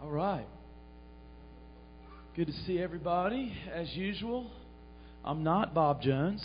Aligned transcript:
All 0.00 0.10
right. 0.10 0.46
Good 2.36 2.46
to 2.46 2.52
see 2.66 2.78
everybody, 2.78 3.52
as 3.74 3.92
usual. 3.96 4.48
I'm 5.24 5.42
not 5.42 5.74
Bob 5.74 6.02
Jones, 6.02 6.40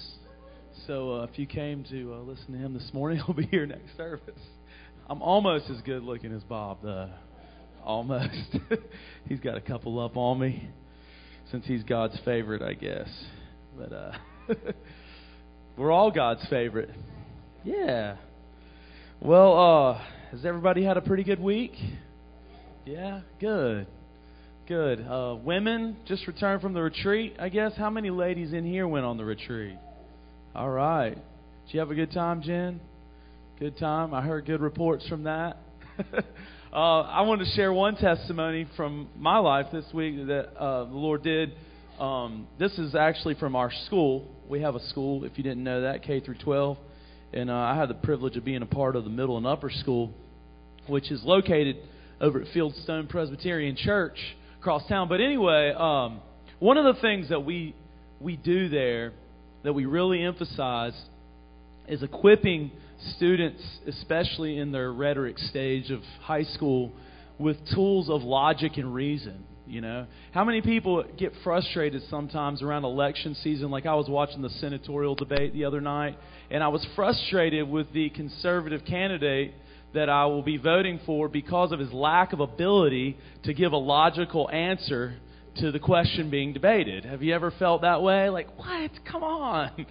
so 0.87 1.13
uh, 1.13 1.23
if 1.25 1.37
you 1.37 1.45
came 1.45 1.83
to 1.91 2.15
uh, 2.15 2.17
listen 2.21 2.53
to 2.53 2.57
him 2.57 2.73
this 2.73 2.89
morning, 2.93 3.21
he'll 3.25 3.35
be 3.35 3.45
here 3.45 3.67
next 3.67 3.95
service. 3.95 4.39
I'm 5.07 5.21
almost 5.21 5.69
as 5.69 5.79
good 5.81 6.01
looking 6.01 6.33
as 6.33 6.41
Bob, 6.43 6.79
though. 6.81 7.11
Almost. 7.85 8.57
he's 9.29 9.39
got 9.39 9.55
a 9.55 9.61
couple 9.61 9.99
up 9.99 10.17
on 10.17 10.39
me, 10.39 10.67
since 11.51 11.63
he's 11.67 11.83
God's 11.83 12.19
favorite, 12.25 12.63
I 12.63 12.73
guess. 12.73 13.09
But 13.77 13.93
uh, 13.93 14.11
we're 15.77 15.91
all 15.91 16.09
God's 16.09 16.43
favorite. 16.49 16.89
Yeah. 17.63 18.15
Well, 19.21 19.59
uh, 19.59 20.01
has 20.31 20.43
everybody 20.43 20.83
had 20.83 20.97
a 20.97 21.01
pretty 21.01 21.23
good 21.23 21.39
week? 21.39 21.73
Yeah, 22.85 23.21
good. 23.39 23.87
Good. 24.67 24.99
Uh, 24.99 25.37
women 25.41 25.95
just 26.05 26.27
returned 26.27 26.61
from 26.61 26.73
the 26.73 26.81
retreat, 26.81 27.35
I 27.39 27.47
guess. 27.47 27.71
How 27.77 27.89
many 27.89 28.09
ladies 28.09 28.51
in 28.51 28.65
here 28.65 28.85
went 28.85 29.05
on 29.05 29.15
the 29.15 29.23
retreat? 29.23 29.77
All 30.53 30.69
right. 30.69 31.15
Did 31.15 31.73
you 31.73 31.79
have 31.79 31.91
a 31.91 31.95
good 31.95 32.11
time, 32.11 32.41
Jen? 32.41 32.81
Good 33.57 33.77
time. 33.77 34.13
I 34.13 34.21
heard 34.21 34.45
good 34.45 34.59
reports 34.59 35.07
from 35.07 35.23
that. 35.23 35.57
uh, 36.73 36.75
I 36.75 37.21
wanted 37.21 37.45
to 37.45 37.51
share 37.51 37.71
one 37.71 37.95
testimony 37.95 38.67
from 38.75 39.07
my 39.17 39.37
life 39.37 39.67
this 39.71 39.85
week 39.93 40.17
that 40.27 40.53
uh, 40.57 40.83
the 40.83 40.91
Lord 40.91 41.23
did. 41.23 41.53
Um, 41.99 42.47
this 42.59 42.77
is 42.77 42.95
actually 42.95 43.35
from 43.35 43.55
our 43.55 43.71
school. 43.85 44.27
We 44.49 44.59
have 44.61 44.75
a 44.75 44.85
school, 44.87 45.23
if 45.23 45.37
you 45.37 45.43
didn't 45.43 45.63
know 45.63 45.83
that, 45.83 46.03
K 46.03 46.19
through 46.19 46.39
12. 46.43 46.77
And 47.31 47.49
uh, 47.49 47.53
I 47.53 47.77
had 47.77 47.87
the 47.87 47.93
privilege 47.93 48.35
of 48.35 48.43
being 48.43 48.61
a 48.61 48.65
part 48.65 48.97
of 48.97 49.05
the 49.05 49.09
middle 49.09 49.37
and 49.37 49.47
upper 49.47 49.69
school, 49.69 50.11
which 50.87 51.11
is 51.11 51.21
located 51.23 51.77
over 52.23 52.39
at 52.39 52.47
Fieldstone 52.55 53.09
Presbyterian 53.09 53.75
Church 53.75 54.17
across 54.59 54.87
town. 54.87 55.09
But 55.09 55.19
anyway, 55.19 55.73
um, 55.77 56.21
one 56.59 56.77
of 56.77 56.95
the 56.95 57.01
things 57.01 57.29
that 57.29 57.41
we 57.41 57.75
we 58.21 58.37
do 58.37 58.69
there 58.69 59.11
that 59.63 59.73
we 59.73 59.85
really 59.85 60.23
emphasize 60.23 60.93
is 61.85 62.01
equipping 62.01 62.71
students, 63.17 63.61
especially 63.87 64.57
in 64.57 64.71
their 64.71 64.93
rhetoric 64.93 65.37
stage 65.37 65.91
of 65.91 65.99
high 66.21 66.43
school, 66.43 66.93
with 67.37 67.57
tools 67.75 68.09
of 68.09 68.21
logic 68.23 68.77
and 68.77 68.93
reason. 68.93 69.43
You 69.67 69.81
know, 69.81 70.07
how 70.31 70.45
many 70.45 70.61
people 70.61 71.03
get 71.17 71.33
frustrated 71.43 72.03
sometimes 72.09 72.61
around 72.61 72.85
election 72.85 73.35
season? 73.35 73.69
Like 73.69 73.85
I 73.85 73.95
was 73.95 74.07
watching 74.07 74.41
the 74.41 74.49
senatorial 74.49 75.15
debate 75.15 75.51
the 75.51 75.65
other 75.65 75.81
night, 75.81 76.17
and 76.49 76.63
I 76.63 76.69
was 76.69 76.85
frustrated 76.95 77.69
with 77.69 77.91
the 77.91 78.09
conservative 78.11 78.85
candidate 78.85 79.53
that 79.93 80.09
I 80.09 80.25
will 80.25 80.41
be 80.41 80.57
voting 80.57 80.99
for 81.05 81.27
because 81.27 81.71
of 81.71 81.79
his 81.79 81.91
lack 81.93 82.33
of 82.33 82.39
ability 82.39 83.17
to 83.43 83.53
give 83.53 83.71
a 83.71 83.77
logical 83.77 84.49
answer 84.49 85.15
to 85.57 85.71
the 85.71 85.79
question 85.79 86.29
being 86.29 86.53
debated. 86.53 87.05
Have 87.05 87.21
you 87.21 87.33
ever 87.35 87.51
felt 87.51 87.81
that 87.81 88.01
way? 88.01 88.29
Like, 88.29 88.57
what? 88.57 88.91
Come 89.09 89.23
on. 89.23 89.85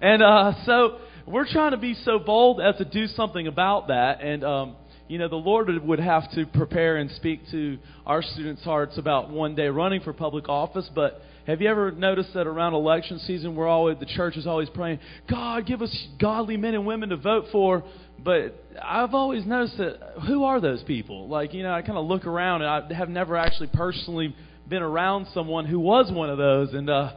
And 0.00 0.22
uh, 0.22 0.52
so 0.64 0.98
we're 1.26 1.48
trying 1.50 1.72
to 1.72 1.76
be 1.76 1.94
so 1.94 2.18
bold 2.18 2.60
as 2.60 2.76
to 2.76 2.84
do 2.84 3.06
something 3.08 3.46
about 3.46 3.88
that. 3.88 4.20
And, 4.22 4.44
um, 4.44 4.76
you 5.08 5.18
know, 5.18 5.28
the 5.28 5.36
Lord 5.36 5.68
would 5.84 6.00
have 6.00 6.30
to 6.32 6.46
prepare 6.46 6.96
and 6.96 7.10
speak 7.12 7.40
to 7.50 7.78
our 8.06 8.22
students' 8.22 8.62
hearts 8.62 8.98
about 8.98 9.30
one 9.30 9.54
day 9.54 9.68
running 9.68 10.00
for 10.02 10.12
public 10.12 10.48
office. 10.48 10.88
But 10.94 11.22
have 11.46 11.62
you 11.62 11.68
ever 11.68 11.90
noticed 11.90 12.34
that 12.34 12.46
around 12.46 12.74
election 12.74 13.18
season, 13.20 13.56
we're 13.56 13.66
always 13.66 13.98
the 13.98 14.06
church 14.06 14.36
is 14.36 14.46
always 14.46 14.68
praying, 14.68 15.00
God, 15.30 15.66
give 15.66 15.80
us 15.80 16.08
godly 16.20 16.58
men 16.58 16.74
and 16.74 16.86
women 16.86 17.08
to 17.08 17.16
vote 17.16 17.46
for. 17.50 17.84
But 18.22 18.62
I've 18.82 19.14
always 19.14 19.46
noticed 19.46 19.78
that 19.78 19.98
who 20.26 20.44
are 20.44 20.60
those 20.60 20.82
people? 20.82 21.26
Like, 21.28 21.54
you 21.54 21.62
know, 21.62 21.72
I 21.72 21.82
kind 21.82 21.96
of 21.96 22.06
look 22.06 22.26
around 22.26 22.62
and 22.62 22.70
I 22.70 22.94
have 22.94 23.08
never 23.08 23.36
actually 23.36 23.68
personally 23.68 24.36
been 24.68 24.82
around 24.82 25.28
someone 25.32 25.64
who 25.64 25.80
was 25.80 26.12
one 26.12 26.28
of 26.28 26.36
those. 26.36 26.74
And 26.74 26.90
uh, 26.90 27.12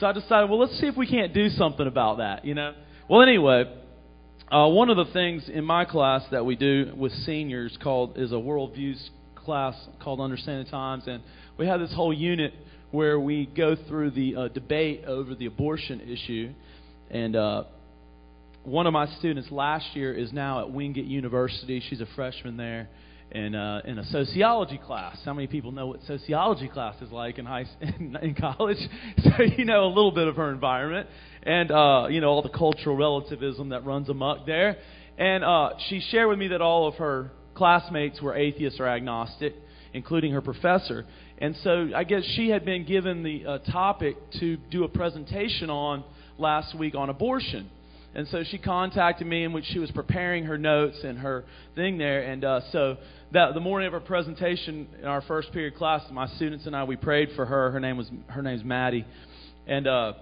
so 0.00 0.06
I 0.06 0.12
decided, 0.12 0.50
well, 0.50 0.58
let's 0.58 0.78
see 0.80 0.86
if 0.86 0.96
we 0.96 1.06
can't 1.06 1.32
do 1.32 1.48
something 1.50 1.86
about 1.86 2.18
that, 2.18 2.44
you 2.44 2.54
know? 2.54 2.74
Well, 3.08 3.22
anyway, 3.22 3.72
uh, 4.50 4.68
one 4.68 4.90
of 4.90 4.96
the 4.96 5.12
things 5.12 5.48
in 5.48 5.64
my 5.64 5.84
class 5.84 6.22
that 6.30 6.44
we 6.44 6.54
do 6.54 6.92
with 6.96 7.10
seniors 7.24 7.76
called 7.82 8.16
is 8.16 8.30
a 8.30 8.36
worldviews 8.36 9.08
class 9.34 9.74
called 10.00 10.20
Understanding 10.20 10.66
Times. 10.66 11.04
And 11.08 11.20
we 11.58 11.66
have 11.66 11.80
this 11.80 11.92
whole 11.92 12.12
unit 12.12 12.54
where 12.92 13.18
we 13.18 13.46
go 13.46 13.74
through 13.88 14.12
the 14.12 14.36
uh, 14.36 14.48
debate 14.48 15.04
over 15.04 15.34
the 15.34 15.46
abortion 15.46 16.00
issue. 16.00 16.52
And 17.10 17.34
uh, 17.34 17.64
one 18.62 18.86
of 18.86 18.92
my 18.92 19.06
students 19.18 19.50
last 19.50 19.96
year 19.96 20.14
is 20.14 20.32
now 20.32 20.60
at 20.60 20.70
Wingate 20.70 21.06
University. 21.06 21.82
She's 21.88 22.00
a 22.00 22.06
freshman 22.14 22.56
there 22.56 22.88
in, 23.32 23.54
uh, 23.54 23.82
in 23.84 23.98
a 23.98 24.04
sociology 24.06 24.78
class. 24.78 25.18
How 25.24 25.34
many 25.34 25.46
people 25.46 25.72
know 25.72 25.88
what 25.88 26.00
sociology 26.06 26.68
class 26.68 27.00
is 27.02 27.10
like 27.10 27.38
in, 27.38 27.46
high, 27.46 27.64
in, 27.80 28.16
in 28.22 28.34
college? 28.34 28.78
So 29.22 29.42
you 29.42 29.64
know 29.64 29.84
a 29.84 29.88
little 29.88 30.12
bit 30.12 30.28
of 30.28 30.36
her 30.36 30.50
environment 30.50 31.08
and 31.42 31.70
uh, 31.70 32.06
you 32.08 32.20
know 32.20 32.28
all 32.28 32.42
the 32.42 32.48
cultural 32.48 32.96
relativism 32.96 33.70
that 33.70 33.84
runs 33.84 34.08
amok 34.08 34.46
there. 34.46 34.76
And 35.18 35.44
uh, 35.44 35.70
she 35.88 36.00
shared 36.10 36.28
with 36.28 36.38
me 36.38 36.48
that 36.48 36.60
all 36.60 36.86
of 36.86 36.94
her 36.94 37.30
classmates 37.54 38.20
were 38.20 38.34
atheists 38.34 38.78
or 38.78 38.86
agnostic, 38.86 39.54
including 39.92 40.32
her 40.32 40.40
professor. 40.42 41.04
And 41.38 41.56
so 41.62 41.90
I 41.94 42.04
guess 42.04 42.22
she 42.36 42.48
had 42.50 42.64
been 42.64 42.86
given 42.86 43.22
the 43.22 43.46
uh, 43.46 43.58
topic 43.58 44.16
to 44.40 44.56
do 44.70 44.84
a 44.84 44.88
presentation 44.88 45.70
on 45.70 46.04
last 46.38 46.78
week 46.78 46.94
on 46.94 47.10
abortion. 47.10 47.70
And 48.16 48.26
so 48.28 48.42
she 48.44 48.56
contacted 48.56 49.26
me 49.26 49.44
in 49.44 49.52
which 49.52 49.66
she 49.66 49.78
was 49.78 49.90
preparing 49.90 50.44
her 50.44 50.56
notes 50.56 50.96
and 51.04 51.18
her 51.18 51.44
thing 51.74 51.98
there. 51.98 52.22
And 52.22 52.42
uh, 52.46 52.60
so 52.72 52.96
that 53.32 53.52
the 53.52 53.60
morning 53.60 53.88
of 53.88 53.92
her 53.92 54.00
presentation 54.00 54.88
in 54.98 55.04
our 55.04 55.20
first 55.20 55.52
period 55.52 55.76
class, 55.76 56.02
my 56.10 56.26
students 56.28 56.64
and 56.64 56.74
I 56.74 56.84
we 56.84 56.96
prayed 56.96 57.28
for 57.36 57.44
her. 57.44 57.70
Her 57.70 57.78
name 57.78 57.98
was 57.98 58.10
her 58.28 58.40
name's 58.40 58.64
Maddie. 58.64 59.04
And 59.66 59.86
uh, 59.86 60.14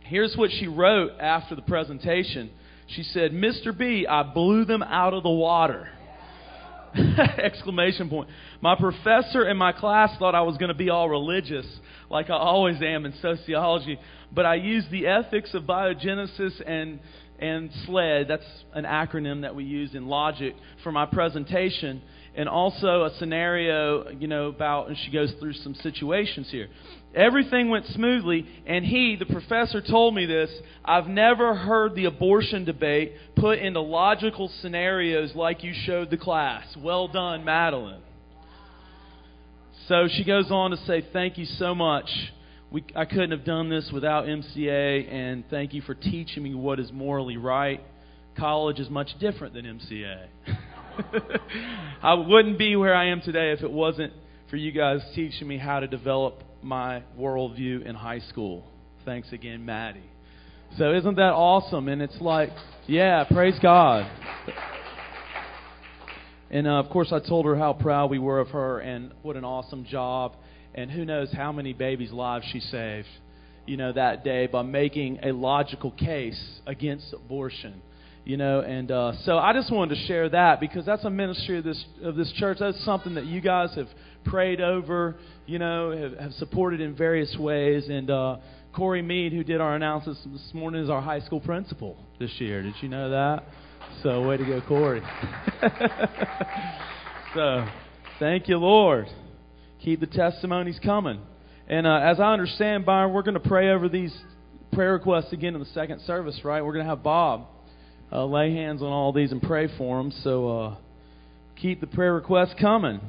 here's 0.00 0.34
what 0.34 0.50
she 0.50 0.66
wrote 0.66 1.10
after 1.20 1.54
the 1.54 1.60
presentation. 1.60 2.48
She 2.86 3.02
said, 3.02 3.32
"Mr. 3.32 3.76
B, 3.76 4.06
I 4.06 4.22
blew 4.22 4.64
them 4.64 4.82
out 4.82 5.12
of 5.12 5.22
the 5.22 5.28
water." 5.28 5.90
Exclamation 7.38 8.08
point. 8.08 8.30
My 8.62 8.76
professor 8.76 9.46
in 9.46 9.58
my 9.58 9.72
class 9.72 10.16
thought 10.18 10.34
I 10.34 10.40
was 10.40 10.56
going 10.56 10.70
to 10.70 10.74
be 10.74 10.88
all 10.88 11.10
religious, 11.10 11.66
like 12.08 12.30
I 12.30 12.38
always 12.38 12.80
am 12.80 13.04
in 13.04 13.12
sociology, 13.20 13.98
but 14.32 14.46
I 14.46 14.54
used 14.54 14.90
the 14.90 15.06
ethics 15.06 15.52
of 15.52 15.64
biogenesis 15.64 16.62
and 16.66 17.00
and 17.38 17.70
SLED, 17.86 18.28
that's 18.28 18.46
an 18.72 18.84
acronym 18.84 19.42
that 19.42 19.54
we 19.54 19.64
use 19.64 19.94
in 19.94 20.06
logic 20.06 20.54
for 20.82 20.92
my 20.92 21.06
presentation, 21.06 22.02
and 22.34 22.48
also 22.48 23.04
a 23.04 23.14
scenario, 23.18 24.10
you 24.10 24.26
know, 24.26 24.48
about, 24.48 24.88
and 24.88 24.96
she 24.98 25.10
goes 25.10 25.32
through 25.40 25.54
some 25.54 25.74
situations 25.76 26.48
here. 26.50 26.68
Everything 27.14 27.70
went 27.70 27.86
smoothly, 27.86 28.46
and 28.66 28.84
he, 28.84 29.16
the 29.16 29.26
professor, 29.26 29.80
told 29.80 30.14
me 30.14 30.26
this. 30.26 30.50
I've 30.84 31.08
never 31.08 31.54
heard 31.54 31.94
the 31.94 32.04
abortion 32.04 32.64
debate 32.64 33.14
put 33.36 33.58
into 33.58 33.80
logical 33.80 34.50
scenarios 34.60 35.34
like 35.34 35.64
you 35.64 35.72
showed 35.74 36.10
the 36.10 36.18
class. 36.18 36.64
Well 36.78 37.08
done, 37.08 37.44
Madeline. 37.44 38.02
So 39.88 40.08
she 40.10 40.24
goes 40.24 40.50
on 40.50 40.72
to 40.72 40.76
say, 40.78 41.06
Thank 41.12 41.38
you 41.38 41.46
so 41.46 41.74
much 41.74 42.10
we, 42.76 42.84
I 42.94 43.06
couldn't 43.06 43.30
have 43.30 43.46
done 43.46 43.70
this 43.70 43.88
without 43.90 44.26
MCA, 44.26 45.10
and 45.10 45.44
thank 45.48 45.72
you 45.72 45.80
for 45.80 45.94
teaching 45.94 46.42
me 46.42 46.54
what 46.54 46.78
is 46.78 46.92
morally 46.92 47.38
right. 47.38 47.82
College 48.36 48.78
is 48.78 48.90
much 48.90 49.18
different 49.18 49.54
than 49.54 49.64
MCA. 49.64 50.26
I 52.02 52.12
wouldn't 52.12 52.58
be 52.58 52.76
where 52.76 52.94
I 52.94 53.06
am 53.06 53.22
today 53.22 53.52
if 53.52 53.62
it 53.62 53.72
wasn't 53.72 54.12
for 54.50 54.56
you 54.56 54.72
guys 54.72 55.00
teaching 55.14 55.48
me 55.48 55.56
how 55.56 55.80
to 55.80 55.86
develop 55.86 56.42
my 56.62 57.02
worldview 57.18 57.86
in 57.86 57.94
high 57.94 58.20
school. 58.20 58.62
Thanks 59.06 59.32
again, 59.32 59.64
Maddie. 59.64 60.10
So, 60.76 60.92
isn't 60.92 61.14
that 61.14 61.32
awesome? 61.32 61.88
And 61.88 62.02
it's 62.02 62.20
like, 62.20 62.50
yeah, 62.86 63.24
praise 63.24 63.58
God. 63.62 64.06
And 66.50 66.66
uh, 66.66 66.72
of 66.72 66.90
course, 66.90 67.10
I 67.10 67.26
told 67.26 67.46
her 67.46 67.56
how 67.56 67.72
proud 67.72 68.10
we 68.10 68.18
were 68.18 68.38
of 68.38 68.48
her 68.48 68.80
and 68.80 69.12
what 69.22 69.36
an 69.36 69.46
awesome 69.46 69.86
job 69.86 70.36
and 70.76 70.90
who 70.90 71.04
knows 71.04 71.32
how 71.32 71.50
many 71.52 71.72
babies' 71.72 72.12
lives 72.12 72.44
she 72.52 72.60
saved, 72.60 73.08
you 73.64 73.76
know, 73.76 73.92
that 73.92 74.22
day 74.22 74.46
by 74.46 74.62
making 74.62 75.18
a 75.22 75.32
logical 75.32 75.90
case 75.92 76.40
against 76.66 77.12
abortion. 77.12 77.80
You 78.24 78.36
know, 78.36 78.60
and 78.60 78.90
uh, 78.90 79.12
so 79.22 79.38
I 79.38 79.52
just 79.52 79.72
wanted 79.72 79.94
to 79.94 80.06
share 80.06 80.28
that 80.30 80.58
because 80.58 80.84
that's 80.84 81.04
a 81.04 81.10
ministry 81.10 81.58
of 81.58 81.64
this 81.64 81.84
of 82.02 82.16
this 82.16 82.32
church. 82.32 82.58
That's 82.58 82.84
something 82.84 83.14
that 83.14 83.24
you 83.24 83.40
guys 83.40 83.72
have 83.76 83.86
prayed 84.24 84.60
over, 84.60 85.14
you 85.46 85.60
know, 85.60 85.92
have, 85.96 86.18
have 86.18 86.32
supported 86.32 86.80
in 86.80 86.96
various 86.96 87.36
ways. 87.38 87.88
And 87.88 88.10
uh, 88.10 88.38
Corey 88.74 89.00
Mead, 89.00 89.32
who 89.32 89.44
did 89.44 89.60
our 89.60 89.76
announcements 89.76 90.24
this 90.24 90.50
morning, 90.52 90.82
is 90.82 90.90
our 90.90 91.00
high 91.00 91.20
school 91.20 91.38
principal 91.38 91.96
this 92.18 92.32
year. 92.40 92.62
Did 92.62 92.74
you 92.80 92.88
know 92.88 93.10
that? 93.10 93.44
So 94.02 94.26
way 94.26 94.38
to 94.38 94.44
go, 94.44 94.60
Corey. 94.60 95.02
so 97.32 97.64
thank 98.18 98.48
you, 98.48 98.56
Lord 98.56 99.06
keep 99.82 100.00
the 100.00 100.06
testimonies 100.06 100.78
coming. 100.82 101.20
And 101.68 101.86
uh, 101.86 101.96
as 101.96 102.20
I 102.20 102.32
understand, 102.32 102.86
Byron, 102.86 103.12
we're 103.12 103.22
going 103.22 103.34
to 103.34 103.40
pray 103.40 103.70
over 103.70 103.88
these 103.88 104.16
prayer 104.72 104.92
requests 104.92 105.32
again 105.32 105.54
in 105.54 105.60
the 105.60 105.68
second 105.74 106.00
service, 106.02 106.40
right? 106.44 106.64
We're 106.64 106.72
going 106.72 106.84
to 106.84 106.90
have 106.90 107.02
Bob 107.02 107.46
uh, 108.12 108.24
lay 108.24 108.52
hands 108.52 108.82
on 108.82 108.88
all 108.88 109.12
these 109.12 109.32
and 109.32 109.42
pray 109.42 109.68
for 109.76 109.98
them. 109.98 110.12
So 110.22 110.48
uh, 110.58 110.76
keep 111.60 111.80
the 111.80 111.86
prayer 111.86 112.14
requests 112.14 112.54
coming. 112.60 113.00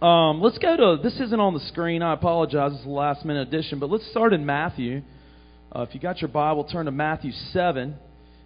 Um, 0.00 0.42
let's 0.42 0.58
go 0.58 0.76
to, 0.76 1.02
this 1.02 1.18
isn't 1.20 1.40
on 1.40 1.54
the 1.54 1.60
screen. 1.68 2.02
I 2.02 2.12
apologize. 2.12 2.72
It's 2.74 2.84
a 2.84 2.88
last 2.88 3.24
minute 3.24 3.48
addition. 3.48 3.78
But 3.78 3.90
let's 3.90 4.08
start 4.10 4.32
in 4.32 4.44
Matthew. 4.44 5.02
Uh, 5.74 5.82
if 5.82 5.94
you 5.94 6.00
got 6.00 6.20
your 6.20 6.28
Bible, 6.28 6.64
turn 6.64 6.86
to 6.86 6.92
Matthew 6.92 7.32
7. 7.52 7.96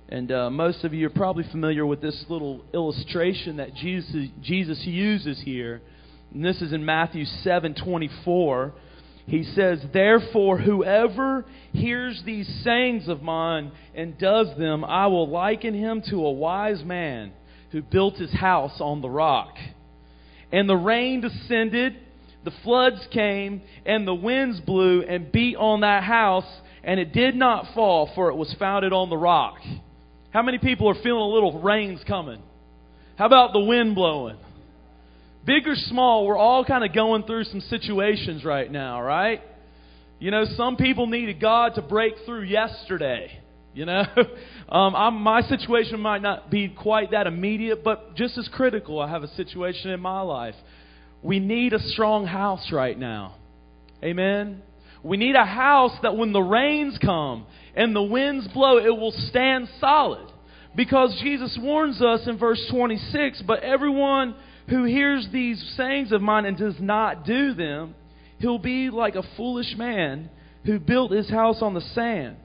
And 0.09 0.33
uh, 0.33 0.51
most 0.51 0.85
of 0.85 0.95
you 0.95 1.07
are 1.07 1.11
probably 1.11 1.45
familiar 1.51 1.87
with 1.87 2.01
this 2.01 2.25
little 2.29 2.65
illustration 2.73 3.59
that 3.59 3.75
Jesus, 3.75 4.29
Jesus 4.43 4.81
uses 4.85 5.41
here. 5.45 5.83
And 6.33 6.45
this 6.45 6.63
is 6.63 6.73
in 6.73 6.85
Matthew 6.85 7.25
7 7.25 7.75
24. 7.75 8.73
He 9.27 9.45
says, 9.45 9.81
Therefore, 9.93 10.59
whoever 10.59 11.45
hears 11.73 12.21
these 12.25 12.49
sayings 12.65 13.09
of 13.09 13.23
mine 13.23 13.73
and 13.95 14.19
does 14.19 14.49
them, 14.59 14.85
I 14.85 15.07
will 15.07 15.29
liken 15.29 15.75
him 15.75 16.03
to 16.11 16.25
a 16.27 16.33
wise 16.33 16.83
man 16.85 17.33
who 17.71 17.83
built 17.83 18.17
his 18.17 18.33
house 18.33 18.81
on 18.81 19.03
the 19.03 19.11
rock. 19.11 19.55
And 20.51 20.69
the 20.69 20.77
rain 20.77 21.21
descended, 21.21 21.97
the 22.45 22.51
floods 22.65 23.07
came, 23.13 23.63
and 23.87 24.07
the 24.07 24.15
winds 24.15 24.59
blew 24.61 25.03
and 25.03 25.31
beat 25.31 25.57
on 25.57 25.81
that 25.81 26.03
house, 26.03 26.47
and 26.83 26.99
it 26.99 27.13
did 27.13 27.37
not 27.37 27.73
fall, 27.75 28.11
for 28.15 28.31
it 28.31 28.37
was 28.37 28.53
founded 28.59 28.93
on 28.93 29.11
the 29.11 29.17
rock. 29.17 29.59
How 30.31 30.43
many 30.43 30.59
people 30.59 30.89
are 30.89 30.95
feeling 30.95 31.23
a 31.23 31.35
little 31.35 31.61
rains 31.61 32.01
coming? 32.07 32.43
How 33.17 33.27
about 33.27 33.53
the 33.53 33.61
wind 33.61 33.95
blowing? 33.95 34.39
Big 35.45 35.67
or 35.67 35.75
small, 35.75 36.27
we're 36.27 36.37
all 36.37 36.65
kind 36.65 36.85
of 36.85 36.95
going 36.95 37.23
through 37.23 37.45
some 37.45 37.61
situations 37.63 38.45
right 38.45 38.71
now, 38.71 39.01
right? 39.01 39.41
You 40.19 40.31
know, 40.31 40.45
some 40.57 40.77
people 40.77 41.07
needed 41.07 41.41
God 41.41 41.77
to 41.77 41.83
break 41.83 42.15
through 42.27 42.43
yesterday. 42.43 43.41
You 43.73 43.87
know, 43.87 44.05
um, 44.69 45.23
my 45.23 45.41
situation 45.43 46.01
might 46.01 46.21
not 46.21 46.51
be 46.51 46.69
quite 46.69 47.13
that 47.13 47.27
immediate, 47.27 47.83
but 47.83 48.17
just 48.17 48.37
as 48.37 48.49
critical. 48.49 49.01
I 49.01 49.09
have 49.09 49.23
a 49.23 49.35
situation 49.35 49.91
in 49.91 50.01
my 50.01 50.21
life. 50.21 50.57
We 51.23 51.39
need 51.39 51.73
a 51.73 51.79
strong 51.79 52.27
house 52.27 52.71
right 52.73 52.99
now. 52.99 53.37
Amen. 54.03 54.63
We 55.03 55.17
need 55.17 55.37
a 55.37 55.45
house 55.45 55.93
that 56.03 56.17
when 56.17 56.33
the 56.33 56.43
rains 56.43 56.99
come 56.99 57.47
and 57.75 57.97
the 57.97 58.03
winds 58.03 58.47
blow, 58.49 58.79
it 58.79 58.91
will 58.91 59.15
stand 59.29 59.69
solid. 59.79 60.31
Because 60.77 61.19
Jesus 61.23 61.59
warns 61.61 62.01
us 62.03 62.27
in 62.27 62.39
verse 62.39 62.65
26 62.71 63.43
But 63.47 63.63
everyone 63.63 64.35
who 64.71 64.85
hears 64.85 65.29
these 65.33 65.75
sayings 65.77 66.13
of 66.13 66.23
mine 66.23 66.47
and 66.47 66.57
does 66.57 66.79
not 66.81 67.25
do 67.25 67.53
them, 67.55 67.95
he'll 68.39 68.59
be 68.59 68.89
like 68.89 69.17
a 69.17 69.25
foolish 69.37 69.75
man 69.77 70.31
who 70.65 70.79
built 70.79 71.11
his 71.11 71.29
house 71.29 71.61
on 71.61 71.75
the 71.75 71.81
sand. 71.81 72.37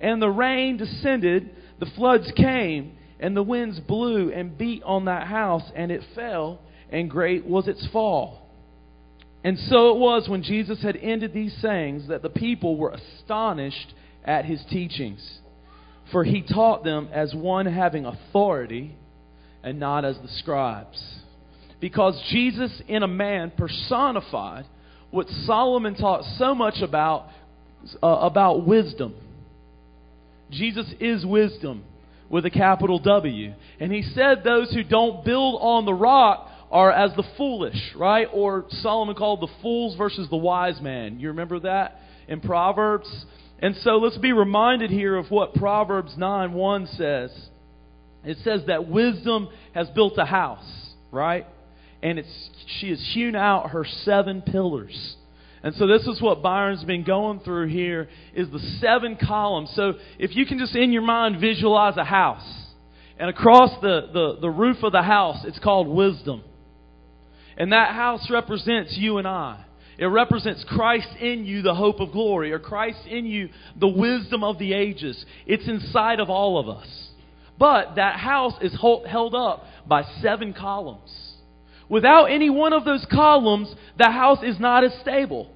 And 0.00 0.20
the 0.20 0.28
rain 0.28 0.76
descended, 0.76 1.50
the 1.78 1.86
floods 1.86 2.30
came, 2.36 2.96
and 3.20 3.36
the 3.36 3.42
winds 3.42 3.78
blew 3.80 4.32
and 4.32 4.58
beat 4.58 4.82
on 4.82 5.04
that 5.04 5.28
house, 5.28 5.62
and 5.76 5.92
it 5.92 6.02
fell, 6.14 6.60
and 6.90 7.08
great 7.08 7.46
was 7.46 7.68
its 7.68 7.86
fall. 7.92 8.50
And 9.44 9.58
so 9.58 9.90
it 9.90 9.98
was 9.98 10.28
when 10.28 10.42
Jesus 10.42 10.82
had 10.82 10.96
ended 10.96 11.32
these 11.32 11.54
sayings 11.62 12.08
that 12.08 12.22
the 12.22 12.30
people 12.30 12.76
were 12.76 12.90
astonished 12.90 13.94
at 14.24 14.44
his 14.44 14.64
teachings. 14.70 15.38
For 16.10 16.24
he 16.24 16.42
taught 16.42 16.82
them 16.82 17.08
as 17.12 17.34
one 17.34 17.66
having 17.66 18.06
authority 18.06 18.96
and 19.62 19.78
not 19.78 20.04
as 20.04 20.18
the 20.18 20.28
scribes. 20.28 21.23
Because 21.84 22.18
Jesus, 22.30 22.72
in 22.88 23.02
a 23.02 23.06
man, 23.06 23.52
personified 23.54 24.64
what 25.10 25.28
Solomon 25.44 25.94
taught 25.94 26.24
so 26.38 26.54
much 26.54 26.80
about, 26.80 27.26
uh, 28.02 28.06
about 28.06 28.66
wisdom. 28.66 29.14
Jesus 30.50 30.86
is 30.98 31.26
wisdom 31.26 31.84
with 32.30 32.46
a 32.46 32.50
capital 32.50 33.00
W. 33.00 33.52
And 33.80 33.92
he 33.92 34.00
said 34.00 34.42
those 34.42 34.72
who 34.72 34.82
don't 34.82 35.26
build 35.26 35.58
on 35.60 35.84
the 35.84 35.92
rock 35.92 36.48
are 36.70 36.90
as 36.90 37.14
the 37.16 37.24
foolish, 37.36 37.76
right? 37.94 38.28
Or 38.32 38.64
Solomon 38.80 39.14
called 39.14 39.42
the 39.42 39.52
fools 39.60 39.94
versus 39.98 40.26
the 40.30 40.38
wise 40.38 40.80
man. 40.80 41.20
You 41.20 41.28
remember 41.28 41.60
that 41.60 41.98
in 42.28 42.40
Proverbs? 42.40 43.26
And 43.58 43.76
so 43.82 43.98
let's 43.98 44.16
be 44.16 44.32
reminded 44.32 44.90
here 44.90 45.16
of 45.16 45.30
what 45.30 45.52
Proverbs 45.52 46.14
9 46.16 46.54
1 46.54 46.86
says. 46.96 47.48
It 48.24 48.38
says 48.42 48.62
that 48.68 48.88
wisdom 48.88 49.50
has 49.74 49.90
built 49.90 50.14
a 50.16 50.24
house, 50.24 50.94
right? 51.12 51.46
And 52.04 52.18
it's, 52.18 52.50
she 52.78 52.90
has 52.90 53.00
hewn 53.14 53.34
out 53.34 53.70
her 53.70 53.84
seven 53.84 54.42
pillars. 54.42 55.16
And 55.62 55.74
so 55.76 55.86
this 55.86 56.06
is 56.06 56.20
what 56.20 56.42
Byron's 56.42 56.84
been 56.84 57.02
going 57.02 57.40
through 57.40 57.68
here 57.68 58.10
is 58.34 58.50
the 58.50 58.60
seven 58.80 59.16
columns. 59.16 59.70
So 59.74 59.94
if 60.18 60.36
you 60.36 60.44
can 60.44 60.58
just 60.58 60.76
in 60.76 60.92
your 60.92 61.02
mind 61.02 61.40
visualize 61.40 61.96
a 61.96 62.04
house. 62.04 62.46
And 63.18 63.30
across 63.30 63.70
the, 63.80 64.10
the, 64.12 64.38
the 64.42 64.50
roof 64.50 64.82
of 64.82 64.92
the 64.92 65.02
house, 65.02 65.44
it's 65.46 65.58
called 65.58 65.88
wisdom. 65.88 66.42
And 67.56 67.72
that 67.72 67.94
house 67.94 68.28
represents 68.30 68.94
you 68.98 69.16
and 69.16 69.26
I. 69.26 69.64
It 69.96 70.06
represents 70.06 70.62
Christ 70.64 71.08
in 71.20 71.46
you, 71.46 71.62
the 71.62 71.74
hope 71.74 72.00
of 72.00 72.12
glory, 72.12 72.52
or 72.52 72.58
Christ 72.58 73.06
in 73.06 73.24
you, 73.24 73.48
the 73.78 73.88
wisdom 73.88 74.44
of 74.44 74.58
the 74.58 74.74
ages. 74.74 75.24
It's 75.46 75.66
inside 75.66 76.20
of 76.20 76.28
all 76.28 76.58
of 76.58 76.68
us. 76.68 77.08
But 77.58 77.94
that 77.94 78.16
house 78.16 78.54
is 78.60 78.72
held 78.72 79.34
up 79.34 79.64
by 79.86 80.02
seven 80.20 80.52
columns. 80.52 81.33
Without 81.88 82.26
any 82.26 82.50
one 82.50 82.72
of 82.72 82.84
those 82.84 83.06
columns, 83.10 83.74
the 83.98 84.10
house 84.10 84.42
is 84.42 84.58
not 84.58 84.84
as 84.84 84.92
stable. 85.00 85.50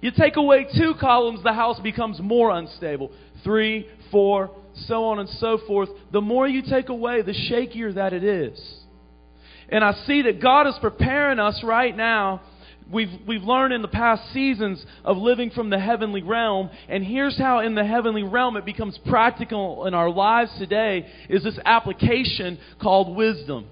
You 0.00 0.10
take 0.10 0.36
away 0.36 0.66
two 0.76 0.94
columns, 1.00 1.42
the 1.42 1.52
house 1.52 1.80
becomes 1.80 2.20
more 2.20 2.50
unstable. 2.50 3.10
Three, 3.42 3.88
four, 4.10 4.50
so 4.86 5.04
on 5.06 5.18
and 5.18 5.28
so 5.28 5.58
forth. 5.66 5.88
The 6.12 6.20
more 6.20 6.46
you 6.46 6.62
take 6.62 6.88
away, 6.88 7.22
the 7.22 7.32
shakier 7.32 7.94
that 7.94 8.12
it 8.12 8.24
is. 8.24 8.84
And 9.68 9.82
I 9.82 9.92
see 10.06 10.22
that 10.22 10.42
God 10.42 10.66
is 10.66 10.74
preparing 10.80 11.38
us 11.38 11.62
right 11.64 11.96
now. 11.96 12.42
We've, 12.90 13.08
we've 13.26 13.42
learned 13.42 13.72
in 13.72 13.80
the 13.80 13.88
past 13.88 14.30
seasons 14.34 14.84
of 15.04 15.16
living 15.16 15.50
from 15.50 15.70
the 15.70 15.78
heavenly 15.78 16.22
realm. 16.22 16.68
And 16.86 17.02
here's 17.02 17.38
how 17.38 17.60
in 17.60 17.74
the 17.74 17.84
heavenly 17.84 18.24
realm 18.24 18.58
it 18.58 18.66
becomes 18.66 18.98
practical 19.06 19.86
in 19.86 19.94
our 19.94 20.10
lives 20.10 20.52
today 20.58 21.06
is 21.30 21.42
this 21.44 21.58
application 21.64 22.58
called 22.78 23.16
wisdom. 23.16 23.68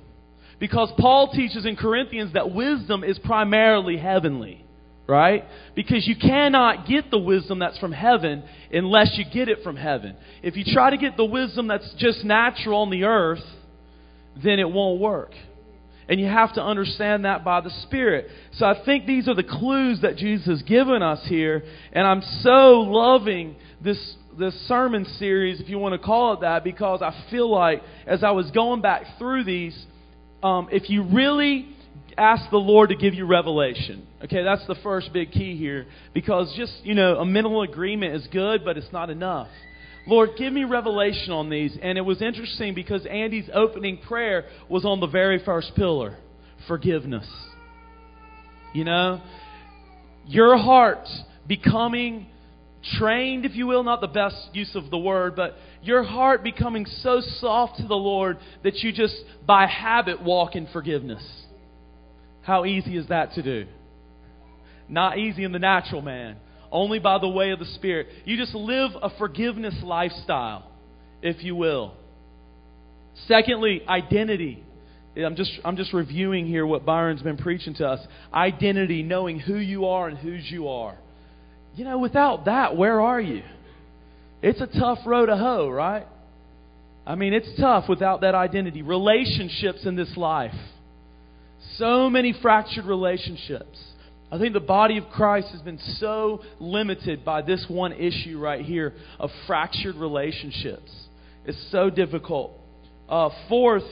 Because 0.63 0.93
Paul 0.97 1.33
teaches 1.33 1.67
in 1.67 1.75
Corinthians 1.75 2.35
that 2.35 2.55
wisdom 2.55 3.03
is 3.03 3.19
primarily 3.19 3.97
heavenly 3.97 4.65
right? 5.09 5.45
Because 5.75 6.07
you 6.07 6.15
cannot 6.17 6.87
get 6.87 7.11
the 7.11 7.19
wisdom 7.19 7.59
that's 7.59 7.77
from 7.79 7.91
heaven 7.91 8.45
unless 8.73 9.19
you 9.19 9.25
get 9.31 9.49
it 9.49 9.63
from 9.65 9.77
heaven. 9.77 10.17
If 10.45 10.57
you 10.57 10.65
try 10.65 10.91
to 10.91 10.97
get 10.97 11.17
the 11.17 11.25
wisdom 11.25 11.67
that's 11.67 11.93
just 11.99 12.25
natural 12.25 12.83
on 12.83 12.91
the 12.91 13.03
earth, 13.03 13.43
then 14.43 14.61
it 14.61 14.71
won't 14.71 15.01
work. 15.01 15.33
And 16.09 16.21
you 16.21 16.27
have 16.27 16.55
to 16.55 16.63
understand 16.63 17.25
that 17.25 17.45
by 17.45 17.61
the 17.61 17.71
Spirit. 17.83 18.29
So 18.53 18.65
I 18.65 18.85
think 18.85 19.05
these 19.05 19.27
are 19.29 19.35
the 19.35 19.43
clues 19.43 20.01
that 20.03 20.17
Jesus 20.17 20.47
has 20.47 20.63
given 20.63 21.03
us 21.03 21.21
here. 21.27 21.65
And 21.93 22.07
I'm 22.07 22.23
so 22.41 22.81
loving 22.81 23.57
this, 23.83 23.99
this 24.39 24.55
sermon 24.69 25.05
series, 25.19 25.61
if 25.61 25.69
you 25.69 25.79
want 25.79 26.01
to 26.01 26.07
call 26.07 26.35
it 26.35 26.41
that, 26.41 26.65
because 26.65 27.03
I 27.03 27.13
feel 27.29 27.51
like 27.51 27.83
as 28.07 28.23
I 28.23 28.31
was 28.31 28.51
going 28.53 28.81
back 28.81 29.19
through 29.19 29.45
these, 29.45 29.77
um, 30.43 30.69
if 30.71 30.91
you 30.91 31.03
really 31.05 31.69
ask 32.17 32.51
the 32.51 32.59
Lord 32.59 32.91
to 32.91 32.97
give 32.97 33.15
you 33.15 33.27
revelation. 33.27 34.07
Okay, 34.25 34.43
that's 34.43 34.67
the 34.67 34.75
first 34.83 35.13
big 35.13 35.33
key 35.33 35.57
here. 35.57 35.87
Because 36.15 36.53
just, 36.57 36.73
you 36.85 36.95
know, 36.95 37.17
a 37.19 37.25
mental 37.25 37.63
agreement 37.63 38.15
is 38.15 38.27
good, 38.29 38.65
but 38.65 38.77
it's 38.77 38.93
not 38.93 39.11
enough. 39.11 39.49
Lord, 40.07 40.31
give 40.37 40.53
me 40.53 40.65
revelation 40.65 41.33
on 41.33 41.49
these. 41.49 41.77
And 41.81 41.97
it 41.97 42.03
was 42.03 42.21
interesting 42.21 42.75
because 42.75 43.07
Andy's 43.07 43.49
opening 43.53 43.99
prayer 43.99 44.47
was 44.69 44.85
on 44.85 45.01
the 45.01 45.07
very 45.07 45.43
first 45.45 45.75
pillar 45.75 46.17
forgiveness. 46.69 47.29
You 48.73 48.85
know, 48.85 49.21
your 50.27 50.57
heart 50.57 51.07
becoming 51.47 52.27
trained, 52.99 53.45
if 53.45 53.55
you 53.55 53.67
will, 53.67 53.83
not 53.83 54.01
the 54.01 54.09
best 54.09 54.37
use 54.53 54.75
of 54.75 54.91
the 54.91 54.99
word, 54.99 55.37
but 55.37 55.57
your 55.83 56.03
heart 56.03 56.43
becoming 56.43 56.87
so 56.87 57.21
soft 57.21 57.79
to 57.79 57.87
the 57.87 57.95
Lord 57.95 58.39
that 58.65 58.77
you 58.79 58.93
just 58.93 59.15
by 59.47 59.67
habit 59.67 60.23
walk 60.23 60.57
in 60.57 60.67
forgiveness. 60.67 61.23
How 62.43 62.65
easy 62.65 62.97
is 62.97 63.07
that 63.09 63.35
to 63.35 63.43
do? 63.43 63.67
Not 64.89 65.19
easy 65.19 65.45
in 65.45 65.53
the 65.53 65.59
natural 65.59 66.03
man, 66.03 66.37
only 66.71 66.99
by 66.99 67.19
the 67.19 67.29
way 67.29 67.51
of 67.51 67.59
the 67.59 67.67
Spirit. 67.67 68.09
You 68.25 68.37
just 68.37 68.55
live 68.55 68.91
a 69.01 69.11
forgiveness 69.17 69.75
lifestyle, 69.83 70.71
if 71.23 71.43
you 71.45 71.55
will. 71.55 71.95
Secondly, 73.27 73.83
identity. 73.89 74.65
I'm 75.17 75.37
just, 75.37 75.53
I'm 75.65 75.77
just 75.77 75.93
reviewing 75.93 76.47
here 76.47 76.67
what 76.67 76.85
Byron's 76.85 77.23
been 77.23 77.37
preaching 77.37 77.75
to 77.75 77.87
us. 77.87 78.01
Identity, 78.33 79.03
knowing 79.03 79.39
who 79.39 79.57
you 79.57 79.87
are 79.87 80.09
and 80.09 80.19
whose 80.19 80.51
you 80.51 80.69
are. 80.69 80.97
You 81.75 81.85
know, 81.85 81.99
without 81.99 82.47
that, 82.47 82.77
where 82.77 83.01
are 83.01 83.21
you? 83.21 83.43
It's 84.43 84.61
a 84.61 84.67
tough 84.67 84.99
road 85.07 85.27
to 85.27 85.37
hoe, 85.37 85.69
right? 85.71 86.07
I 87.07 87.15
mean, 87.15 87.33
it's 87.33 87.49
tough 87.59 87.89
without 87.89 88.21
that 88.21 88.35
identity. 88.35 88.83
Relationships 88.83 89.87
in 89.87 89.97
this 89.97 90.17
life. 90.17 90.55
So 91.77 92.11
many 92.11 92.35
fractured 92.43 92.85
relationships. 92.85 93.79
I 94.31 94.39
think 94.39 94.53
the 94.53 94.61
body 94.61 94.99
of 94.99 95.05
Christ 95.11 95.49
has 95.49 95.61
been 95.63 95.79
so 95.99 96.43
limited 96.59 97.25
by 97.25 97.43
this 97.43 97.65
one 97.69 97.93
issue 97.93 98.39
right 98.39 98.65
here 98.65 98.95
of 99.19 99.31
fractured 99.47 99.97
relationships. 99.97 100.91
It's 101.45 101.71
so 101.71 101.91
difficult. 101.91 102.53
Uh, 103.09 103.31
fourth, 103.49 103.85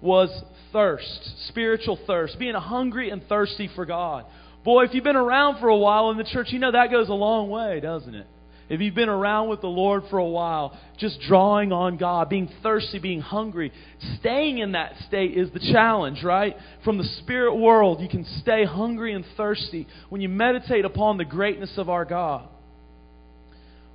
was 0.00 0.30
thirst, 0.72 1.48
spiritual 1.48 1.98
thirst, 2.06 2.38
being 2.38 2.54
hungry 2.54 3.10
and 3.10 3.22
thirsty 3.28 3.68
for 3.74 3.84
God. 3.84 4.26
Boy, 4.64 4.84
if 4.84 4.94
you've 4.94 5.04
been 5.04 5.16
around 5.16 5.60
for 5.60 5.68
a 5.68 5.76
while 5.76 6.10
in 6.10 6.18
the 6.18 6.24
church, 6.24 6.48
you 6.50 6.58
know 6.58 6.72
that 6.72 6.90
goes 6.90 7.08
a 7.08 7.14
long 7.14 7.48
way, 7.48 7.80
doesn't 7.80 8.14
it? 8.14 8.26
If 8.68 8.82
you've 8.82 8.94
been 8.94 9.08
around 9.08 9.48
with 9.48 9.62
the 9.62 9.68
Lord 9.68 10.02
for 10.10 10.18
a 10.18 10.26
while, 10.26 10.78
just 10.98 11.20
drawing 11.22 11.72
on 11.72 11.96
God, 11.96 12.28
being 12.28 12.50
thirsty, 12.62 12.98
being 12.98 13.20
hungry, 13.20 13.72
staying 14.18 14.58
in 14.58 14.72
that 14.72 14.92
state 15.06 15.36
is 15.38 15.50
the 15.52 15.60
challenge, 15.60 16.22
right? 16.22 16.54
From 16.84 16.98
the 16.98 17.04
spirit 17.04 17.56
world, 17.56 18.00
you 18.02 18.10
can 18.10 18.26
stay 18.42 18.64
hungry 18.66 19.14
and 19.14 19.24
thirsty 19.38 19.86
when 20.10 20.20
you 20.20 20.28
meditate 20.28 20.84
upon 20.84 21.16
the 21.16 21.24
greatness 21.24 21.72
of 21.78 21.88
our 21.88 22.04
God. 22.04 22.46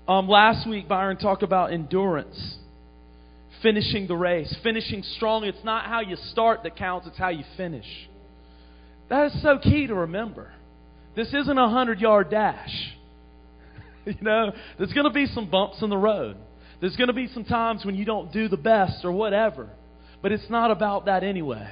Um, 0.07 0.27
last 0.27 0.67
week, 0.67 0.87
Byron 0.87 1.17
talked 1.17 1.43
about 1.43 1.71
endurance, 1.71 2.57
finishing 3.61 4.07
the 4.07 4.17
race, 4.17 4.53
finishing 4.63 5.03
strong. 5.03 5.43
It's 5.43 5.63
not 5.63 5.85
how 5.85 6.01
you 6.01 6.15
start 6.31 6.63
that 6.63 6.75
counts, 6.75 7.07
it's 7.07 7.17
how 7.17 7.29
you 7.29 7.43
finish. 7.55 7.85
That 9.09 9.27
is 9.27 9.41
so 9.41 9.57
key 9.59 9.87
to 9.87 9.95
remember. 9.95 10.51
This 11.15 11.27
isn't 11.27 11.57
a 11.57 11.63
100 11.63 11.99
yard 11.99 12.29
dash. 12.29 12.93
you 14.05 14.15
know, 14.21 14.51
there's 14.77 14.93
going 14.93 15.05
to 15.05 15.13
be 15.13 15.27
some 15.27 15.49
bumps 15.49 15.81
in 15.81 15.89
the 15.89 15.97
road. 15.97 16.37
There's 16.81 16.95
going 16.95 17.07
to 17.07 17.13
be 17.13 17.27
some 17.27 17.45
times 17.45 17.85
when 17.85 17.95
you 17.95 18.05
don't 18.05 18.31
do 18.31 18.47
the 18.47 18.57
best 18.57 19.05
or 19.05 19.11
whatever. 19.11 19.69
But 20.21 20.31
it's 20.31 20.49
not 20.49 20.71
about 20.71 21.05
that 21.05 21.23
anyway. 21.23 21.69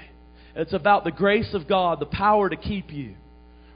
It's 0.56 0.74
about 0.74 1.04
the 1.04 1.12
grace 1.12 1.54
of 1.54 1.68
God, 1.68 2.00
the 2.00 2.06
power 2.06 2.50
to 2.50 2.58
keep 2.58 2.92
you, 2.92 3.16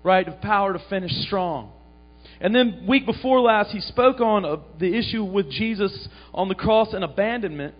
right? 0.03 0.25
The 0.25 0.33
power 0.33 0.73
to 0.73 0.79
finish 0.89 1.11
strong. 1.25 1.71
And 2.41 2.53
then 2.53 2.85
week 2.87 3.05
before 3.05 3.39
last, 3.39 3.71
he 3.71 3.79
spoke 3.79 4.19
on 4.19 4.45
uh, 4.45 4.57
the 4.79 4.93
issue 4.93 5.23
with 5.23 5.49
Jesus 5.49 6.07
on 6.33 6.49
the 6.49 6.55
cross 6.55 6.93
and 6.93 7.03
abandonment. 7.03 7.75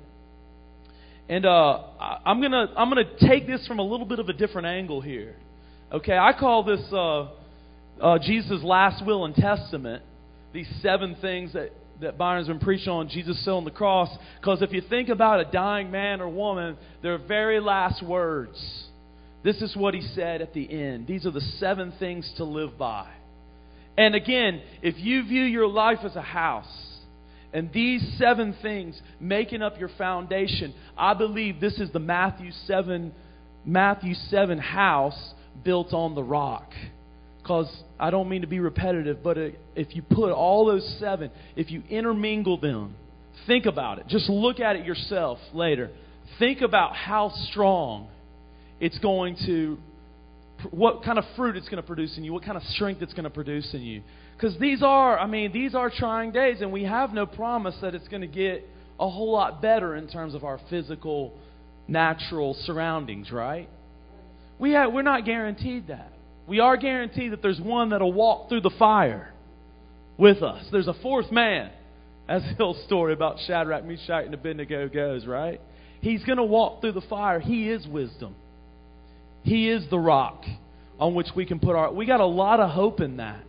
And 1.28 1.46
uh, 1.46 1.84
I'm 2.26 2.42
gonna 2.42 2.72
I'm 2.78 2.90
gonna 2.90 3.18
take 3.20 3.48
this 3.48 3.66
from 3.68 3.80
a 3.80 3.84
little 3.84 4.06
bit 4.06 4.20
of 4.20 4.30
a 4.30 4.34
different 4.34 4.68
angle 4.68 5.02
here. 5.02 5.36
Okay, 5.92 6.18
I 6.18 6.34
call 6.34 6.64
this 6.64 6.82
uh, 6.92 7.28
uh, 8.02 8.20
Jesus' 8.20 8.64
last 8.64 9.06
will 9.06 9.26
and 9.26 9.36
testament 9.36 10.04
these 10.52 10.68
seven 10.82 11.16
things 11.22 11.54
that, 11.54 11.72
that 12.02 12.18
Byron's 12.18 12.48
been 12.48 12.60
preaching 12.60 12.90
on 12.90 13.10
Jesus 13.10 13.40
still 13.42 13.58
on 13.58 13.66
the 13.66 13.72
cross. 13.72 14.10
Because 14.40 14.62
if 14.62 14.72
you 14.72 14.82
think 14.82 15.10
about 15.10 15.42
a 15.42 15.52
dying 15.52 15.92
man 15.92 16.22
or 16.22 16.30
woman, 16.30 16.78
their 17.04 17.18
very 17.18 17.60
last 17.60 18.02
words, 18.02 18.58
this 19.44 19.62
is 19.62 19.76
what 19.76 19.94
he 19.94 20.02
said 20.02 20.42
at 20.42 20.54
the 20.54 20.72
end. 20.72 21.08
These 21.08 21.26
are 21.26 21.32
the 21.32 21.42
seven 21.60 21.94
things 22.00 22.32
to 22.38 22.46
live 22.46 22.78
by. 22.78 23.08
And 23.98 24.16
again, 24.16 24.62
if 24.82 24.98
you 24.98 25.24
view 25.24 25.44
your 25.44 25.68
life 25.68 26.00
as 26.04 26.16
a 26.16 26.22
house, 26.22 26.66
and 27.54 27.72
these 27.72 28.16
seven 28.18 28.56
things 28.62 29.00
making 29.20 29.62
up 29.62 29.80
your 29.80 29.90
foundation, 29.98 30.74
I 30.98 31.14
believe 31.14 31.62
this 31.62 31.80
is 31.80 31.92
the 31.92 32.00
Matthew 32.00 32.52
7 32.66 33.14
Matthew 33.66 34.14
7 34.14 34.60
house 34.60 35.34
built 35.64 35.94
on 35.94 36.16
the 36.16 36.24
rock 36.24 36.72
because 37.46 37.72
I 38.00 38.10
don't 38.10 38.28
mean 38.28 38.42
to 38.42 38.48
be 38.48 38.60
repetitive, 38.60 39.22
but 39.24 39.38
if 39.38 39.96
you 39.96 40.02
put 40.02 40.32
all 40.32 40.66
those 40.66 40.98
seven, 41.00 41.30
if 41.56 41.70
you 41.70 41.84
intermingle 41.92 42.60
them, 42.60 42.96
think 43.46 43.68
about 43.68 44.00
it. 44.00 44.08
Just 44.08 44.30
look 44.30 44.60
at 44.60 44.76
it 44.76 44.84
yourself 44.84 45.38
later. 45.54 45.92
Think 46.40 46.62
about 46.62 46.96
how 46.96 47.32
strong 47.52 48.08
it's 48.80 48.98
going 48.98 49.38
to, 49.46 49.78
what 50.72 51.04
kind 51.04 51.20
of 51.20 51.26
fruit 51.36 51.56
it's 51.56 51.70
going 51.70 51.82
to 51.82 51.86
produce 51.86 52.18
in 52.18 52.24
you, 52.24 52.34
what 52.34 52.44
kind 52.44 52.58
of 52.58 52.64
strength 52.64 53.04
it's 53.04 53.14
going 53.14 53.26
to 53.26 53.30
produce 53.30 53.76
in 53.76 53.82
you. 53.82 54.02
Because 54.36 54.58
these 54.60 54.82
are, 54.82 55.20
I 55.20 55.28
mean, 55.28 55.54
these 55.54 55.76
are 55.76 55.92
trying 55.96 56.32
days, 56.32 56.62
and 56.62 56.72
we 56.72 56.84
have 56.84 57.14
no 57.14 57.28
promise 57.28 57.76
that 57.82 57.94
it's 57.94 58.08
going 58.08 58.22
to 58.22 58.28
get 58.28 58.68
a 59.00 59.08
whole 59.08 59.32
lot 59.32 59.62
better 59.62 59.96
in 59.96 60.08
terms 60.08 60.34
of 60.34 60.44
our 60.44 60.60
physical, 60.70 61.38
natural 61.88 62.56
surroundings, 62.66 63.32
right? 63.32 63.70
We 64.60 64.72
have, 64.72 64.94
we're 64.94 65.02
not 65.02 65.26
guaranteed 65.26 65.88
that. 65.88 66.12
We 66.48 66.60
are 66.60 66.78
guaranteed 66.78 67.32
that 67.32 67.42
there's 67.42 67.60
one 67.60 67.90
that'll 67.90 68.14
walk 68.14 68.50
through 68.50 68.62
the 68.62 68.72
fire 68.78 69.34
with 70.18 70.44
us. 70.44 70.66
There's 70.72 70.88
a 70.88 70.94
fourth 70.94 71.32
man, 71.32 71.72
as 72.28 72.44
the 72.58 72.64
old 72.64 72.78
story 72.86 73.14
about 73.14 73.40
Shadrach, 73.46 73.84
Meshach, 73.84 74.26
and 74.26 74.34
Abednego 74.34 74.88
goes, 74.88 75.26
right? 75.26 75.60
He's 76.02 76.24
going 76.24 76.38
to 76.38 76.44
walk 76.44 76.82
through 76.82 76.94
the 76.94 77.02
fire. 77.02 77.40
He 77.40 77.70
is 77.70 77.86
wisdom. 77.88 78.36
He 79.44 79.70
is 79.70 79.88
the 79.90 80.00
rock 80.00 80.44
on 81.00 81.16
which 81.16 81.28
we 81.36 81.46
can 81.46 81.60
put 81.60 81.76
our. 81.76 81.92
We 81.92 82.06
got 82.06 82.20
a 82.20 82.26
lot 82.26 82.60
of 82.60 82.70
hope 82.72 83.00
in 83.00 83.18
that. 83.18 83.46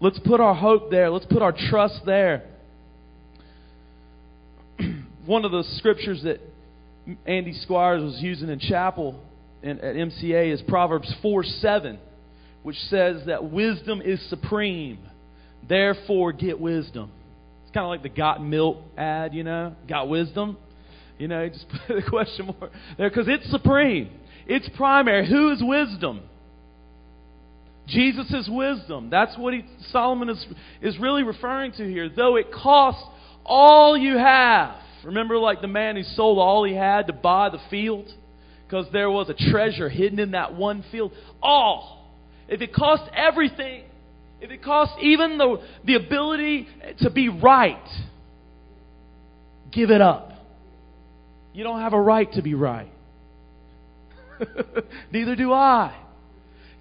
Let's 0.00 0.18
put 0.20 0.40
our 0.40 0.54
hope 0.54 0.90
there. 0.90 1.10
Let's 1.10 1.26
put 1.26 1.42
our 1.42 1.52
trust 1.52 2.00
there. 2.06 2.44
One 5.26 5.44
of 5.44 5.52
the 5.52 5.64
scriptures 5.76 6.22
that 6.22 6.40
Andy 7.26 7.52
Squires 7.52 8.02
was 8.02 8.20
using 8.20 8.48
in 8.48 8.58
chapel 8.58 9.20
at 9.62 9.80
MCA 9.80 10.52
is 10.52 10.62
Proverbs 10.62 11.12
4 11.22 11.44
7 11.44 11.98
which 12.62 12.76
says 12.88 13.22
that 13.26 13.50
wisdom 13.50 14.02
is 14.02 14.20
supreme. 14.28 14.98
Therefore, 15.68 16.32
get 16.32 16.60
wisdom. 16.60 17.10
It's 17.62 17.72
kind 17.72 17.84
of 17.84 17.90
like 17.90 18.02
the 18.02 18.08
got 18.08 18.42
milk 18.42 18.78
ad, 18.96 19.34
you 19.34 19.44
know? 19.44 19.74
Got 19.88 20.08
wisdom? 20.08 20.56
You 21.18 21.28
know, 21.28 21.48
just 21.52 21.66
put 21.86 21.98
a 21.98 22.08
question 22.08 22.46
mark 22.46 22.72
there 22.98 23.08
because 23.08 23.28
it's 23.28 23.50
supreme. 23.50 24.10
It's 24.46 24.68
primary. 24.76 25.28
Who 25.28 25.52
is 25.52 25.62
wisdom? 25.62 26.22
Jesus 27.86 28.30
is 28.30 28.48
wisdom. 28.48 29.10
That's 29.10 29.36
what 29.36 29.54
he, 29.54 29.64
Solomon 29.90 30.28
is, 30.28 30.46
is 30.80 30.98
really 30.98 31.22
referring 31.22 31.72
to 31.72 31.88
here. 31.88 32.08
Though 32.08 32.36
it 32.36 32.52
costs 32.52 33.02
all 33.44 33.96
you 33.96 34.16
have. 34.16 34.76
Remember, 35.04 35.38
like 35.38 35.60
the 35.60 35.68
man 35.68 35.96
who 35.96 36.02
sold 36.02 36.38
all 36.38 36.64
he 36.64 36.74
had 36.74 37.06
to 37.06 37.12
buy 37.12 37.48
the 37.48 37.58
field? 37.70 38.12
Because 38.70 38.86
there 38.92 39.10
was 39.10 39.28
a 39.28 39.50
treasure 39.50 39.88
hidden 39.88 40.20
in 40.20 40.30
that 40.30 40.54
one 40.54 40.84
field. 40.92 41.10
All 41.42 42.00
if 42.50 42.60
it 42.60 42.72
costs 42.72 43.08
everything, 43.14 43.84
if 44.40 44.50
it 44.50 44.62
costs 44.62 44.94
even 45.00 45.38
the, 45.38 45.60
the 45.84 45.94
ability 45.94 46.68
to 46.98 47.10
be 47.10 47.28
right, 47.28 47.82
give 49.72 49.90
it 49.90 50.00
up. 50.00 50.32
You 51.52 51.64
don't 51.64 51.80
have 51.80 51.94
a 51.94 52.00
right 52.00 52.30
to 52.34 52.42
be 52.42 52.54
right. 52.54 52.92
Neither 55.12 55.34
do 55.34 55.52
I. 55.52 55.96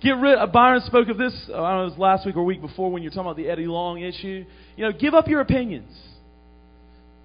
Get 0.01 0.11
rid. 0.11 0.37
of, 0.37 0.51
Byron 0.51 0.81
spoke 0.85 1.07
of 1.09 1.17
this. 1.17 1.33
Uh, 1.49 1.61
I 1.61 1.71
don't 1.71 1.77
know, 1.77 1.81
it 1.81 1.89
was 1.89 1.97
last 1.99 2.25
week 2.25 2.35
or 2.35 2.43
week 2.43 2.61
before 2.61 2.91
when 2.91 3.03
you're 3.03 3.11
talking 3.11 3.25
about 3.25 3.37
the 3.37 3.49
Eddie 3.49 3.67
Long 3.67 3.99
issue. 3.99 4.45
You 4.75 4.85
know, 4.85 4.91
give 4.91 5.13
up 5.13 5.27
your 5.27 5.41
opinions. 5.41 5.91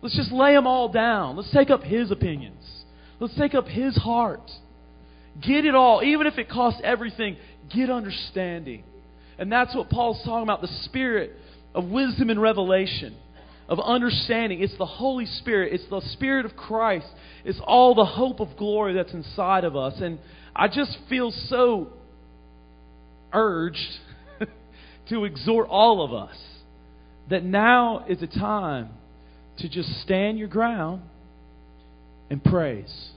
Let's 0.02 0.16
just 0.16 0.32
lay 0.32 0.54
them 0.54 0.66
all 0.66 0.88
down. 0.88 1.36
Let's 1.36 1.52
take 1.52 1.70
up 1.70 1.82
his 1.82 2.10
opinions. 2.10 2.83
Let's 3.20 3.36
take 3.36 3.54
up 3.54 3.66
his 3.66 3.96
heart. 3.96 4.50
Get 5.40 5.64
it 5.64 5.74
all, 5.74 6.02
even 6.02 6.26
if 6.26 6.38
it 6.38 6.48
costs 6.48 6.80
everything. 6.84 7.36
Get 7.74 7.90
understanding. 7.90 8.84
And 9.38 9.50
that's 9.50 9.74
what 9.74 9.90
Paul's 9.90 10.22
talking 10.24 10.44
about 10.44 10.60
the 10.60 10.68
spirit 10.84 11.32
of 11.74 11.86
wisdom 11.86 12.30
and 12.30 12.40
revelation, 12.40 13.16
of 13.68 13.80
understanding. 13.80 14.62
It's 14.62 14.76
the 14.78 14.86
Holy 14.86 15.26
Spirit, 15.26 15.72
it's 15.72 15.88
the 15.90 16.00
Spirit 16.12 16.46
of 16.46 16.56
Christ, 16.56 17.06
it's 17.44 17.60
all 17.64 17.94
the 17.94 18.04
hope 18.04 18.40
of 18.40 18.56
glory 18.56 18.94
that's 18.94 19.12
inside 19.12 19.64
of 19.64 19.76
us. 19.76 19.94
And 20.00 20.18
I 20.54 20.68
just 20.68 20.96
feel 21.08 21.32
so 21.48 21.88
urged 23.32 23.98
to 25.08 25.24
exhort 25.24 25.68
all 25.68 26.04
of 26.04 26.12
us 26.12 26.36
that 27.28 27.42
now 27.42 28.04
is 28.08 28.22
a 28.22 28.26
time 28.26 28.90
to 29.58 29.68
just 29.68 29.88
stand 30.02 30.38
your 30.38 30.48
ground 30.48 31.02
and 32.30 32.42
praise. 32.42 33.10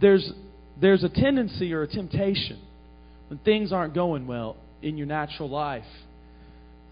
There's 0.00 0.32
there's 0.80 1.04
a 1.04 1.08
tendency 1.08 1.72
or 1.72 1.82
a 1.82 1.88
temptation 1.88 2.60
when 3.28 3.38
things 3.38 3.72
aren't 3.72 3.94
going 3.94 4.26
well 4.26 4.56
in 4.82 4.98
your 4.98 5.06
natural 5.06 5.48
life 5.48 5.84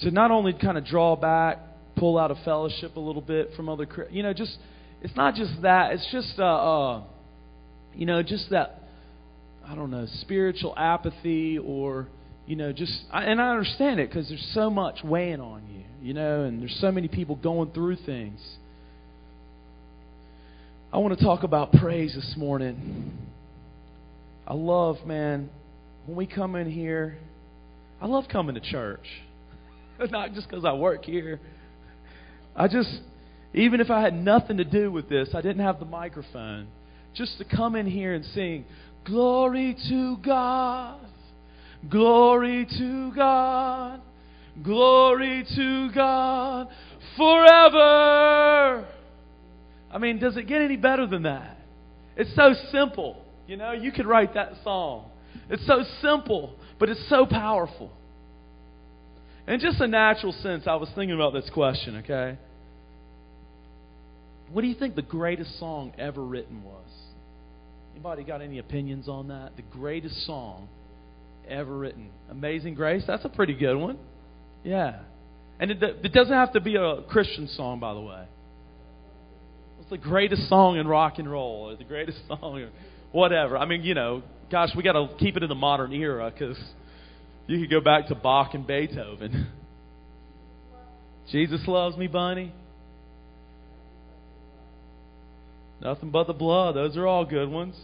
to 0.00 0.10
not 0.10 0.30
only 0.30 0.52
kind 0.52 0.78
of 0.78 0.84
draw 0.84 1.16
back, 1.16 1.58
pull 1.96 2.18
out 2.18 2.30
of 2.30 2.38
fellowship 2.44 2.96
a 2.96 3.00
little 3.00 3.22
bit 3.22 3.50
from 3.56 3.68
other, 3.68 3.86
you 4.10 4.22
know, 4.22 4.32
just 4.32 4.56
it's 5.02 5.14
not 5.16 5.34
just 5.34 5.62
that. 5.62 5.92
It's 5.92 6.08
just 6.12 6.38
uh, 6.38 6.44
uh 6.44 7.02
you 7.94 8.06
know, 8.06 8.22
just 8.22 8.50
that 8.50 8.82
I 9.66 9.74
don't 9.74 9.90
know, 9.90 10.06
spiritual 10.20 10.74
apathy 10.76 11.58
or 11.58 12.08
you 12.46 12.56
know, 12.56 12.72
just 12.72 12.92
and 13.12 13.40
I 13.40 13.50
understand 13.50 14.00
it 14.00 14.08
because 14.08 14.28
there's 14.28 14.50
so 14.54 14.70
much 14.70 14.98
weighing 15.04 15.40
on 15.40 15.62
you, 15.68 15.84
you 16.02 16.14
know, 16.14 16.42
and 16.44 16.60
there's 16.60 16.76
so 16.80 16.90
many 16.90 17.08
people 17.08 17.36
going 17.36 17.70
through 17.72 17.96
things. 18.06 18.40
I 20.92 20.98
want 20.98 21.18
to 21.18 21.24
talk 21.24 21.42
about 21.42 21.72
praise 21.72 22.14
this 22.14 22.34
morning. 22.36 23.16
I 24.46 24.52
love, 24.52 25.06
man, 25.06 25.48
when 26.04 26.18
we 26.18 26.26
come 26.26 26.54
in 26.54 26.70
here, 26.70 27.16
I 27.98 28.06
love 28.06 28.24
coming 28.30 28.56
to 28.56 28.60
church. 28.60 29.06
Not 30.10 30.34
just 30.34 30.50
because 30.50 30.66
I 30.66 30.74
work 30.74 31.06
here. 31.06 31.40
I 32.54 32.68
just, 32.68 32.90
even 33.54 33.80
if 33.80 33.90
I 33.90 34.02
had 34.02 34.12
nothing 34.12 34.58
to 34.58 34.64
do 34.64 34.92
with 34.92 35.08
this, 35.08 35.30
I 35.34 35.40
didn't 35.40 35.64
have 35.64 35.78
the 35.78 35.86
microphone, 35.86 36.66
just 37.14 37.38
to 37.38 37.46
come 37.46 37.74
in 37.74 37.86
here 37.86 38.12
and 38.12 38.26
sing, 38.26 38.66
Glory 39.06 39.74
to 39.88 40.18
God, 40.18 41.00
glory 41.88 42.66
to 42.66 43.12
God, 43.12 44.02
glory 44.62 45.46
to 45.56 45.90
God, 45.92 46.68
forever. 47.16 48.91
I 49.92 49.98
mean, 49.98 50.18
does 50.18 50.36
it 50.36 50.46
get 50.46 50.62
any 50.62 50.76
better 50.76 51.06
than 51.06 51.24
that? 51.24 51.58
It's 52.16 52.34
so 52.34 52.54
simple. 52.70 53.22
You 53.46 53.56
know, 53.56 53.72
you 53.72 53.92
could 53.92 54.06
write 54.06 54.34
that 54.34 54.52
song. 54.64 55.10
It's 55.50 55.66
so 55.66 55.84
simple, 56.00 56.54
but 56.78 56.88
it's 56.88 57.08
so 57.08 57.26
powerful. 57.26 57.90
In 59.46 59.60
just 59.60 59.80
a 59.80 59.88
natural 59.88 60.32
sense, 60.32 60.66
I 60.66 60.76
was 60.76 60.88
thinking 60.94 61.14
about 61.14 61.32
this 61.32 61.50
question, 61.50 61.96
okay? 61.96 62.38
What 64.52 64.62
do 64.62 64.68
you 64.68 64.74
think 64.74 64.94
the 64.94 65.02
greatest 65.02 65.58
song 65.58 65.92
ever 65.98 66.22
written 66.22 66.62
was? 66.62 66.88
Anybody 67.94 68.24
got 68.24 68.40
any 68.40 68.58
opinions 68.58 69.08
on 69.08 69.28
that? 69.28 69.56
The 69.56 69.62
greatest 69.62 70.26
song 70.26 70.68
ever 71.48 71.76
written. 71.76 72.10
Amazing 72.30 72.74
Grace? 72.74 73.02
That's 73.06 73.24
a 73.24 73.28
pretty 73.28 73.54
good 73.54 73.76
one. 73.76 73.98
Yeah. 74.62 75.00
And 75.58 75.70
it, 75.70 75.82
it 75.82 76.12
doesn't 76.12 76.32
have 76.32 76.52
to 76.52 76.60
be 76.60 76.76
a 76.76 77.02
Christian 77.08 77.48
song, 77.48 77.80
by 77.80 77.94
the 77.94 78.00
way. 78.00 78.24
The 79.92 79.98
greatest 79.98 80.48
song 80.48 80.78
in 80.78 80.88
rock 80.88 81.18
and 81.18 81.30
roll? 81.30 81.68
Or 81.68 81.76
the 81.76 81.84
greatest 81.84 82.16
song, 82.26 82.62
or 82.62 82.70
whatever. 83.12 83.58
I 83.58 83.66
mean, 83.66 83.82
you 83.82 83.92
know, 83.92 84.22
gosh, 84.50 84.70
we 84.74 84.82
got 84.82 84.94
to 84.94 85.08
keep 85.18 85.36
it 85.36 85.42
in 85.42 85.50
the 85.50 85.54
modern 85.54 85.92
era 85.92 86.32
because 86.32 86.58
you 87.46 87.60
could 87.60 87.68
go 87.68 87.82
back 87.82 88.06
to 88.06 88.14
Bach 88.14 88.54
and 88.54 88.66
Beethoven. 88.66 89.48
Jesus 91.30 91.60
loves 91.66 91.98
me, 91.98 92.06
Bunny. 92.06 92.54
Nothing 95.82 96.10
but 96.10 96.26
the 96.26 96.32
blood. 96.32 96.74
Those 96.74 96.96
are 96.96 97.06
all 97.06 97.26
good 97.26 97.50
ones. 97.50 97.76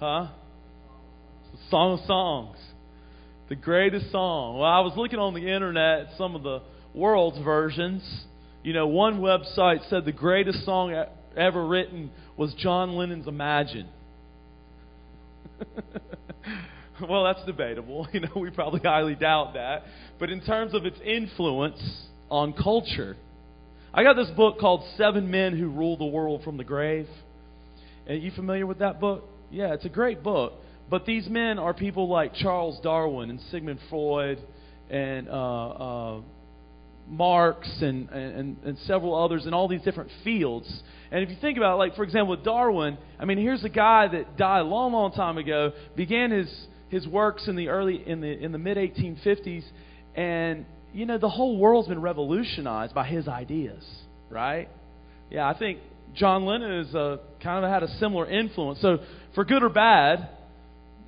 Huh? 0.00 0.26
Song 1.70 2.00
of 2.00 2.06
Songs. 2.06 2.56
The 3.48 3.54
greatest 3.54 4.10
song. 4.10 4.58
Well, 4.58 4.68
I 4.68 4.80
was 4.80 4.94
looking 4.96 5.20
on 5.20 5.32
the 5.34 5.48
internet 5.48 6.08
some 6.18 6.34
of 6.34 6.42
the 6.42 6.62
world's 6.92 7.38
versions. 7.38 8.02
You 8.62 8.72
know, 8.72 8.86
one 8.86 9.20
website 9.20 9.88
said 9.88 10.04
the 10.04 10.12
greatest 10.12 10.64
song 10.64 11.04
ever 11.36 11.66
written 11.66 12.10
was 12.36 12.54
John 12.54 12.96
Lennon's 12.96 13.28
Imagine. 13.28 13.88
well, 17.08 17.24
that's 17.24 17.44
debatable. 17.44 18.08
You 18.12 18.20
know, 18.20 18.32
we 18.36 18.50
probably 18.50 18.80
highly 18.80 19.14
doubt 19.14 19.54
that. 19.54 19.84
But 20.18 20.30
in 20.30 20.40
terms 20.40 20.74
of 20.74 20.84
its 20.86 20.98
influence 21.04 21.80
on 22.30 22.52
culture, 22.52 23.16
I 23.92 24.02
got 24.02 24.14
this 24.16 24.30
book 24.30 24.58
called 24.58 24.84
Seven 24.96 25.30
Men 25.30 25.56
Who 25.58 25.68
Rule 25.68 25.96
the 25.96 26.06
World 26.06 26.42
from 26.44 26.56
the 26.56 26.64
Grave. 26.64 27.08
Are 28.08 28.14
you 28.14 28.30
familiar 28.30 28.66
with 28.66 28.78
that 28.78 29.00
book? 29.00 29.24
Yeah, 29.50 29.74
it's 29.74 29.84
a 29.84 29.90
great 29.90 30.22
book. 30.22 30.54
But 30.88 31.06
these 31.06 31.28
men 31.28 31.58
are 31.58 31.74
people 31.74 32.08
like 32.08 32.34
Charles 32.34 32.78
Darwin 32.82 33.30
and 33.30 33.40
Sigmund 33.50 33.80
Freud 33.90 34.38
and 34.88 35.28
uh, 35.28 35.68
uh, 35.68 36.20
Marx 37.08 37.68
and, 37.80 38.08
and, 38.10 38.56
and 38.64 38.78
several 38.86 39.14
others 39.14 39.46
in 39.46 39.54
all 39.54 39.68
these 39.68 39.82
different 39.82 40.10
fields. 40.24 40.82
And 41.10 41.22
if 41.22 41.30
you 41.30 41.36
think 41.40 41.56
about 41.56 41.74
it, 41.74 41.78
like 41.78 41.96
for 41.96 42.02
example, 42.02 42.36
Darwin, 42.36 42.98
I 43.18 43.24
mean, 43.24 43.38
here's 43.38 43.64
a 43.64 43.68
guy 43.68 44.08
that 44.08 44.36
died 44.36 44.60
a 44.60 44.64
long, 44.64 44.92
long 44.92 45.12
time 45.12 45.38
ago, 45.38 45.72
began 45.96 46.30
his 46.30 46.66
his 46.88 47.06
works 47.06 47.48
in 47.48 47.56
the 47.56 47.68
early 47.68 48.02
in 48.06 48.20
the 48.20 48.28
in 48.28 48.52
the 48.52 48.58
mid 48.58 48.76
1850s, 48.76 49.64
and 50.14 50.66
you 50.92 51.06
know 51.06 51.18
the 51.18 51.28
whole 51.28 51.58
world's 51.58 51.88
been 51.88 52.00
revolutionized 52.00 52.94
by 52.94 53.06
his 53.06 53.28
ideas, 53.28 53.84
right? 54.30 54.68
Yeah, 55.30 55.48
I 55.48 55.58
think 55.58 55.80
John 56.14 56.44
Lennon 56.44 56.72
is 56.80 56.94
a, 56.94 57.20
kind 57.42 57.64
of 57.64 57.70
had 57.70 57.82
a 57.82 57.88
similar 57.98 58.28
influence. 58.28 58.80
So 58.80 58.98
for 59.34 59.44
good 59.44 59.62
or 59.62 59.68
bad, 59.68 60.28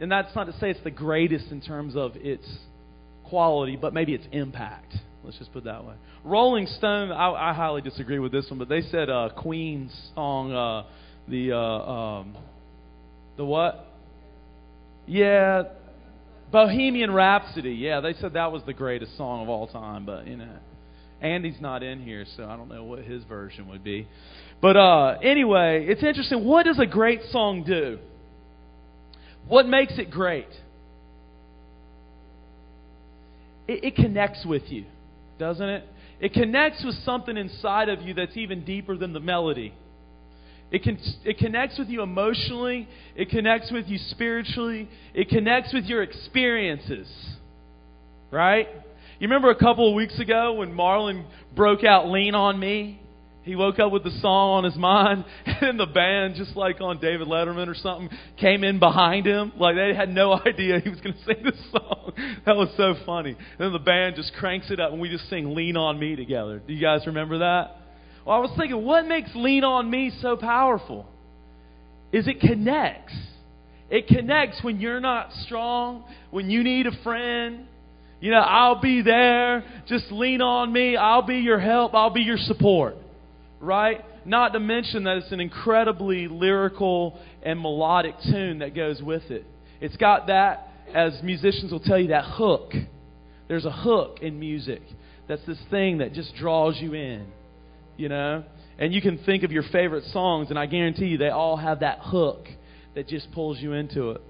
and 0.01 0.11
that's 0.11 0.35
not 0.35 0.45
to 0.45 0.53
say 0.59 0.71
it's 0.71 0.83
the 0.85 0.91
greatest 0.91 1.51
in 1.51 1.61
terms 1.61 1.97
of 1.97 2.13
its 2.17 2.47
quality, 3.25 3.77
but 3.77 3.95
maybe 3.95 4.15
its 4.15 4.27
impact. 4.33 4.95
Let's 5.25 5.39
just 5.39 5.53
put 5.53 5.65
that 5.65 5.85
way. 5.85 5.95
Rolling 6.25 6.67
Stone, 6.67 7.11
I, 7.11 7.51
I 7.51 7.53
highly 7.53 7.83
disagree 7.83 8.19
with 8.19 8.33
this 8.33 8.47
one, 8.51 8.59
but 8.59 8.69
they 8.69 8.83
said 8.83 9.11
uh, 9.11 9.31
Queen's 9.37 9.93
song, 10.15 10.53
uh, 10.53 10.85
the 11.29 11.53
uh, 11.53 11.59
um, 11.59 12.37
the 13.37 13.45
what? 13.45 13.87
Yeah, 15.07 15.65
Bohemian 16.53 17.13
Rhapsody. 17.13 17.73
Yeah, 17.73 18.01
they 18.01 18.15
said 18.15 18.35
that 18.35 18.53
was 18.53 18.63
the 18.65 18.73
greatest 18.73 19.17
song 19.17 19.43
of 19.43 19.49
all 19.49 19.67
time, 19.67 20.07
but 20.07 20.27
you 20.27 20.37
know, 20.37 20.57
Andy's 21.21 21.61
not 21.61 21.83
in 21.83 22.03
here, 22.03 22.25
so 22.37 22.45
I 22.45 22.57
don't 22.57 22.69
know 22.69 22.85
what 22.85 23.01
his 23.01 23.25
version 23.25 23.69
would 23.69 23.83
be. 23.83 24.07
But 24.61 24.77
uh, 24.77 25.19
anyway, 25.23 25.87
it's 25.89 26.03
interesting. 26.03 26.45
What 26.45 26.65
does 26.65 26.79
a 26.79 26.87
great 26.87 27.21
song 27.31 27.65
do? 27.65 27.99
What 29.47 29.67
makes 29.67 29.99
it 29.99 30.11
great? 30.11 30.49
It, 33.67 33.85
it 33.85 33.95
connects 33.97 34.45
with 34.47 34.63
you, 34.67 34.85
doesn't 35.39 35.69
it? 35.69 35.85
It 36.21 36.33
connects 36.33 36.85
with 36.85 36.97
something 37.05 37.37
inside 37.37 37.89
of 37.89 38.03
you 38.03 38.15
that's 38.15 38.37
even 38.37 38.65
deeper 38.65 38.97
than 38.97 39.13
the 39.13 39.21
melody. 39.21 39.73
It, 40.71 40.83
can, 40.83 40.99
it 41.25 41.39
connects 41.39 41.79
with 41.79 41.89
you 41.89 42.03
emotionally. 42.03 42.89
It 43.17 43.31
connects 43.31 43.71
with 43.71 43.87
you 43.87 43.99
spiritually. 43.99 44.89
It 45.15 45.29
connects 45.29 45.73
with 45.73 45.85
your 45.85 46.03
experiences. 46.03 47.09
Right? 48.31 48.69
You 49.19 49.29
remember 49.29 49.51
a 49.51 49.57
couple 49.57 49.89
of 49.89 49.95
weeks 49.95 50.19
ago 50.19 50.55
when 50.55 50.73
Marlon 50.73 51.25
broke 51.57 51.85
out 51.85 52.09
Lean 52.09 52.35
on 52.35 52.59
Me? 52.59 53.01
He 53.49 53.57
woke 53.57 53.79
up 53.79 53.91
with 53.91 54.05
the 54.05 54.11
song 54.21 54.59
on 54.59 54.65
his 54.65 54.77
mind, 54.77 55.25
and 55.47 55.81
the 55.81 55.87
band, 55.87 56.35
just 56.35 56.55
like 56.55 56.83
on 56.83 57.01
David 57.01 57.29
Letterman 57.29 57.67
or 57.69 57.75
something, 57.75 58.11
came 58.39 58.63
in 58.63 58.79
behind 58.79 59.25
him. 59.25 59.55
Like 59.57 59.75
they 59.75 59.95
had 59.95 60.11
no 60.11 60.35
idea 60.47 60.81
he 60.81 60.91
was 60.91 61.01
going 61.01 61.15
to 61.15 61.25
sing 61.25 61.43
this 61.43 61.59
song. 61.73 62.13
That 62.45 62.57
was 62.57 62.69
so 62.77 62.95
funny. 63.07 63.31
And 63.31 63.59
then 63.59 63.73
the 63.73 63.79
band 63.79 64.17
just 64.17 64.35
cranks 64.35 64.71
it 64.71 64.81
up, 64.81 64.93
and 64.93 65.01
we 65.01 65.09
just 65.09 65.31
sing 65.31 65.55
Lean 65.55 65.77
on 65.77 65.99
Me 65.99 66.15
together. 66.15 66.61
Do 66.67 66.73
you 66.75 66.81
guys 66.81 67.07
remember 67.07 67.39
that? 67.39 67.77
Well, 68.27 68.37
I 68.37 68.41
was 68.41 68.51
thinking, 68.59 68.85
what 68.85 69.07
makes 69.07 69.31
Lean 69.35 69.65
on 69.65 69.91
Me 69.91 70.13
so 70.21 70.37
powerful? 70.37 71.07
Is 72.13 72.29
it 72.29 72.41
connects. 72.41 73.15
It 73.89 74.09
connects 74.09 74.63
when 74.63 74.79
you're 74.79 75.01
not 75.01 75.33
strong, 75.45 76.05
when 76.31 76.51
you 76.51 76.63
need 76.63 76.87
a 76.87 77.03
friend. 77.03 77.67
You 78.21 78.31
know, 78.31 78.41
I'll 78.41 78.81
be 78.81 79.01
there. 79.01 79.65
Just 79.87 80.13
lean 80.13 80.43
on 80.43 80.71
me. 80.71 80.97
I'll 80.97 81.27
be 81.27 81.37
your 81.37 81.61
help. 81.61 81.95
I'll 81.95 82.13
be 82.13 82.23
your 82.23 82.39
support 82.39 82.97
right? 83.61 84.05
Not 84.25 84.53
to 84.53 84.61
mention 84.61 85.05
that 85.05 85.19
it's 85.19 85.33
an 85.33 85.41
incredibly 85.41 86.29
lyrical 86.29 87.19
and 87.43 87.61
melodic 87.61 88.15
tune 88.23 88.61
that 88.61 88.75
goes 88.75 89.03
with 89.03 89.31
it. 89.31 89.45
It's 89.81 89.97
got 89.97 90.27
that, 90.27 90.69
as 90.95 91.23
musicians 91.23 91.73
will 91.73 91.81
tell 91.81 91.99
you, 91.99 92.09
that 92.09 92.25
hook. 92.25 92.73
There's 93.49 93.65
a 93.65 93.73
hook 93.73 94.19
in 94.23 94.39
music. 94.39 94.83
That's 95.29 95.45
this 95.47 95.59
thing 95.71 95.99
that 95.99 96.13
just 96.13 96.35
draws 96.37 96.77
you 96.79 96.95
in, 96.95 97.27
you 97.97 98.09
know? 98.09 98.45
And 98.79 98.95
you 98.95 99.03
can 99.03 99.19
think 99.19 99.43
of 99.43 99.53
your 99.53 99.65
favorite 99.65 100.05
songs, 100.13 100.51
and 100.51 100.59
I 100.59 100.67
guarantee 100.67 101.07
you 101.07 101.19
they 101.19 101.31
all 101.31 101.57
have 101.57 101.81
that 101.81 101.99
hook 102.01 102.47
that 102.95 103.09
just 103.09 103.31
pulls 103.33 103.59
you 103.59 103.73
into 103.73 104.13
it. 104.13 104.23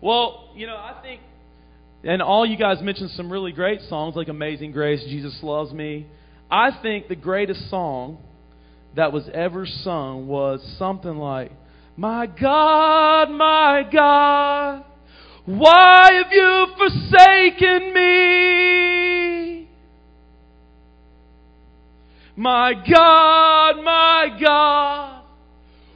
Well, 0.00 0.50
you 0.54 0.66
know, 0.66 0.76
I 0.76 1.00
think, 1.02 1.20
and 2.04 2.22
all 2.22 2.46
you 2.46 2.56
guys 2.56 2.80
mentioned 2.80 3.10
some 3.10 3.32
really 3.32 3.52
great 3.52 3.80
songs 3.82 4.14
like 4.14 4.28
Amazing 4.28 4.72
Grace, 4.72 5.02
Jesus 5.04 5.36
Loves 5.42 5.72
Me, 5.72 6.06
I 6.50 6.70
think 6.80 7.08
the 7.08 7.16
greatest 7.16 7.68
song 7.68 8.18
that 8.96 9.12
was 9.12 9.28
ever 9.34 9.66
sung 9.66 10.26
was 10.26 10.62
something 10.78 11.16
like, 11.18 11.52
My 11.96 12.26
God, 12.26 13.30
my 13.30 13.86
God, 13.92 14.84
why 15.44 16.10
have 16.12 16.32
you 16.32 16.66
forsaken 16.76 17.92
me? 17.92 19.68
My 22.36 22.72
God, 22.72 23.84
my 23.84 24.38
God, 24.40 25.22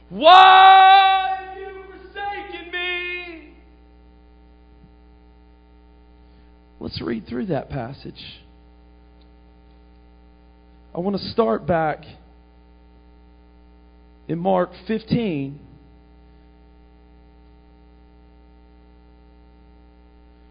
why 0.09 1.37
have 1.39 1.57
you 1.57 1.83
forsaken 1.89 2.71
me? 2.71 3.53
Let's 6.79 7.01
read 7.01 7.27
through 7.27 7.47
that 7.47 7.69
passage. 7.69 8.42
I 10.95 10.99
want 10.99 11.17
to 11.17 11.29
start 11.29 11.65
back 11.65 12.03
in 14.27 14.37
Mark 14.37 14.69
15. 14.87 15.59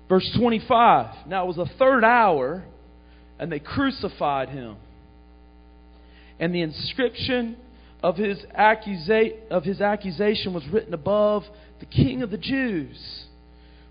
Verse 0.08 0.28
25. 0.36 1.28
Now 1.28 1.44
it 1.44 1.46
was 1.46 1.56
the 1.56 1.70
third 1.78 2.02
hour, 2.02 2.64
and 3.38 3.52
they 3.52 3.60
crucified 3.60 4.48
him. 4.48 4.76
And 6.40 6.52
the 6.52 6.62
inscription 6.62 7.56
of 8.02 8.16
his, 8.16 8.38
accusa- 8.58 9.48
of 9.48 9.62
his 9.62 9.80
accusation 9.80 10.52
was 10.52 10.66
written 10.66 10.92
above 10.92 11.44
the 11.78 11.86
King 11.86 12.22
of 12.22 12.32
the 12.32 12.36
Jews. 12.36 13.26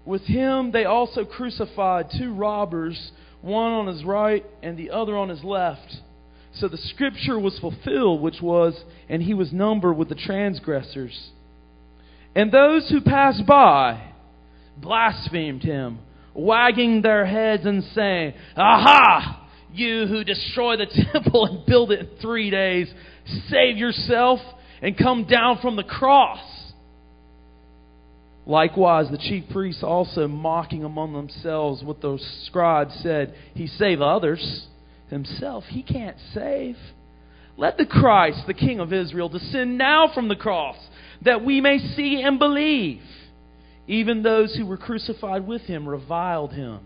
With 0.03 0.23
him 0.23 0.73
they 0.73 0.83
also 0.83 1.23
crucified 1.23 2.11
two 2.19 2.33
robbers, 2.33 3.13
one 3.41 3.71
on 3.71 3.87
his 3.87 4.03
right 4.03 4.45
and 4.61 4.77
the 4.77 4.89
other 4.91 5.15
on 5.15 5.29
his 5.29 5.45
left. 5.45 5.95
So 6.55 6.67
the 6.67 6.77
scripture 6.77 7.39
was 7.39 7.57
fulfilled, 7.59 8.21
which 8.21 8.41
was, 8.41 8.79
and 9.07 9.21
he 9.21 9.33
was 9.33 9.53
numbered 9.53 9.97
with 9.97 10.09
the 10.09 10.15
transgressors. 10.15 11.31
And 12.35 12.51
those 12.51 12.89
who 12.89 13.01
passed 13.01 13.45
by 13.45 14.11
blasphemed 14.77 15.63
him, 15.63 15.99
wagging 16.33 17.01
their 17.01 17.25
heads 17.25 17.65
and 17.65 17.83
saying, 17.95 18.33
Aha! 18.55 19.47
you 19.73 20.05
who 20.05 20.23
destroy 20.23 20.77
the 20.77 20.85
temple 21.13 21.45
and 21.45 21.65
build 21.65 21.91
it 21.91 21.99
in 21.99 22.09
three 22.21 22.49
days, 22.49 22.93
save 23.47 23.77
yourself 23.77 24.39
and 24.81 24.97
come 24.97 25.25
down 25.25 25.59
from 25.61 25.75
the 25.75 25.83
cross. 25.83 26.39
Likewise, 28.45 29.09
the 29.11 29.17
chief 29.17 29.43
priests 29.51 29.83
also 29.83 30.27
mocking 30.27 30.83
among 30.83 31.13
themselves 31.13 31.83
what 31.83 32.01
the 32.01 32.17
scribes 32.45 32.93
said, 33.01 33.35
He 33.53 33.67
save 33.67 34.01
others, 34.01 34.65
himself 35.11 35.65
he 35.65 35.83
can't 35.83 36.17
save. 36.33 36.77
Let 37.57 37.77
the 37.77 37.85
Christ, 37.85 38.47
the 38.47 38.55
King 38.55 38.79
of 38.79 38.91
Israel, 38.91 39.29
descend 39.29 39.77
now 39.77 40.11
from 40.11 40.27
the 40.27 40.35
cross, 40.35 40.77
that 41.21 41.45
we 41.45 41.61
may 41.61 41.77
see 41.77 42.23
and 42.23 42.39
believe. 42.39 43.03
Even 43.87 44.23
those 44.23 44.55
who 44.55 44.65
were 44.65 44.77
crucified 44.77 45.45
with 45.45 45.61
him 45.63 45.87
reviled 45.87 46.53
him. 46.53 46.79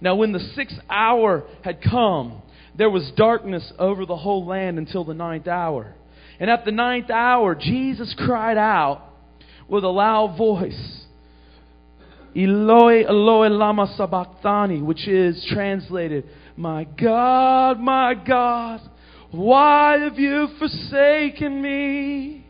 Now, 0.00 0.16
when 0.16 0.32
the 0.32 0.40
sixth 0.40 0.78
hour 0.90 1.44
had 1.62 1.80
come, 1.80 2.42
there 2.76 2.90
was 2.90 3.10
darkness 3.16 3.72
over 3.78 4.04
the 4.04 4.16
whole 4.16 4.44
land 4.44 4.76
until 4.76 5.04
the 5.04 5.14
ninth 5.14 5.46
hour. 5.46 5.94
And 6.38 6.50
at 6.50 6.64
the 6.64 6.72
ninth 6.72 7.08
hour, 7.08 7.54
Jesus 7.54 8.14
cried 8.18 8.58
out 8.58 9.02
with 9.68 9.84
a 9.84 9.88
loud 9.88 10.36
voice, 10.36 11.04
Eloi, 12.36 13.04
Eloi, 13.04 13.48
lama 13.48 13.94
sabachthani, 13.96 14.82
which 14.82 15.08
is 15.08 15.42
translated, 15.48 16.24
My 16.56 16.84
God, 16.84 17.78
my 17.78 18.14
God, 18.14 18.80
why 19.30 19.98
have 19.98 20.18
you 20.18 20.48
forsaken 20.58 21.60
me? 21.60 22.46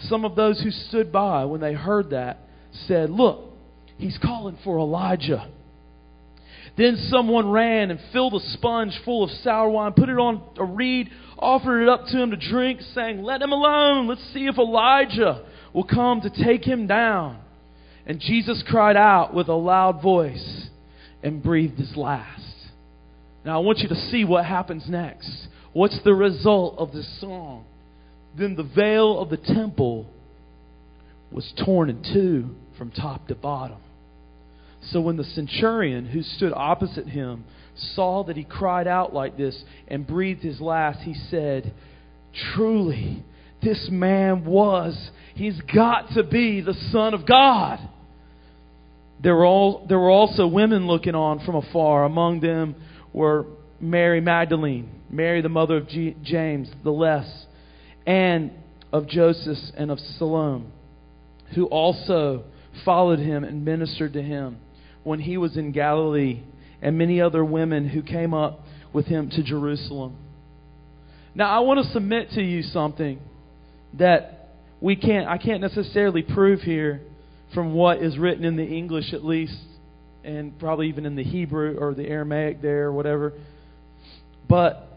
Some 0.00 0.24
of 0.26 0.36
those 0.36 0.60
who 0.60 0.70
stood 0.70 1.10
by 1.10 1.46
when 1.46 1.60
they 1.60 1.72
heard 1.72 2.10
that 2.10 2.40
said, 2.86 3.08
Look, 3.08 3.44
he's 3.96 4.18
calling 4.18 4.58
for 4.62 4.78
Elijah. 4.78 5.48
Then 6.76 6.96
someone 7.08 7.50
ran 7.50 7.90
and 7.90 7.98
filled 8.12 8.34
a 8.34 8.40
sponge 8.40 9.00
full 9.04 9.24
of 9.24 9.30
sour 9.42 9.70
wine, 9.70 9.94
put 9.94 10.10
it 10.10 10.18
on 10.18 10.42
a 10.58 10.64
reed, 10.64 11.08
offered 11.38 11.82
it 11.82 11.88
up 11.88 12.04
to 12.06 12.22
him 12.22 12.30
to 12.32 12.36
drink, 12.36 12.80
saying, 12.94 13.22
Let 13.22 13.40
him 13.40 13.52
alone. 13.52 14.06
Let's 14.06 14.32
see 14.34 14.46
if 14.46 14.58
Elijah 14.58 15.46
will 15.72 15.84
come 15.84 16.20
to 16.20 16.44
take 16.44 16.64
him 16.64 16.86
down. 16.86 17.40
And 18.04 18.20
Jesus 18.20 18.62
cried 18.68 18.96
out 18.96 19.32
with 19.32 19.48
a 19.48 19.54
loud 19.54 20.02
voice 20.02 20.68
and 21.22 21.42
breathed 21.42 21.78
his 21.78 21.96
last. 21.96 22.45
Now 23.46 23.60
I 23.60 23.64
want 23.64 23.78
you 23.78 23.88
to 23.88 23.94
see 24.10 24.24
what 24.24 24.44
happens 24.44 24.88
next. 24.88 25.30
What's 25.72 25.98
the 26.02 26.12
result 26.12 26.74
of 26.78 26.92
this 26.92 27.08
song? 27.20 27.64
Then 28.36 28.56
the 28.56 28.64
veil 28.64 29.20
of 29.20 29.30
the 29.30 29.36
temple 29.36 30.06
was 31.30 31.52
torn 31.64 31.88
in 31.88 32.02
two 32.02 32.56
from 32.76 32.90
top 32.90 33.28
to 33.28 33.36
bottom. 33.36 33.78
So 34.90 35.00
when 35.00 35.16
the 35.16 35.24
centurion 35.24 36.06
who 36.06 36.22
stood 36.22 36.52
opposite 36.56 37.06
him 37.06 37.44
saw 37.76 38.24
that 38.24 38.36
he 38.36 38.42
cried 38.42 38.88
out 38.88 39.14
like 39.14 39.36
this 39.36 39.62
and 39.86 40.04
breathed 40.04 40.42
his 40.42 40.60
last, 40.60 41.00
he 41.00 41.14
said, 41.14 41.72
Truly, 42.52 43.22
this 43.62 43.88
man 43.92 44.44
was, 44.44 45.10
he's 45.36 45.60
got 45.72 46.10
to 46.14 46.24
be 46.24 46.62
the 46.62 46.74
Son 46.90 47.14
of 47.14 47.24
God. 47.24 47.78
There 49.22 49.36
were, 49.36 49.46
all, 49.46 49.86
there 49.88 50.00
were 50.00 50.10
also 50.10 50.48
women 50.48 50.88
looking 50.88 51.14
on 51.14 51.44
from 51.46 51.54
afar. 51.54 52.04
Among 52.04 52.40
them 52.40 52.74
were 53.16 53.46
Mary 53.80 54.20
Magdalene, 54.20 54.90
Mary 55.08 55.40
the 55.40 55.48
mother 55.48 55.78
of 55.78 55.88
G- 55.88 56.14
James, 56.22 56.70
the 56.84 56.92
less, 56.92 57.46
and 58.06 58.52
of 58.92 59.08
Joseph 59.08 59.58
and 59.74 59.90
of 59.90 59.98
Salome, 59.98 60.66
who 61.54 61.64
also 61.64 62.44
followed 62.84 63.18
him 63.18 63.42
and 63.42 63.64
ministered 63.64 64.12
to 64.12 64.22
him 64.22 64.58
when 65.02 65.18
he 65.18 65.38
was 65.38 65.56
in 65.56 65.72
Galilee, 65.72 66.42
and 66.82 66.98
many 66.98 67.20
other 67.20 67.42
women 67.42 67.88
who 67.88 68.02
came 68.02 68.34
up 68.34 68.60
with 68.92 69.06
him 69.06 69.30
to 69.30 69.42
Jerusalem. 69.42 70.16
Now, 71.34 71.48
I 71.48 71.60
want 71.60 71.84
to 71.84 71.92
submit 71.92 72.32
to 72.32 72.42
you 72.42 72.62
something 72.62 73.18
that 73.94 74.50
we 74.80 74.94
can't, 74.94 75.26
I 75.26 75.38
can't 75.38 75.62
necessarily 75.62 76.22
prove 76.22 76.60
here 76.60 77.00
from 77.54 77.72
what 77.72 78.02
is 78.02 78.18
written 78.18 78.44
in 78.44 78.56
the 78.56 78.66
English, 78.66 79.14
at 79.14 79.24
least, 79.24 79.56
and 80.26 80.58
probably 80.58 80.88
even 80.88 81.06
in 81.06 81.16
the 81.16 81.22
Hebrew 81.22 81.76
or 81.78 81.94
the 81.94 82.06
Aramaic 82.06 82.60
there 82.60 82.86
or 82.86 82.92
whatever. 82.92 83.32
But 84.48 84.88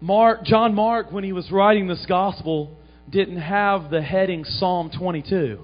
Mark, 0.00 0.44
John 0.44 0.74
Mark, 0.74 1.10
when 1.10 1.24
he 1.24 1.32
was 1.32 1.50
writing 1.50 1.88
this 1.88 2.04
gospel, 2.06 2.76
didn't 3.10 3.38
have 3.38 3.90
the 3.90 4.02
heading 4.02 4.44
Psalm 4.44 4.90
22. 4.96 5.60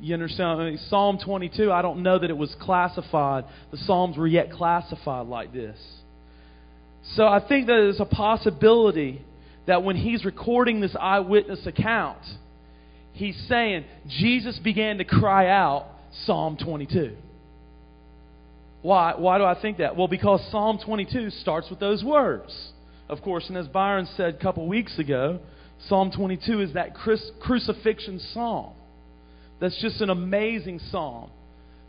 You 0.00 0.14
understand? 0.14 0.60
I 0.60 0.70
mean, 0.70 0.78
Psalm 0.88 1.18
22, 1.24 1.70
I 1.70 1.82
don't 1.82 2.02
know 2.02 2.18
that 2.18 2.28
it 2.28 2.36
was 2.36 2.54
classified. 2.60 3.44
The 3.70 3.78
Psalms 3.78 4.16
were 4.16 4.26
yet 4.26 4.50
classified 4.52 5.26
like 5.26 5.52
this. 5.52 5.78
So 7.14 7.26
I 7.26 7.40
think 7.46 7.66
that 7.66 7.72
there's 7.72 8.00
a 8.00 8.04
possibility 8.04 9.22
that 9.66 9.82
when 9.82 9.96
he's 9.96 10.24
recording 10.24 10.80
this 10.80 10.96
eyewitness 10.98 11.66
account, 11.66 12.18
he's 13.12 13.36
saying, 13.48 13.84
Jesus 14.08 14.58
began 14.58 14.98
to 14.98 15.04
cry 15.04 15.48
out 15.48 15.86
Psalm 16.24 16.56
22. 16.56 17.16
Why? 18.82 19.14
Why 19.16 19.38
do 19.38 19.44
I 19.44 19.60
think 19.60 19.78
that? 19.78 19.96
Well, 19.96 20.08
because 20.08 20.46
Psalm 20.50 20.78
22 20.84 21.30
starts 21.30 21.68
with 21.70 21.80
those 21.80 22.04
words. 22.04 22.72
Of 23.08 23.22
course, 23.22 23.48
and 23.48 23.56
as 23.56 23.66
Byron 23.66 24.06
said 24.16 24.34
a 24.34 24.38
couple 24.38 24.66
weeks 24.68 24.98
ago, 24.98 25.40
Psalm 25.86 26.10
22 26.10 26.60
is 26.60 26.74
that 26.74 26.94
crucifixion 26.94 28.20
psalm. 28.32 28.72
That's 29.60 29.80
just 29.80 30.00
an 30.00 30.10
amazing 30.10 30.78
psalm. 30.90 31.30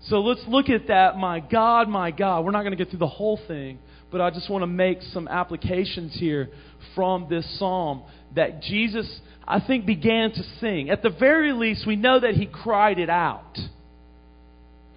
So 0.04 0.22
let's 0.22 0.42
look 0.48 0.70
at 0.70 0.88
that. 0.88 1.18
My 1.18 1.40
God, 1.40 1.90
my 1.90 2.12
God. 2.12 2.46
We're 2.46 2.52
not 2.52 2.62
going 2.62 2.72
to 2.72 2.78
get 2.78 2.90
through 2.90 3.00
the 3.00 3.08
whole 3.08 3.40
thing, 3.48 3.80
but 4.12 4.22
I 4.22 4.30
just 4.30 4.50
want 4.50 4.62
to 4.62 4.68
make 4.68 5.02
some 5.02 5.28
applications 5.28 6.16
here 6.18 6.50
from 6.96 7.28
this 7.30 7.46
psalm 7.60 8.04
that 8.36 8.62
Jesus, 8.62 9.20
I 9.46 9.60
think, 9.60 9.86
began 9.86 10.32
to 10.32 10.44
sing. 10.60 10.90
At 10.90 11.04
the 11.04 11.10
very 11.10 11.52
least, 11.52 11.86
we 11.86 11.96
know 11.96 12.20
that 12.20 12.36
he 12.36 12.46
cried 12.46 12.98
it 12.98 13.10
out. 13.10 13.58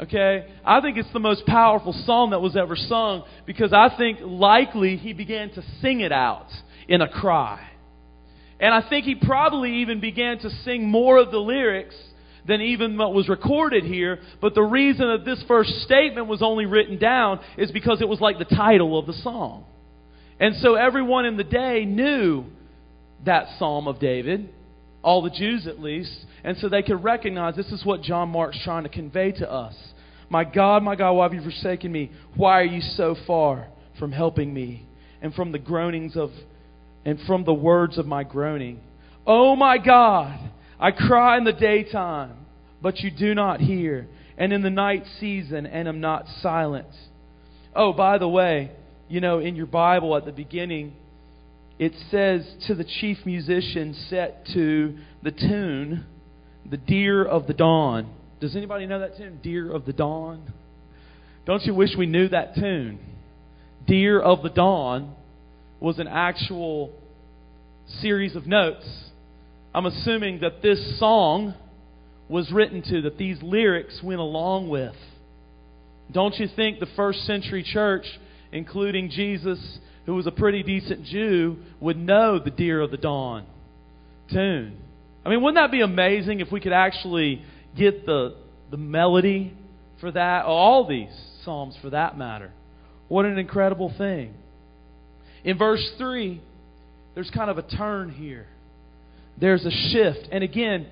Okay? 0.03 0.47
I 0.65 0.81
think 0.81 0.99
it's 0.99 1.12
the 1.12 1.21
most 1.21 1.47
powerful 1.47 1.93
song 2.05 2.31
that 2.31 2.41
was 2.41 2.57
ever 2.57 2.75
sung 2.75 3.23
because 3.47 3.73
I 3.73 3.88
think 3.97 4.19
likely 4.21 4.97
he 4.97 5.12
began 5.12 5.51
to 5.51 5.62
sing 5.81 6.01
it 6.01 6.11
out 6.11 6.49
in 6.88 7.01
a 7.01 7.09
cry. 7.09 7.69
And 8.59 8.75
I 8.75 8.88
think 8.88 9.05
he 9.05 9.15
probably 9.15 9.77
even 9.77 10.01
began 10.01 10.38
to 10.41 10.51
sing 10.65 10.88
more 10.88 11.19
of 11.19 11.31
the 11.31 11.38
lyrics 11.38 11.95
than 12.47 12.61
even 12.61 12.99
what 12.99 13.15
was 13.15 13.29
recorded 13.29 13.85
here. 13.85 14.19
But 14.41 14.55
the 14.55 14.62
reason 14.62 15.07
that 15.07 15.25
this 15.25 15.43
first 15.47 15.71
statement 15.83 16.27
was 16.27 16.43
only 16.43 16.67
written 16.67 16.99
down 16.99 17.38
is 17.57 17.71
because 17.71 18.01
it 18.01 18.09
was 18.09 18.21
like 18.21 18.38
the 18.38 18.57
title 18.57 18.99
of 18.99 19.07
the 19.07 19.12
song. 19.15 19.65
And 20.41 20.57
so 20.57 20.75
everyone 20.75 21.27
in 21.27 21.37
the 21.37 21.45
day 21.45 21.85
knew 21.85 22.47
that 23.25 23.47
Psalm 23.59 23.87
of 23.87 24.01
David, 24.01 24.49
all 25.03 25.23
the 25.23 25.31
Jews 25.31 25.69
at 25.69 25.79
least, 25.79 26.27
and 26.43 26.57
so 26.59 26.69
they 26.69 26.83
could 26.83 27.05
recognize 27.05 27.55
this 27.55 27.71
is 27.71 27.85
what 27.85 28.03
John 28.03 28.31
Mark's 28.31 28.59
trying 28.65 28.83
to 28.83 28.88
convey 28.88 29.31
to 29.33 29.51
us. 29.51 29.75
My 30.33 30.45
God, 30.45 30.83
my 30.83 30.97
God, 30.97 31.12
why 31.12 31.25
have 31.25 31.35
you 31.35 31.42
forsaken 31.42 31.92
me? 31.92 32.11
Why 32.37 32.62
are 32.62 32.64
you 32.64 32.81
so 32.81 33.14
far 33.27 33.68
from 33.99 34.12
helping 34.12 34.55
me? 34.55 34.87
And 35.21 35.35
from 35.35 35.53
the 35.53 35.59
groanings 35.59 36.16
of 36.16 36.31
and 37.05 37.21
from 37.27 37.45
the 37.45 37.53
words 37.53 37.99
of 37.99 38.07
my 38.07 38.25
groaning. 38.25 38.81
Oh 39.27 39.55
my 39.55 39.77
God, 39.77 40.40
I 40.81 40.90
cry 40.90 41.37
in 41.37 41.45
the 41.45 41.53
daytime, 41.53 42.47
but 42.81 43.01
you 43.01 43.11
do 43.11 43.35
not 43.35 43.61
hear, 43.61 44.09
and 44.38 44.55
in 44.55 44.62
the 44.62 44.71
night 44.71 45.05
season, 45.21 45.66
and 45.66 45.87
am 45.87 46.01
not 46.01 46.27
silent. 46.40 46.88
Oh, 47.77 47.92
by 47.92 48.16
the 48.16 48.29
way, 48.29 48.71
you 49.11 49.21
know, 49.21 49.38
in 49.38 49.55
your 49.55 49.66
Bible 49.66 50.16
at 50.16 50.25
the 50.25 50.33
beginning, 50.33 50.95
it 51.79 51.92
says 52.11 52.51
to 52.68 52.75
the 52.75 52.85
chief 52.85 53.18
musician 53.27 53.95
set 54.09 54.47
to 54.55 54.97
the 55.23 55.31
tune, 55.31 56.07
The 56.71 56.79
Deer 56.79 57.23
of 57.23 57.47
the 57.47 57.55
Dawn. 57.55 58.09
Does 58.42 58.57
anybody 58.57 58.87
know 58.87 58.98
that 58.98 59.16
tune? 59.16 59.38
Deer 59.42 59.72
of 59.72 59.87
the 59.87 59.92
Dawn? 59.92 60.52
Don't 61.46 61.62
you 61.62 61.72
wish 61.74 61.90
we 61.96 62.07
knew 62.07 62.28
that 62.28 62.57
tune? 62.57 62.98
Deer 63.87 64.20
of 64.20 64.42
the 64.42 64.50
Dawn 64.50 65.14
was 65.81 65.98
an 65.98 66.09
actual 66.09 66.92
series 68.00 68.37
of 68.37 68.46
notes 68.46 68.85
I'm 69.74 69.87
assuming 69.87 70.40
that 70.40 70.61
this 70.61 70.98
song 70.98 71.55
was 72.28 72.50
written 72.52 72.83
to, 72.83 73.02
that 73.02 73.16
these 73.16 73.40
lyrics 73.42 74.00
went 74.02 74.20
along 74.20 74.68
with. 74.68 74.94
Don't 76.11 76.35
you 76.38 76.48
think 76.55 76.78
the 76.78 76.87
first 76.94 77.24
century 77.24 77.62
church, 77.62 78.05
including 78.50 79.09
Jesus, 79.09 79.78
who 80.05 80.14
was 80.14 80.26
a 80.26 80.31
pretty 80.31 80.62
decent 80.62 81.05
Jew, 81.05 81.57
would 81.81 81.96
know 81.96 82.38
the 82.38 82.50
Deer 82.50 82.81
of 82.81 82.90
the 82.90 82.98
Dawn 82.98 83.46
tune? 84.31 84.78
I 85.24 85.31
mean, 85.31 85.40
wouldn't 85.42 85.62
that 85.62 85.70
be 85.70 85.81
amazing 85.81 86.40
if 86.40 86.52
we 86.52 86.61
could 86.61 86.72
actually 86.72 87.42
get 87.76 88.06
the, 88.06 88.37
the 88.70 88.76
melody 88.76 89.54
for 90.00 90.11
that? 90.11 90.44
All 90.44 90.87
these 90.87 91.12
Psalms, 91.44 91.76
for 91.82 91.90
that 91.90 92.16
matter. 92.16 92.52
What 93.08 93.24
an 93.24 93.38
incredible 93.38 93.92
thing. 93.98 94.35
In 95.42 95.58
verse 95.58 95.85
3, 95.98 96.40
there's 97.14 97.30
kind 97.30 97.50
of 97.50 97.58
a 97.58 97.62
turn 97.62 98.11
here 98.11 98.46
there's 99.38 99.64
a 99.64 99.70
shift. 99.70 100.28
And 100.30 100.44
again, 100.44 100.87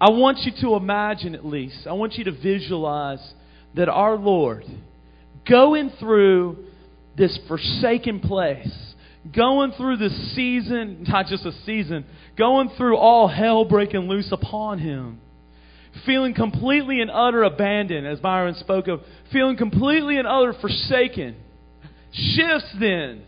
I 0.00 0.10
want 0.10 0.38
you 0.40 0.52
to 0.62 0.74
imagine 0.74 1.34
at 1.34 1.44
least, 1.44 1.86
I 1.86 1.92
want 1.92 2.14
you 2.14 2.24
to 2.24 2.32
visualize 2.32 3.32
that 3.74 3.88
our 3.88 4.16
Lord, 4.16 4.64
going 5.48 5.90
through 5.98 6.64
this 7.16 7.38
forsaken 7.48 8.20
place, 8.20 8.94
going 9.34 9.72
through 9.72 9.98
this 9.98 10.34
season, 10.34 11.04
not 11.08 11.26
just 11.26 11.44
a 11.44 11.52
season, 11.64 12.04
going 12.36 12.70
through 12.76 12.96
all 12.96 13.28
hell 13.28 13.64
breaking 13.64 14.08
loose 14.08 14.30
upon 14.32 14.78
him. 14.78 15.20
Feeling 16.06 16.34
completely 16.34 17.00
and 17.00 17.10
utter 17.10 17.42
abandoned, 17.42 18.06
as 18.06 18.20
Byron 18.20 18.54
spoke 18.54 18.88
of, 18.88 19.00
feeling 19.32 19.56
completely 19.56 20.18
and 20.18 20.26
utter 20.26 20.54
forsaken, 20.60 21.36
shifts 22.12 22.74
then 22.78 23.22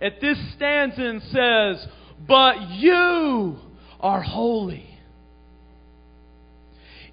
at 0.00 0.20
this 0.20 0.38
stanza 0.56 1.02
and 1.02 1.22
says, 1.22 1.86
But 2.26 2.70
you 2.70 3.56
are 4.00 4.22
holy. 4.22 4.86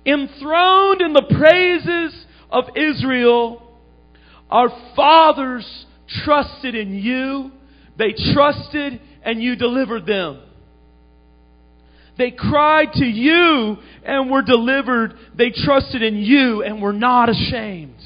Enthroned 0.05 1.01
in 1.01 1.13
the 1.13 1.35
praises 1.37 2.25
of 2.49 2.65
Israel, 2.75 3.61
our 4.49 4.69
fathers 4.95 5.85
trusted 6.25 6.75
in 6.75 6.93
you. 6.93 7.51
They 7.97 8.13
trusted 8.33 8.99
and 9.23 9.41
you 9.41 9.55
delivered 9.55 10.05
them. 10.05 10.41
They 12.21 12.29
cried 12.29 12.93
to 12.93 13.05
you 13.05 13.77
and 14.05 14.29
were 14.29 14.43
delivered. 14.43 15.15
They 15.35 15.49
trusted 15.49 16.03
in 16.03 16.17
you 16.17 16.61
and 16.61 16.79
were 16.79 16.93
not 16.93 17.29
ashamed. 17.29 17.99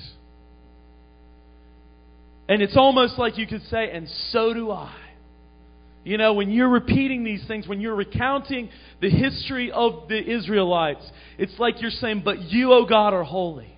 And 2.47 2.61
it's 2.61 2.77
almost 2.77 3.19
like 3.19 3.37
you 3.37 3.45
could 3.45 3.63
say, 3.63 3.91
and 3.91 4.07
so 4.31 4.53
do 4.53 4.71
I. 4.71 4.95
You 6.05 6.17
know, 6.17 6.31
when 6.31 6.49
you're 6.49 6.69
repeating 6.69 7.25
these 7.25 7.45
things, 7.45 7.67
when 7.67 7.81
you're 7.81 7.95
recounting 7.95 8.69
the 9.01 9.09
history 9.09 9.69
of 9.69 10.07
the 10.07 10.17
Israelites, 10.17 11.05
it's 11.37 11.59
like 11.59 11.81
you're 11.81 11.91
saying, 11.91 12.21
But 12.23 12.39
you, 12.39 12.71
O 12.71 12.85
God, 12.85 13.13
are 13.13 13.23
holy. 13.25 13.77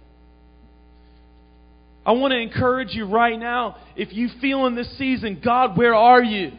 I 2.06 2.12
want 2.12 2.34
to 2.34 2.38
encourage 2.38 2.94
you 2.94 3.06
right 3.06 3.40
now, 3.40 3.78
if 3.96 4.14
you 4.14 4.30
feel 4.40 4.68
in 4.68 4.76
this 4.76 5.00
season, 5.00 5.42
God, 5.44 5.76
where 5.76 5.96
are 5.96 6.22
you? 6.22 6.52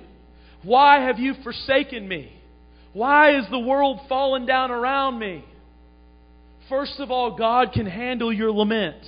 Why 0.65 1.03
have 1.03 1.21
you 1.21 1.35
forsaken 1.45 2.09
me? 2.09 2.38
Why 2.93 3.39
is 3.39 3.47
the 3.51 3.59
world 3.59 4.01
falling 4.09 4.47
down 4.47 4.71
around 4.71 5.19
me? 5.19 5.45
First 6.69 6.99
of 6.99 7.11
all, 7.11 7.37
God 7.37 7.73
can 7.73 7.87
handle 7.87 8.33
your 8.33 8.51
lament. 8.53 9.05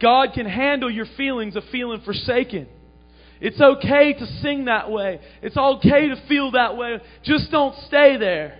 God 0.00 0.32
can 0.34 0.46
handle 0.46 0.90
your 0.90 1.06
feelings 1.16 1.54
of 1.54 1.64
feeling 1.70 2.00
forsaken. 2.00 2.66
It's 3.40 3.60
okay 3.60 4.12
to 4.12 4.26
sing 4.40 4.66
that 4.66 4.90
way. 4.90 5.20
It's 5.42 5.56
okay 5.56 6.08
to 6.08 6.16
feel 6.28 6.52
that 6.52 6.76
way. 6.76 6.98
Just 7.24 7.50
don't 7.50 7.76
stay 7.86 8.16
there. 8.16 8.58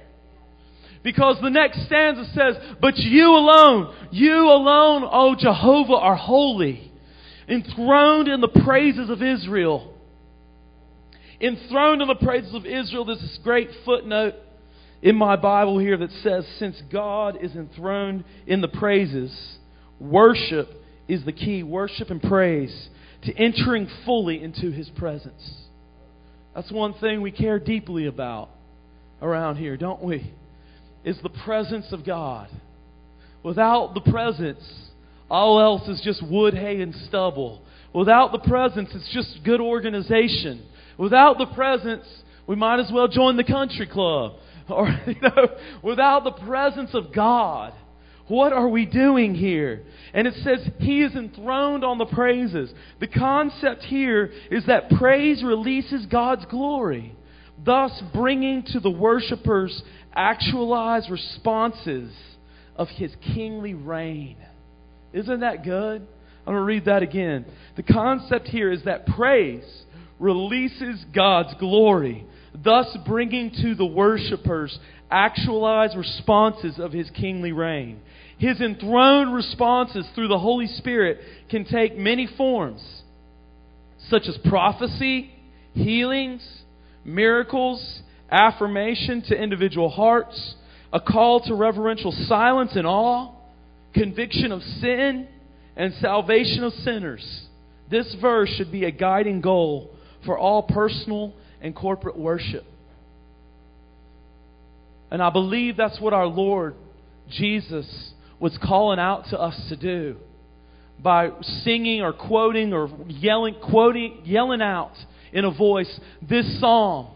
Because 1.03 1.41
the 1.41 1.51
next 1.51 1.87
stanza 1.87 2.25
says, 2.35 2.57
But 2.81 2.97
you 2.97 3.29
alone, 3.31 3.95
you 4.13 4.49
alone, 4.49 5.03
O 5.11 5.35
Jehovah, 5.39 5.95
are 5.95 6.17
holy, 6.17 6.93
enthroned 7.49 8.29
in 8.29 8.41
the 8.41 8.49
praises 8.49 9.11
of 9.11 9.23
Israel. 9.23 9.92
Enthroned 11.43 12.01
in 12.01 12.09
the 12.09 12.15
praises 12.15 12.55
of 12.55 12.65
Israel, 12.65 13.05
there's 13.05 13.21
this 13.21 13.41
great 13.43 13.69
footnote 13.85 14.35
in 15.03 15.17
my 15.17 15.35
Bible 15.35 15.79
here 15.81 15.97
that 15.97 16.13
says, 16.23 16.47
Since 16.59 16.81
God 16.93 17.37
is 17.43 17.57
enthroned 17.57 18.23
in 18.47 18.61
the 18.61 18.69
praises, 18.69 19.37
worship 19.99 20.69
is 21.09 21.25
the 21.25 21.33
key. 21.33 21.65
Worship 21.65 22.11
and 22.11 22.23
praise 22.23 22.89
to 23.25 23.37
entering 23.37 23.89
fully 24.07 24.41
into 24.41 24.71
His 24.71 24.89
presence. 24.91 25.67
That's 26.55 26.71
one 26.71 26.95
thing 26.95 27.21
we 27.21 27.33
care 27.33 27.59
deeply 27.59 28.07
about 28.07 28.51
around 29.21 29.57
here, 29.57 29.77
don't 29.77 30.03
we? 30.03 30.33
Is 31.05 31.19
the 31.23 31.31
presence 31.31 31.87
of 31.91 32.07
God. 32.07 32.49
Without 33.43 33.95
the 33.95 34.01
presence, 34.01 34.63
all 35.29 35.61
else 35.61 35.89
is 35.89 36.01
just 36.05 36.23
wood, 36.25 36.55
hay, 36.55 36.81
and 36.81 36.95
stubble. 37.09 37.63
Without 37.93 38.31
the 38.31 38.39
presence, 38.39 38.91
it's 38.95 39.13
just 39.13 39.43
good 39.45 39.61
organization. 39.61 40.65
Without 40.99 41.39
the 41.39 41.47
presence, 41.47 42.05
we 42.47 42.57
might 42.57 42.81
as 42.81 42.91
well 42.93 43.09
join 43.09 43.37
the 43.37 43.45
country 43.45 43.87
club. 43.87 44.35
Or, 44.69 44.87
you 45.07 45.21
know, 45.21 45.49
without 45.83 46.23
the 46.23 46.31
presence 46.31 46.91
of 46.95 47.13
God, 47.13 47.75
what 48.29 48.53
are 48.53 48.69
we 48.69 48.87
doing 48.87 49.35
here? 49.35 49.83
And 50.15 50.27
it 50.27 50.35
says, 50.45 50.67
He 50.79 51.03
is 51.03 51.15
enthroned 51.15 51.85
on 51.85 51.99
the 51.99 52.07
praises. 52.07 52.73
The 53.01 53.09
concept 53.09 53.83
here 53.83 54.33
is 54.51 54.65
that 54.67 54.89
praise 54.91 55.43
releases 55.43 56.07
God's 56.07 56.45
glory, 56.47 57.15
thus 57.63 58.03
bringing 58.15 58.63
to 58.67 58.81
the 58.81 58.91
worshipers 58.91 59.83
actualized 60.15 61.11
responses 61.11 62.13
of 62.77 62.89
His 62.89 63.13
kingly 63.35 63.75
reign. 63.75 64.37
Isn't 65.13 65.41
that 65.41 65.65
good? 65.65 66.07
I'm 66.47 66.55
going 66.55 66.57
to 66.57 66.63
read 66.63 66.87
that 66.87 67.03
again. 67.03 67.45
The 67.77 67.83
concept 67.83 68.49
here 68.49 68.73
is 68.73 68.85
that 68.85 69.07
praise 69.07 69.65
releases 70.23 71.05
God's 71.15 71.53
glory, 71.59 72.25
thus 72.55 72.97
bringing 73.05 73.51
to 73.63 73.75
the 73.75 73.85
worshipers 73.85 74.79
actualized 75.11 75.97
responses 75.97 76.79
of 76.79 76.93
His 76.93 77.11
kingly 77.11 77.53
reign. 77.53 78.01
His 78.39 78.61
enthroned 78.61 79.35
responses 79.35 80.07
through 80.15 80.29
the 80.29 80.39
Holy 80.39 80.67
Spirit 80.67 81.21
can 81.51 81.65
take 81.65 81.99
many 81.99 82.27
forms, 82.37 82.83
such 84.09 84.27
as 84.27 84.39
prophecy, 84.49 85.33
healings, 85.75 86.43
miracles, 87.05 88.03
affirmation 88.31 89.23
to 89.29 89.37
individual 89.37 89.91
hearts, 89.91 90.55
a 90.93 91.01
call 91.01 91.41
to 91.41 91.55
reverential 91.55 92.13
silence 92.27 92.73
and 92.75 92.87
awe, 92.87 93.33
conviction 93.95 94.53
of 94.53 94.63
sin, 94.63 95.29
and 95.77 95.93
salvation 95.95 96.65
of 96.65 96.73
sinners. 96.75 97.47
This 97.91 98.15
verse 98.21 98.49
should 98.57 98.73
be 98.73 98.85
a 98.85 98.91
guiding 98.91 99.41
goal 99.41 99.91
for 100.25 100.39
all 100.39 100.63
personal 100.63 101.33
and 101.61 101.75
corporate 101.75 102.19
worship. 102.19 102.65
And 105.11 105.23
I 105.23 105.31
believe 105.31 105.77
that's 105.77 106.01
what 106.01 106.13
our 106.13 106.27
Lord 106.27 106.75
Jesus 107.29 107.87
was 108.41 108.57
calling 108.63 108.99
out 108.99 109.27
to 109.31 109.39
us 109.39 109.59
to 109.69 109.77
do 109.77 110.17
by 110.99 111.31
singing 111.65 112.01
or 112.01 112.13
quoting 112.13 112.73
or 112.73 112.89
yelling, 113.09 113.55
quoting, 113.63 114.23
yelling 114.25 114.63
out 114.63 114.93
in 115.33 115.45
a 115.45 115.51
voice 115.51 116.01
this 116.29 116.61
psalm 116.61 117.09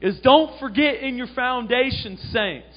is 0.00 0.18
don't 0.20 0.58
forget 0.58 1.02
in 1.02 1.16
your 1.16 1.26
foundation, 1.28 2.18
saints, 2.32 2.76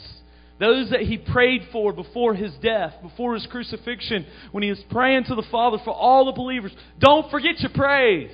those 0.60 0.90
that 0.92 1.02
he 1.02 1.18
prayed 1.18 1.68
for 1.72 1.94
before 1.94 2.34
his 2.34 2.54
death, 2.62 2.94
before 3.02 3.34
his 3.34 3.46
crucifixion, 3.48 4.26
when 4.52 4.64
he 4.64 4.70
was 4.70 4.84
praying 4.90 5.24
to 5.26 5.36
the 5.36 5.46
Father 5.52 5.78
for 5.84 5.94
all 5.94 6.26
the 6.26 6.32
believers. 6.32 6.72
Don't 7.00 7.30
forget 7.32 7.60
your 7.60 7.72
praise. 7.72 8.32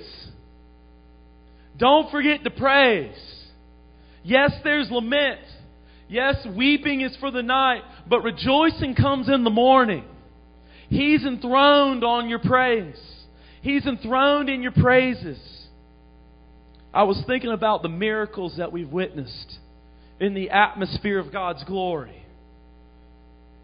Don't 1.80 2.10
forget 2.10 2.44
to 2.44 2.50
praise. 2.50 3.16
Yes, 4.22 4.52
there's 4.62 4.90
lament. 4.90 5.40
Yes, 6.08 6.36
weeping 6.56 7.00
is 7.00 7.16
for 7.16 7.30
the 7.30 7.42
night, 7.42 7.82
but 8.06 8.20
rejoicing 8.20 8.94
comes 8.94 9.28
in 9.28 9.44
the 9.44 9.50
morning. 9.50 10.04
He's 10.90 11.24
enthroned 11.24 12.04
on 12.04 12.28
your 12.28 12.40
praise. 12.40 13.00
He's 13.62 13.86
enthroned 13.86 14.50
in 14.50 14.60
your 14.60 14.72
praises. 14.72 15.38
I 16.92 17.04
was 17.04 17.22
thinking 17.26 17.52
about 17.52 17.82
the 17.82 17.88
miracles 17.88 18.56
that 18.58 18.72
we've 18.72 18.90
witnessed 18.90 19.58
in 20.18 20.34
the 20.34 20.50
atmosphere 20.50 21.18
of 21.18 21.32
God's 21.32 21.64
glory. 21.64 22.24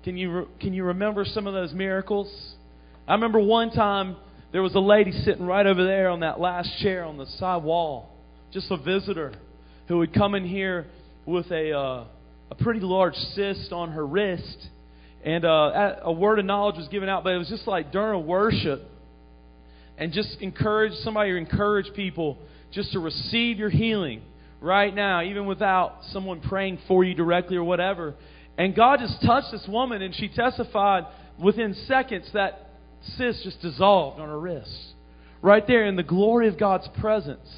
Can 0.05 0.17
you, 0.17 0.49
can 0.61 0.73
you 0.73 0.85
remember 0.85 1.25
some 1.25 1.47
of 1.47 1.53
those 1.53 1.73
miracles? 1.73 2.33
I 3.09 3.15
remember 3.15 3.41
one 3.41 3.73
time 3.73 4.17
there 4.53 4.63
was 4.63 4.75
a 4.75 4.81
lady 4.81 5.13
sitting 5.13 5.45
right 5.45 5.67
over 5.67 5.85
there 5.85 6.09
on 6.09 6.21
that 6.21 6.41
last 6.41 6.71
chair 6.79 7.05
on 7.05 7.19
the 7.19 7.27
side 7.27 7.63
wall, 7.63 8.11
just 8.53 8.71
a 8.71 8.77
visitor 8.77 9.33
who 9.89 9.99
would 9.99 10.15
come 10.15 10.35
in 10.35 10.47
here 10.47 10.87
with 11.25 11.51
a, 11.51 11.73
uh, 11.73 12.05
a 12.51 12.55
pretty 12.61 12.81
large 12.81 13.15
cyst 13.35 13.73
on 13.73 13.93
her 13.93 14.07
wrist. 14.07 14.69
And 15.25 15.45
uh, 15.45 15.97
a 16.03 16.13
word 16.13 16.39
of 16.39 16.45
knowledge 16.45 16.77
was 16.77 16.89
given 16.89 17.09
out, 17.09 17.25
but 17.25 17.33
it 17.33 17.39
was 17.39 17.49
just 17.49 17.67
like 17.67 17.91
during 17.91 18.27
worship. 18.27 18.83
And 19.99 20.13
just 20.13 20.37
encourage 20.41 20.93
somebody 21.03 21.31
to 21.31 21.37
encourage 21.37 21.93
people 21.95 22.39
just 22.73 22.93
to 22.93 23.01
receive 23.01 23.59
your 23.59 23.71
healing 23.71 24.23
right 24.61 24.95
now, 24.95 25.23
even 25.23 25.47
without 25.47 25.99
someone 26.13 26.41
praying 26.41 26.79
for 26.87 27.03
you 27.03 27.15
directly 27.15 27.57
or 27.57 27.65
whatever. 27.65 28.15
And 28.59 28.75
God 28.75 29.01
just 29.01 29.21
touched 29.23 29.53
this 29.53 29.67
woman, 29.69 30.03
and 30.03 30.15
she 30.15 30.29
testified 30.29 31.05
within 31.43 31.75
seconds 31.87 32.29
that 32.33 32.66
cyst 33.17 33.43
just 33.45 33.61
dissolved 33.63 34.21
on 34.21 34.29
her 34.29 34.39
wrist. 34.39 34.71
Right 35.43 35.67
there 35.67 35.87
in 35.87 35.97
the 35.97 36.03
glory 36.03 36.49
of 36.49 36.59
God's 36.59 36.89
presence. 37.01 37.49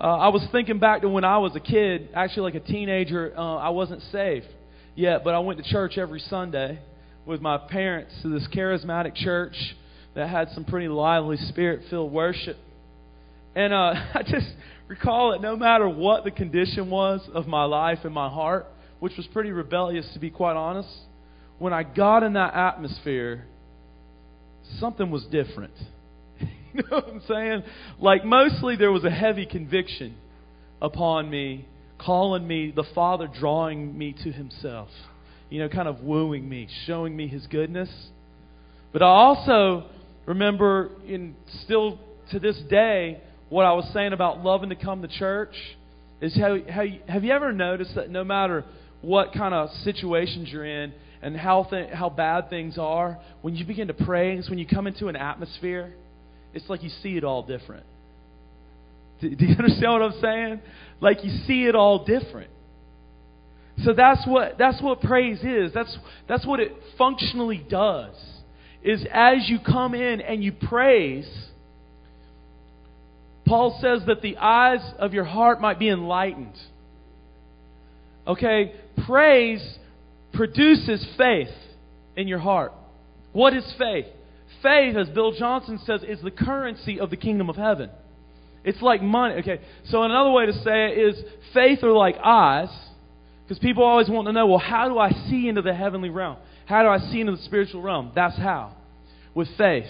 Uh, 0.00 0.04
I 0.04 0.28
was 0.28 0.46
thinking 0.52 0.78
back 0.78 1.02
to 1.02 1.08
when 1.08 1.24
I 1.24 1.38
was 1.38 1.54
a 1.54 1.60
kid, 1.60 2.08
actually 2.14 2.52
like 2.52 2.62
a 2.62 2.66
teenager. 2.66 3.32
Uh, 3.36 3.56
I 3.56 3.70
wasn't 3.70 4.02
saved 4.10 4.46
yet, 4.94 5.22
but 5.24 5.34
I 5.34 5.38
went 5.40 5.62
to 5.62 5.70
church 5.70 5.98
every 5.98 6.20
Sunday 6.20 6.78
with 7.26 7.40
my 7.40 7.58
parents 7.58 8.12
to 8.22 8.28
this 8.28 8.46
charismatic 8.54 9.14
church 9.14 9.54
that 10.14 10.28
had 10.28 10.50
some 10.50 10.64
pretty 10.64 10.88
lively, 10.88 11.36
spirit-filled 11.36 12.12
worship. 12.12 12.56
And 13.54 13.72
uh, 13.72 13.94
I 14.14 14.22
just 14.22 14.48
recall 14.88 15.32
that 15.32 15.40
no 15.40 15.56
matter 15.56 15.88
what 15.88 16.24
the 16.24 16.30
condition 16.30 16.90
was 16.90 17.20
of 17.32 17.46
my 17.46 17.64
life 17.64 18.00
and 18.04 18.12
my 18.12 18.28
heart, 18.28 18.66
which 19.00 19.16
was 19.16 19.26
pretty 19.28 19.50
rebellious 19.50 20.08
to 20.14 20.18
be 20.18 20.30
quite 20.30 20.56
honest, 20.56 20.90
when 21.58 21.72
I 21.72 21.82
got 21.82 22.22
in 22.22 22.32
that 22.34 22.54
atmosphere, 22.54 23.44
something 24.78 25.10
was 25.10 25.24
different. 25.26 25.74
You 26.74 26.82
know 26.90 26.96
what 26.96 27.08
I'm 27.08 27.22
saying? 27.28 27.64
Like, 28.00 28.24
mostly 28.24 28.76
there 28.76 28.90
was 28.90 29.04
a 29.04 29.10
heavy 29.10 29.44
conviction 29.44 30.16
upon 30.80 31.28
me, 31.28 31.66
calling 31.98 32.48
me, 32.48 32.72
the 32.74 32.84
Father 32.94 33.28
drawing 33.28 33.98
me 33.98 34.14
to 34.24 34.32
Himself. 34.32 34.88
You 35.50 35.58
know, 35.58 35.68
kind 35.68 35.86
of 35.86 36.00
wooing 36.00 36.48
me, 36.48 36.68
showing 36.86 37.14
me 37.14 37.28
His 37.28 37.46
goodness. 37.46 37.90
But 38.90 39.02
I 39.02 39.06
also 39.06 39.84
remember, 40.24 40.92
in 41.06 41.36
still 41.64 41.98
to 42.30 42.40
this 42.40 42.58
day, 42.70 43.20
what 43.50 43.66
I 43.66 43.72
was 43.72 43.88
saying 43.92 44.14
about 44.14 44.42
loving 44.42 44.70
to 44.70 44.76
come 44.76 45.02
to 45.02 45.08
church 45.08 45.54
is 46.22 46.34
how, 46.34 46.56
how 46.70 46.84
have 47.06 47.22
you 47.22 47.32
ever 47.32 47.52
noticed 47.52 47.94
that 47.96 48.08
no 48.08 48.24
matter 48.24 48.64
what 49.02 49.34
kind 49.34 49.52
of 49.52 49.68
situations 49.84 50.48
you're 50.48 50.64
in 50.64 50.94
and 51.22 51.36
how 51.36 51.64
th- 51.64 51.90
how 51.92 52.10
bad 52.10 52.50
things 52.50 52.76
are, 52.76 53.18
when 53.42 53.54
you 53.54 53.64
begin 53.64 53.86
to 53.86 53.94
pray, 53.94 54.40
when 54.48 54.58
you 54.58 54.66
come 54.66 54.86
into 54.86 55.06
an 55.08 55.16
atmosphere, 55.16 55.94
it's 56.52 56.68
like 56.68 56.82
you 56.82 56.90
see 57.02 57.16
it 57.16 57.24
all 57.24 57.42
different. 57.44 57.86
Do, 59.20 59.34
do 59.34 59.46
you 59.46 59.54
understand 59.58 59.92
what 59.92 60.02
I'm 60.02 60.20
saying? 60.20 60.60
Like 61.00 61.24
you 61.24 61.30
see 61.46 61.64
it 61.64 61.76
all 61.76 62.04
different. 62.04 62.50
So 63.84 63.94
that's 63.94 64.26
what 64.26 64.58
that's 64.58 64.82
what 64.82 65.00
praise 65.00 65.40
is. 65.42 65.72
That's 65.72 65.96
that's 66.28 66.44
what 66.44 66.60
it 66.60 66.72
functionally 66.98 67.64
does. 67.68 68.14
Is 68.82 69.04
as 69.10 69.48
you 69.48 69.60
come 69.64 69.94
in 69.94 70.20
and 70.20 70.42
you 70.42 70.52
praise, 70.52 71.28
Paul 73.46 73.78
says 73.80 74.02
that 74.08 74.22
the 74.22 74.36
eyes 74.38 74.80
of 74.98 75.14
your 75.14 75.24
heart 75.24 75.60
might 75.60 75.78
be 75.78 75.88
enlightened. 75.88 76.56
Okay? 78.26 78.74
Praise 79.06 79.78
produces 80.32 81.06
faith 81.16 81.50
in 82.16 82.28
your 82.28 82.38
heart. 82.38 82.72
What 83.32 83.54
is 83.54 83.64
faith? 83.78 84.06
Faith, 84.62 84.96
as 84.96 85.08
Bill 85.08 85.32
Johnson 85.32 85.78
says, 85.84 86.02
is 86.02 86.20
the 86.22 86.30
currency 86.30 87.00
of 87.00 87.10
the 87.10 87.16
kingdom 87.16 87.48
of 87.48 87.56
heaven. 87.56 87.90
It's 88.64 88.80
like 88.80 89.02
money. 89.02 89.36
Okay, 89.36 89.60
so 89.86 90.02
another 90.02 90.30
way 90.30 90.46
to 90.46 90.52
say 90.52 90.92
it 90.92 90.98
is 90.98 91.24
faith 91.52 91.82
are 91.82 91.92
like 91.92 92.16
eyes, 92.22 92.68
because 93.44 93.58
people 93.58 93.82
always 93.82 94.08
want 94.08 94.28
to 94.28 94.32
know, 94.32 94.46
well, 94.46 94.58
how 94.58 94.88
do 94.88 94.98
I 94.98 95.10
see 95.28 95.48
into 95.48 95.62
the 95.62 95.74
heavenly 95.74 96.10
realm? 96.10 96.36
How 96.66 96.82
do 96.82 96.88
I 96.88 97.10
see 97.10 97.20
into 97.20 97.32
the 97.32 97.42
spiritual 97.42 97.82
realm? 97.82 98.12
That's 98.14 98.36
how. 98.36 98.74
With 99.34 99.48
faith. 99.56 99.86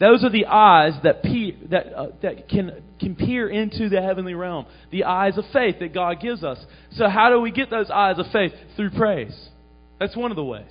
Those 0.00 0.24
are 0.24 0.30
the 0.30 0.46
eyes 0.46 0.94
that, 1.04 1.22
pe- 1.22 1.56
that, 1.70 1.96
uh, 1.96 2.06
that 2.22 2.48
can, 2.48 2.82
can 2.98 3.14
peer 3.14 3.48
into 3.48 3.88
the 3.88 4.02
heavenly 4.02 4.34
realm. 4.34 4.66
The 4.90 5.04
eyes 5.04 5.38
of 5.38 5.44
faith 5.52 5.76
that 5.78 5.94
God 5.94 6.20
gives 6.20 6.42
us. 6.42 6.58
So, 6.92 7.08
how 7.08 7.30
do 7.30 7.40
we 7.40 7.52
get 7.52 7.70
those 7.70 7.90
eyes 7.90 8.18
of 8.18 8.26
faith? 8.32 8.52
Through 8.74 8.90
praise. 8.90 9.34
That's 9.98 10.16
one 10.16 10.30
of 10.30 10.36
the 10.36 10.44
ways. 10.44 10.70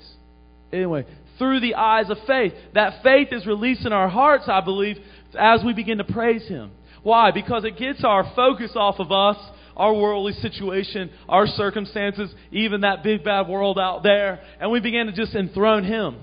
Anyway, 0.72 1.06
through 1.38 1.60
the 1.60 1.76
eyes 1.76 2.10
of 2.10 2.18
faith. 2.28 2.54
That 2.74 3.04
faith 3.04 3.30
is 3.32 3.46
released 3.46 3.86
in 3.86 3.94
our 3.94 4.10
hearts, 4.10 4.46
I 4.48 4.62
believe, 4.62 4.98
as 5.38 5.62
we 5.66 5.74
begin 5.74 6.00
to 6.00 6.04
praise 6.04 6.48
Him. 6.48 6.72
Why? 7.04 7.32
Because 7.32 7.66
it 7.66 7.78
gets 7.78 8.04
our 8.04 8.32
focus 8.36 8.72
off 8.76 8.96
of 9.00 9.12
us, 9.12 9.38
our 9.76 9.94
worldly 9.94 10.34
situation, 10.34 11.10
our 11.28 11.48
circumstances, 11.48 12.34
even 12.52 12.82
that 12.82 13.04
big 13.04 13.24
bad 13.24 13.48
world 13.48 13.80
out 13.80 14.04
there, 14.04 14.42
and 14.60 14.72
we 14.72 14.80
begin 14.80 15.08
to 15.08 15.12
just 15.12 15.36
enthrone 15.36 15.84
Him. 15.84 16.18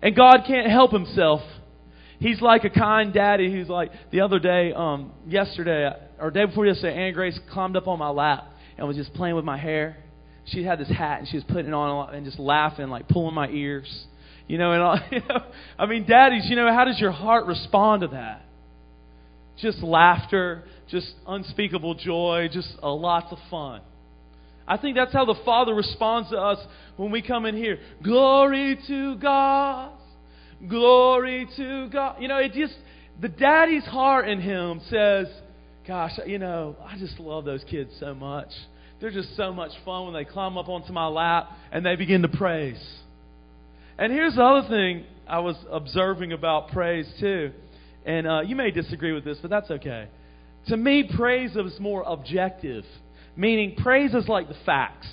And 0.00 0.16
God 0.16 0.44
can't 0.46 0.68
help 0.70 0.90
Himself 0.90 1.42
He's 2.22 2.40
like 2.40 2.62
a 2.62 2.70
kind 2.70 3.12
daddy 3.12 3.50
who's 3.50 3.68
like, 3.68 3.90
the 4.12 4.20
other 4.20 4.38
day, 4.38 4.72
um, 4.72 5.10
yesterday, 5.26 5.90
or 6.20 6.30
day 6.30 6.44
before 6.44 6.64
yesterday, 6.64 7.08
Anne 7.08 7.14
Grace 7.14 7.38
climbed 7.52 7.76
up 7.76 7.88
on 7.88 7.98
my 7.98 8.10
lap 8.10 8.46
and 8.78 8.86
was 8.86 8.96
just 8.96 9.12
playing 9.14 9.34
with 9.34 9.44
my 9.44 9.58
hair. 9.58 9.96
She 10.46 10.64
had 10.64 10.78
this 10.78 10.88
hat 10.88 11.20
and 11.20 11.28
she 11.28 11.36
was 11.36 11.44
putting 11.44 11.68
it 11.68 11.74
on 11.74 12.14
and 12.14 12.24
just 12.24 12.38
laughing, 12.38 12.88
like 12.88 13.08
pulling 13.08 13.34
my 13.34 13.48
ears. 13.48 14.06
You 14.48 14.58
know, 14.58 14.72
and 14.72 14.82
all, 14.82 15.00
you 15.10 15.20
know, 15.20 15.44
I 15.78 15.86
mean, 15.86 16.06
daddies, 16.06 16.46
you 16.48 16.56
know, 16.56 16.72
how 16.72 16.84
does 16.84 16.98
your 16.98 17.12
heart 17.12 17.46
respond 17.46 18.02
to 18.02 18.08
that? 18.08 18.44
Just 19.58 19.78
laughter, 19.78 20.64
just 20.88 21.12
unspeakable 21.26 21.94
joy, 21.94 22.48
just 22.52 22.68
a 22.82 22.90
lots 22.90 23.30
of 23.32 23.38
fun. 23.50 23.80
I 24.66 24.76
think 24.76 24.96
that's 24.96 25.12
how 25.12 25.24
the 25.24 25.36
Father 25.44 25.74
responds 25.74 26.30
to 26.30 26.38
us 26.38 26.58
when 26.96 27.10
we 27.10 27.22
come 27.22 27.46
in 27.46 27.56
here. 27.56 27.78
Glory 28.02 28.78
to 28.88 29.16
God 29.16 29.92
Glory 30.68 31.48
to 31.56 31.88
God. 31.88 32.16
You 32.20 32.28
know, 32.28 32.38
it 32.38 32.52
just, 32.52 32.74
the 33.20 33.28
daddy's 33.28 33.84
heart 33.84 34.28
in 34.28 34.40
him 34.40 34.80
says, 34.88 35.26
Gosh, 35.86 36.12
you 36.26 36.38
know, 36.38 36.76
I 36.84 36.96
just 36.96 37.18
love 37.18 37.44
those 37.44 37.64
kids 37.68 37.90
so 37.98 38.14
much. 38.14 38.50
They're 39.02 39.10
just 39.10 39.36
so 39.36 39.52
much 39.52 39.72
fun 39.84 40.04
when 40.04 40.14
they 40.14 40.24
climb 40.24 40.56
up 40.56 40.68
onto 40.68 40.92
my 40.92 41.08
lap 41.08 41.50
and 41.72 41.84
they 41.84 41.96
begin 41.96 42.22
to 42.22 42.28
praise. 42.28 42.80
And 43.98 44.12
here's 44.12 44.36
the 44.36 44.42
other 44.42 44.68
thing 44.68 45.04
I 45.26 45.40
was 45.40 45.56
observing 45.70 46.32
about 46.32 46.68
praise, 46.68 47.12
too. 47.18 47.50
And 48.06 48.28
uh, 48.28 48.40
you 48.46 48.54
may 48.54 48.70
disagree 48.70 49.12
with 49.12 49.24
this, 49.24 49.38
but 49.42 49.50
that's 49.50 49.70
okay. 49.72 50.06
To 50.68 50.76
me, 50.76 51.10
praise 51.16 51.56
is 51.56 51.80
more 51.80 52.04
objective, 52.06 52.84
meaning 53.36 53.74
praise 53.76 54.14
is 54.14 54.28
like 54.28 54.46
the 54.48 54.56
facts 54.64 55.08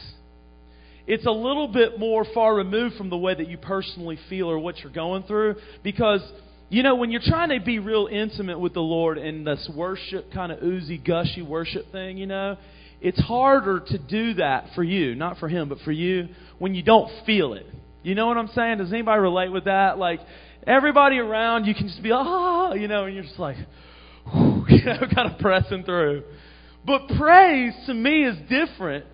it's 1.10 1.26
a 1.26 1.32
little 1.32 1.68
bit 1.68 1.98
more 1.98 2.24
far 2.36 2.54
removed 2.54 2.96
from 2.96 3.10
the 3.10 3.18
way 3.18 3.34
that 3.34 3.48
you 3.48 3.58
personally 3.58 4.20
feel 4.30 4.48
or 4.48 4.60
what 4.60 4.78
you're 4.78 4.92
going 4.92 5.24
through 5.24 5.56
because 5.82 6.22
you 6.70 6.84
know 6.84 6.96
when 6.96 7.12
you're 7.12 7.22
trying 7.24 7.50
to 7.50 7.60
be 7.64 7.80
real 7.80 8.08
intimate 8.12 8.60
with 8.60 8.74
the 8.74 8.82
lord 8.82 9.18
in 9.18 9.44
this 9.44 9.70
worship 9.76 10.32
kind 10.34 10.52
of 10.52 10.64
oozy 10.64 10.98
gushy 10.98 11.42
worship 11.42 11.92
thing 11.92 12.18
you 12.18 12.28
know 12.28 12.58
it's 13.02 13.20
harder 13.20 13.80
to 13.80 13.98
do 13.98 14.34
that 14.36 14.66
for 14.76 14.84
you. 14.84 15.16
Not 15.16 15.38
for 15.38 15.48
him 15.48 15.70
but 15.70 15.80
for 15.80 15.92
you 15.92 16.30
when 16.58 16.76
you 16.76 16.84
don't 16.84 17.10
feel 17.26 17.54
it. 17.54 17.66
You 18.04 18.16
know 18.16 18.28
what 18.28 18.38
i'm 18.38 18.50
saying? 18.50 18.80
Does 18.80 18.92
anybody 18.92 19.22
relate 19.22 19.50
with 19.50 19.66
that? 19.66 19.98
Like 19.98 20.20
everybody 20.68 21.18
around 21.18 21.66
you 21.66 21.74
can 21.74 21.88
just 21.88 22.04
be 22.04 22.12
ah 22.12 22.74
you 22.74 22.88
know 22.88 23.06
and 23.06 23.16
you're 23.16 23.24
just 23.24 23.40
like 23.40 23.58
you 24.34 24.86
know 24.86 25.00
kind 25.14 25.32
of 25.32 25.40
pressing 25.40 25.84
through. 25.84 26.24
But 26.86 27.08
praise 27.18 27.74
to 27.88 27.94
me 27.94 28.26
is 28.26 28.38
different 28.50 29.06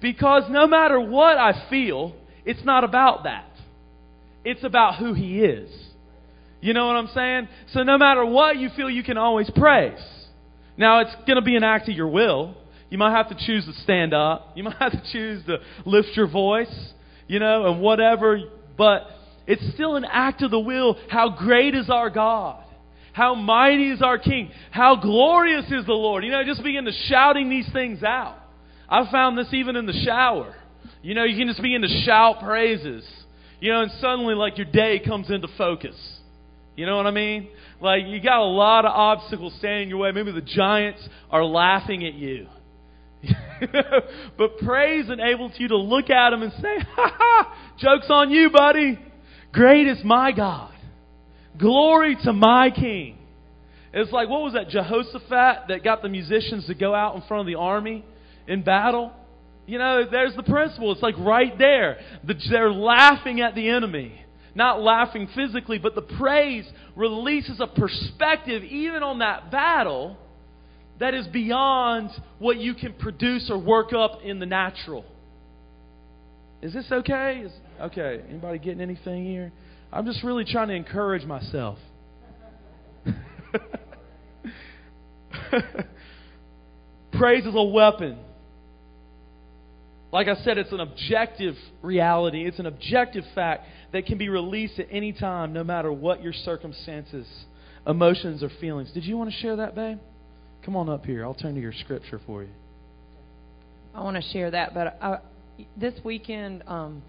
because 0.00 0.44
no 0.50 0.66
matter 0.66 0.98
what 0.98 1.36
I 1.36 1.66
feel, 1.68 2.14
it's 2.44 2.64
not 2.64 2.84
about 2.84 3.24
that. 3.24 3.50
It's 4.44 4.64
about 4.64 4.96
who 4.96 5.12
He 5.12 5.40
is. 5.40 5.70
You 6.60 6.74
know 6.74 6.86
what 6.86 6.96
I'm 6.96 7.08
saying? 7.14 7.48
So 7.72 7.82
no 7.82 7.98
matter 7.98 8.24
what 8.24 8.56
you 8.56 8.68
feel, 8.76 8.90
you 8.90 9.02
can 9.02 9.16
always 9.16 9.50
praise. 9.50 9.98
Now, 10.76 11.00
it's 11.00 11.14
going 11.26 11.36
to 11.36 11.42
be 11.42 11.56
an 11.56 11.64
act 11.64 11.88
of 11.88 11.94
your 11.94 12.08
will. 12.08 12.56
You 12.90 12.98
might 12.98 13.16
have 13.16 13.28
to 13.28 13.36
choose 13.46 13.64
to 13.66 13.72
stand 13.82 14.12
up. 14.12 14.52
You 14.54 14.64
might 14.64 14.76
have 14.78 14.92
to 14.92 15.02
choose 15.12 15.44
to 15.46 15.58
lift 15.84 16.08
your 16.14 16.28
voice, 16.28 16.74
you 17.28 17.38
know, 17.38 17.70
and 17.70 17.80
whatever. 17.80 18.40
But 18.76 19.06
it's 19.46 19.62
still 19.74 19.96
an 19.96 20.04
act 20.04 20.42
of 20.42 20.50
the 20.50 20.58
will. 20.58 20.98
How 21.08 21.30
great 21.30 21.74
is 21.74 21.88
our 21.88 22.10
God? 22.10 22.64
How 23.12 23.34
mighty 23.34 23.90
is 23.90 24.02
our 24.02 24.18
King? 24.18 24.50
How 24.70 24.96
glorious 24.96 25.66
is 25.66 25.86
the 25.86 25.92
Lord? 25.92 26.24
You 26.24 26.30
know, 26.30 26.44
just 26.44 26.62
begin 26.62 26.84
to 26.84 26.92
shouting 27.06 27.48
these 27.50 27.68
things 27.72 28.02
out. 28.02 28.36
I 28.88 29.10
found 29.10 29.36
this 29.36 29.52
even 29.52 29.76
in 29.76 29.86
the 29.86 30.04
shower. 30.04 30.54
You 31.02 31.14
know, 31.14 31.24
you 31.24 31.36
can 31.36 31.48
just 31.48 31.62
begin 31.62 31.82
to 31.82 32.02
shout 32.04 32.40
praises. 32.40 33.04
You 33.60 33.72
know, 33.72 33.82
and 33.82 33.90
suddenly, 34.00 34.34
like, 34.34 34.58
your 34.58 34.66
day 34.66 35.00
comes 35.04 35.30
into 35.30 35.48
focus. 35.58 35.96
You 36.76 36.86
know 36.86 36.96
what 36.96 37.06
I 37.06 37.10
mean? 37.10 37.48
Like, 37.80 38.02
you 38.06 38.20
got 38.22 38.40
a 38.40 38.44
lot 38.44 38.84
of 38.84 38.92
obstacles 38.92 39.54
standing 39.58 39.84
in 39.84 39.88
your 39.90 39.98
way. 39.98 40.12
Maybe 40.12 40.32
the 40.32 40.40
giants 40.40 41.06
are 41.30 41.44
laughing 41.44 42.06
at 42.06 42.14
you. 42.14 42.46
but 44.38 44.58
praise 44.58 45.10
enables 45.10 45.52
you 45.56 45.68
to 45.68 45.76
look 45.76 46.08
at 46.08 46.30
them 46.30 46.42
and 46.42 46.52
say, 46.54 46.78
ha 46.94 47.14
ha, 47.18 47.54
joke's 47.78 48.08
on 48.08 48.30
you, 48.30 48.50
buddy. 48.50 48.98
Great 49.52 49.86
is 49.86 49.98
my 50.04 50.32
God. 50.32 50.72
Glory 51.58 52.16
to 52.24 52.32
my 52.32 52.70
King. 52.70 53.18
It's 53.92 54.12
like, 54.12 54.28
what 54.28 54.42
was 54.42 54.54
that, 54.54 54.68
Jehoshaphat 54.68 55.68
that 55.68 55.84
got 55.84 56.00
the 56.00 56.08
musicians 56.08 56.66
to 56.68 56.74
go 56.74 56.94
out 56.94 57.16
in 57.16 57.22
front 57.22 57.42
of 57.42 57.46
the 57.46 57.56
army? 57.56 58.04
in 58.50 58.62
battle. 58.62 59.12
You 59.66 59.78
know, 59.78 60.04
there's 60.10 60.34
the 60.34 60.42
principle. 60.42 60.92
It's 60.92 61.02
like 61.02 61.16
right 61.18 61.56
there. 61.56 61.98
The, 62.24 62.34
they're 62.50 62.72
laughing 62.72 63.40
at 63.40 63.54
the 63.54 63.68
enemy. 63.68 64.20
Not 64.54 64.80
laughing 64.80 65.28
physically, 65.34 65.78
but 65.78 65.94
the 65.94 66.02
praise 66.02 66.68
releases 66.96 67.60
a 67.60 67.66
perspective, 67.66 68.64
even 68.64 69.02
on 69.02 69.20
that 69.20 69.50
battle, 69.50 70.16
that 70.98 71.14
is 71.14 71.26
beyond 71.28 72.10
what 72.38 72.58
you 72.58 72.74
can 72.74 72.92
produce 72.92 73.50
or 73.50 73.58
work 73.58 73.92
up 73.92 74.20
in 74.22 74.38
the 74.38 74.46
natural. 74.46 75.04
Is 76.62 76.72
this 76.74 76.86
okay? 76.90 77.42
Is, 77.46 77.52
okay. 77.80 78.20
Anybody 78.28 78.58
getting 78.58 78.82
anything 78.82 79.24
here? 79.24 79.52
I'm 79.92 80.04
just 80.04 80.22
really 80.22 80.44
trying 80.44 80.68
to 80.68 80.74
encourage 80.74 81.24
myself. 81.24 81.78
Praise 87.12 87.44
is 87.46 87.54
a 87.54 87.62
weapon. 87.62 88.18
Like 90.12 90.26
I 90.26 90.34
said, 90.42 90.58
it's 90.58 90.72
an 90.72 90.80
objective 90.80 91.54
reality. 91.82 92.44
It's 92.44 92.58
an 92.58 92.66
objective 92.66 93.24
fact 93.34 93.66
that 93.92 94.06
can 94.06 94.18
be 94.18 94.28
released 94.28 94.78
at 94.78 94.88
any 94.90 95.12
time, 95.12 95.52
no 95.52 95.62
matter 95.62 95.92
what 95.92 96.22
your 96.22 96.32
circumstances, 96.32 97.26
emotions, 97.86 98.42
or 98.42 98.50
feelings. 98.60 98.90
Did 98.92 99.04
you 99.04 99.16
want 99.16 99.30
to 99.30 99.36
share 99.36 99.56
that, 99.56 99.74
babe? 99.74 99.98
Come 100.64 100.76
on 100.76 100.88
up 100.88 101.06
here. 101.06 101.24
I'll 101.24 101.34
turn 101.34 101.54
to 101.54 101.60
your 101.60 101.72
scripture 101.72 102.20
for 102.26 102.42
you. 102.42 102.50
I 103.94 104.02
want 104.02 104.16
to 104.16 104.22
share 104.30 104.50
that, 104.50 104.74
but 104.74 104.98
I, 105.00 105.18
this 105.76 105.94
weekend 106.04 106.62
um, 106.66 107.02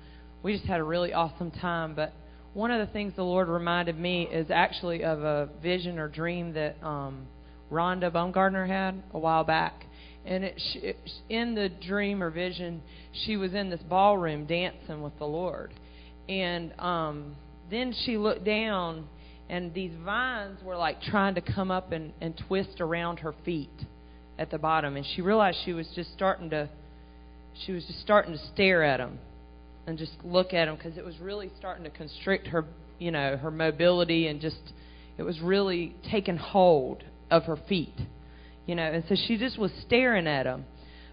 we 0.43 0.53
just 0.53 0.65
had 0.65 0.79
a 0.79 0.83
really 0.83 1.13
awesome 1.13 1.51
time. 1.51 1.93
But 1.95 2.13
one 2.53 2.71
of 2.71 2.85
the 2.85 2.91
things 2.91 3.13
the 3.15 3.23
Lord 3.23 3.47
reminded 3.47 3.97
me 3.97 4.23
is 4.23 4.49
actually 4.51 5.03
of 5.03 5.21
a 5.21 5.49
vision 5.61 5.99
or 5.99 6.07
dream 6.07 6.53
that 6.53 6.81
um, 6.83 7.27
Rhonda 7.71 8.11
Baumgardner 8.11 8.67
had 8.67 9.01
a 9.13 9.19
while 9.19 9.43
back. 9.43 9.85
And 10.25 10.43
it, 10.43 10.61
it, 10.75 10.97
in 11.29 11.55
the 11.55 11.69
dream 11.69 12.21
or 12.21 12.29
vision, 12.29 12.81
she 13.25 13.37
was 13.37 13.53
in 13.53 13.69
this 13.69 13.81
ballroom 13.81 14.45
dancing 14.45 15.01
with 15.01 15.17
the 15.17 15.25
Lord. 15.25 15.73
And 16.29 16.79
um, 16.79 17.35
then 17.69 17.93
she 18.05 18.17
looked 18.17 18.45
down, 18.45 19.07
and 19.49 19.73
these 19.73 19.91
vines 20.05 20.61
were 20.63 20.77
like 20.77 21.01
trying 21.01 21.35
to 21.35 21.41
come 21.41 21.71
up 21.71 21.91
and, 21.91 22.13
and 22.21 22.39
twist 22.47 22.79
around 22.79 23.19
her 23.19 23.33
feet 23.43 23.69
at 24.37 24.51
the 24.51 24.57
bottom. 24.57 24.95
And 24.95 25.05
she 25.15 25.21
realized 25.21 25.57
she 25.65 25.73
was 25.73 25.87
just 25.95 26.13
starting 26.13 26.49
to, 26.51 26.69
she 27.65 27.71
was 27.71 27.85
just 27.85 28.01
starting 28.01 28.33
to 28.33 28.39
stare 28.53 28.83
at 28.83 28.97
them 28.97 29.19
and 29.87 29.97
just 29.97 30.13
look 30.23 30.53
at 30.53 30.65
them 30.65 30.75
because 30.75 30.97
it 30.97 31.03
was 31.03 31.17
really 31.19 31.49
starting 31.57 31.83
to 31.83 31.89
constrict 31.89 32.47
her, 32.47 32.65
you 32.99 33.11
know, 33.11 33.37
her 33.37 33.51
mobility 33.51 34.27
and 34.27 34.39
just 34.39 34.61
it 35.17 35.23
was 35.23 35.39
really 35.41 35.95
taking 36.09 36.37
hold 36.37 37.03
of 37.29 37.43
her 37.43 37.57
feet, 37.67 37.93
you 38.71 38.75
know. 38.77 38.83
And 38.89 39.03
so 39.09 39.15
she 39.27 39.35
just 39.35 39.57
was 39.57 39.69
staring 39.85 40.27
at 40.27 40.43
them, 40.43 40.63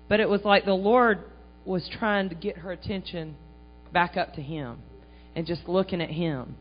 but 0.08 0.20
it 0.20 0.28
was 0.28 0.42
like 0.44 0.64
the 0.64 0.74
Lord 0.74 1.24
was 1.64 1.90
trying 1.98 2.28
to 2.28 2.36
get 2.36 2.58
her 2.58 2.70
attention 2.70 3.34
back 3.92 4.16
up 4.16 4.34
to 4.34 4.40
Him 4.40 4.78
and 5.34 5.44
just 5.44 5.62
looking 5.66 6.00
at 6.00 6.08
Him, 6.08 6.54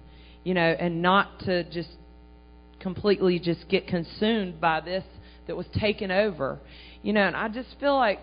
you 0.43 0.55
know, 0.55 0.75
and 0.79 1.03
not 1.03 1.41
to 1.41 1.65
just 1.65 1.89
completely 2.79 3.37
just 3.37 3.69
get 3.69 3.87
consumed 3.87 4.59
by 4.59 4.81
this 4.81 5.03
that 5.45 5.55
was 5.55 5.67
taken 5.79 6.09
over, 6.09 6.57
you 7.03 7.13
know. 7.13 7.27
And 7.27 7.35
I 7.35 7.47
just 7.47 7.69
feel 7.79 7.95
like 7.95 8.17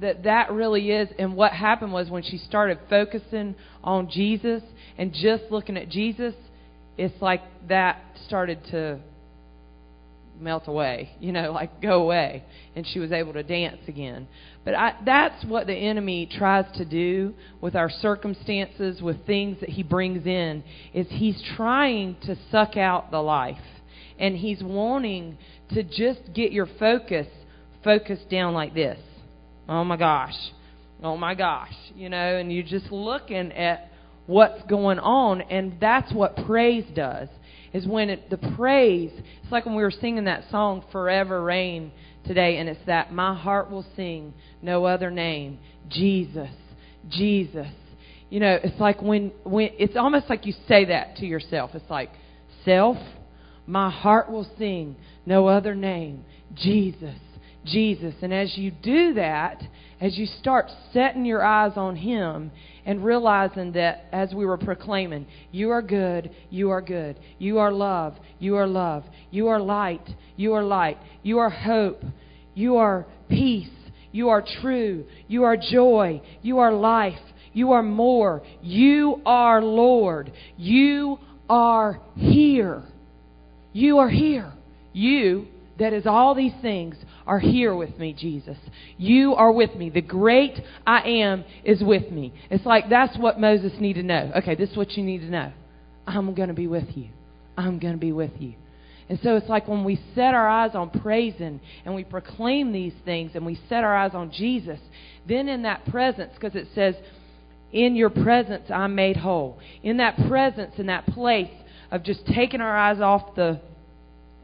that 0.00 0.22
that 0.22 0.52
really 0.52 0.92
is 0.92 1.08
and 1.18 1.34
what 1.34 1.50
happened 1.50 1.92
was 1.92 2.10
when 2.10 2.22
she 2.22 2.38
started 2.38 2.78
focusing 2.88 3.56
on 3.82 4.08
Jesus 4.08 4.62
and 4.96 5.12
just 5.12 5.42
looking 5.50 5.76
at 5.76 5.88
Jesus 5.88 6.34
it's 6.96 7.20
like 7.20 7.40
that 7.68 8.00
started 8.26 8.62
to 8.70 9.00
melt 10.40 10.66
away 10.66 11.10
you 11.20 11.32
know 11.32 11.52
like 11.52 11.80
go 11.80 12.02
away. 12.02 12.44
And 12.76 12.86
she 12.86 12.98
was 12.98 13.12
able 13.12 13.32
to 13.32 13.42
dance 13.42 13.80
again. 13.88 14.28
But 14.64 14.74
I, 14.74 14.94
that's 15.04 15.44
what 15.44 15.66
the 15.66 15.74
enemy 15.74 16.28
tries 16.30 16.64
to 16.76 16.84
do 16.84 17.34
with 17.60 17.74
our 17.74 17.90
circumstances 17.90 19.02
with 19.02 19.26
things 19.26 19.58
that 19.60 19.70
he 19.70 19.82
brings 19.82 20.24
in 20.24 20.62
is 20.94 21.06
he's 21.10 21.42
trying 21.56 22.16
to 22.22 22.36
suck 22.50 22.76
out 22.76 23.10
the 23.10 23.20
life. 23.20 23.58
And 24.18 24.36
he's 24.36 24.62
wanting 24.62 25.38
to 25.70 25.82
just 25.82 26.32
get 26.34 26.52
your 26.52 26.68
focus 26.78 27.26
focused 27.82 28.28
down 28.30 28.54
like 28.54 28.74
this. 28.74 28.98
Oh 29.68 29.84
my 29.84 29.96
gosh, 29.96 30.34
oh 31.02 31.16
my 31.16 31.34
gosh, 31.34 31.74
you 31.94 32.08
know, 32.08 32.36
and 32.36 32.52
you're 32.52 32.62
just 32.62 32.90
looking 32.90 33.52
at 33.52 33.90
what's 34.26 34.62
going 34.68 34.98
on, 34.98 35.40
and 35.42 35.76
that's 35.80 36.12
what 36.12 36.36
praise 36.46 36.84
does. 36.94 37.28
Is 37.72 37.86
when 37.86 38.10
it, 38.10 38.30
the 38.30 38.36
praise, 38.56 39.12
it's 39.42 39.52
like 39.52 39.64
when 39.64 39.76
we 39.76 39.82
were 39.82 39.92
singing 39.92 40.24
that 40.24 40.44
song, 40.50 40.84
Forever 40.90 41.42
Reign, 41.42 41.92
today, 42.26 42.58
and 42.58 42.68
it's 42.68 42.84
that 42.86 43.12
my 43.12 43.34
heart 43.34 43.70
will 43.70 43.86
sing 43.94 44.34
no 44.60 44.84
other 44.84 45.10
name, 45.10 45.58
Jesus, 45.88 46.50
Jesus. 47.08 47.68
You 48.28 48.40
know, 48.40 48.58
it's 48.62 48.78
like 48.80 49.00
when, 49.00 49.32
when 49.44 49.70
it's 49.78 49.96
almost 49.96 50.28
like 50.28 50.46
you 50.46 50.52
say 50.68 50.86
that 50.86 51.16
to 51.16 51.26
yourself. 51.26 51.70
It's 51.74 51.88
like, 51.90 52.10
self, 52.64 52.96
my 53.66 53.90
heart 53.90 54.30
will 54.30 54.48
sing 54.58 54.96
no 55.24 55.46
other 55.46 55.74
name, 55.74 56.24
Jesus. 56.54 57.16
Jesus. 57.64 58.14
And 58.22 58.32
as 58.32 58.56
you 58.56 58.70
do 58.70 59.14
that, 59.14 59.62
as 60.00 60.16
you 60.16 60.26
start 60.26 60.70
setting 60.92 61.24
your 61.24 61.44
eyes 61.44 61.72
on 61.76 61.96
Him 61.96 62.50
and 62.86 63.04
realizing 63.04 63.72
that, 63.72 64.06
as 64.12 64.32
we 64.32 64.46
were 64.46 64.56
proclaiming, 64.56 65.26
you 65.52 65.70
are 65.70 65.82
good, 65.82 66.30
you 66.48 66.70
are 66.70 66.80
good, 66.80 67.18
you 67.38 67.58
are 67.58 67.70
love, 67.70 68.16
you 68.38 68.56
are 68.56 68.66
love, 68.66 69.04
you 69.30 69.48
are 69.48 69.60
light, 69.60 70.08
you 70.36 70.54
are 70.54 70.62
light, 70.62 70.98
you 71.22 71.38
are 71.38 71.50
hope, 71.50 72.02
you 72.54 72.76
are 72.76 73.06
peace, 73.28 73.68
you 74.10 74.30
are 74.30 74.42
true, 74.60 75.04
you 75.28 75.44
are 75.44 75.56
joy, 75.56 76.22
you 76.40 76.58
are 76.58 76.72
life, 76.72 77.20
you 77.52 77.72
are 77.72 77.82
more, 77.82 78.42
you 78.62 79.20
are 79.26 79.60
Lord, 79.62 80.32
you 80.56 81.18
are 81.50 82.00
here. 82.16 82.82
You 83.72 83.98
are 83.98 84.08
here. 84.08 84.52
You 84.92 85.46
that 85.78 85.92
is 85.92 86.06
all 86.06 86.34
these 86.34 86.52
things 86.60 86.96
are 87.30 87.38
here 87.38 87.76
with 87.76 87.96
me, 87.96 88.12
Jesus. 88.12 88.58
You 88.98 89.36
are 89.36 89.52
with 89.52 89.76
me. 89.76 89.88
The 89.88 90.00
great 90.00 90.58
I 90.84 91.02
am 91.02 91.44
is 91.62 91.80
with 91.80 92.10
me. 92.10 92.34
It's 92.50 92.66
like 92.66 92.90
that's 92.90 93.16
what 93.16 93.38
Moses 93.38 93.72
needed 93.78 94.02
to 94.02 94.06
know. 94.08 94.32
Okay, 94.38 94.56
this 94.56 94.70
is 94.70 94.76
what 94.76 94.96
you 94.96 95.04
need 95.04 95.20
to 95.20 95.30
know. 95.30 95.52
I'm 96.08 96.34
going 96.34 96.48
to 96.48 96.54
be 96.54 96.66
with 96.66 96.96
you. 96.96 97.10
I'm 97.56 97.78
going 97.78 97.94
to 97.94 98.00
be 98.00 98.10
with 98.10 98.32
you. 98.40 98.54
And 99.08 99.20
so 99.22 99.36
it's 99.36 99.48
like 99.48 99.68
when 99.68 99.84
we 99.84 100.00
set 100.16 100.34
our 100.34 100.48
eyes 100.48 100.72
on 100.74 100.90
praising 100.90 101.60
and 101.84 101.94
we 101.94 102.02
proclaim 102.02 102.72
these 102.72 102.94
things 103.04 103.30
and 103.36 103.46
we 103.46 103.60
set 103.68 103.84
our 103.84 103.96
eyes 103.96 104.10
on 104.12 104.32
Jesus, 104.32 104.80
then 105.28 105.48
in 105.48 105.62
that 105.62 105.84
presence, 105.86 106.32
because 106.34 106.56
it 106.56 106.66
says, 106.74 106.96
in 107.72 107.94
your 107.94 108.10
presence 108.10 108.72
I'm 108.72 108.96
made 108.96 109.16
whole. 109.16 109.60
In 109.84 109.98
that 109.98 110.16
presence, 110.26 110.74
in 110.78 110.86
that 110.86 111.06
place 111.06 111.52
of 111.92 112.02
just 112.02 112.26
taking 112.26 112.60
our 112.60 112.76
eyes 112.76 113.00
off 113.00 113.36
the 113.36 113.60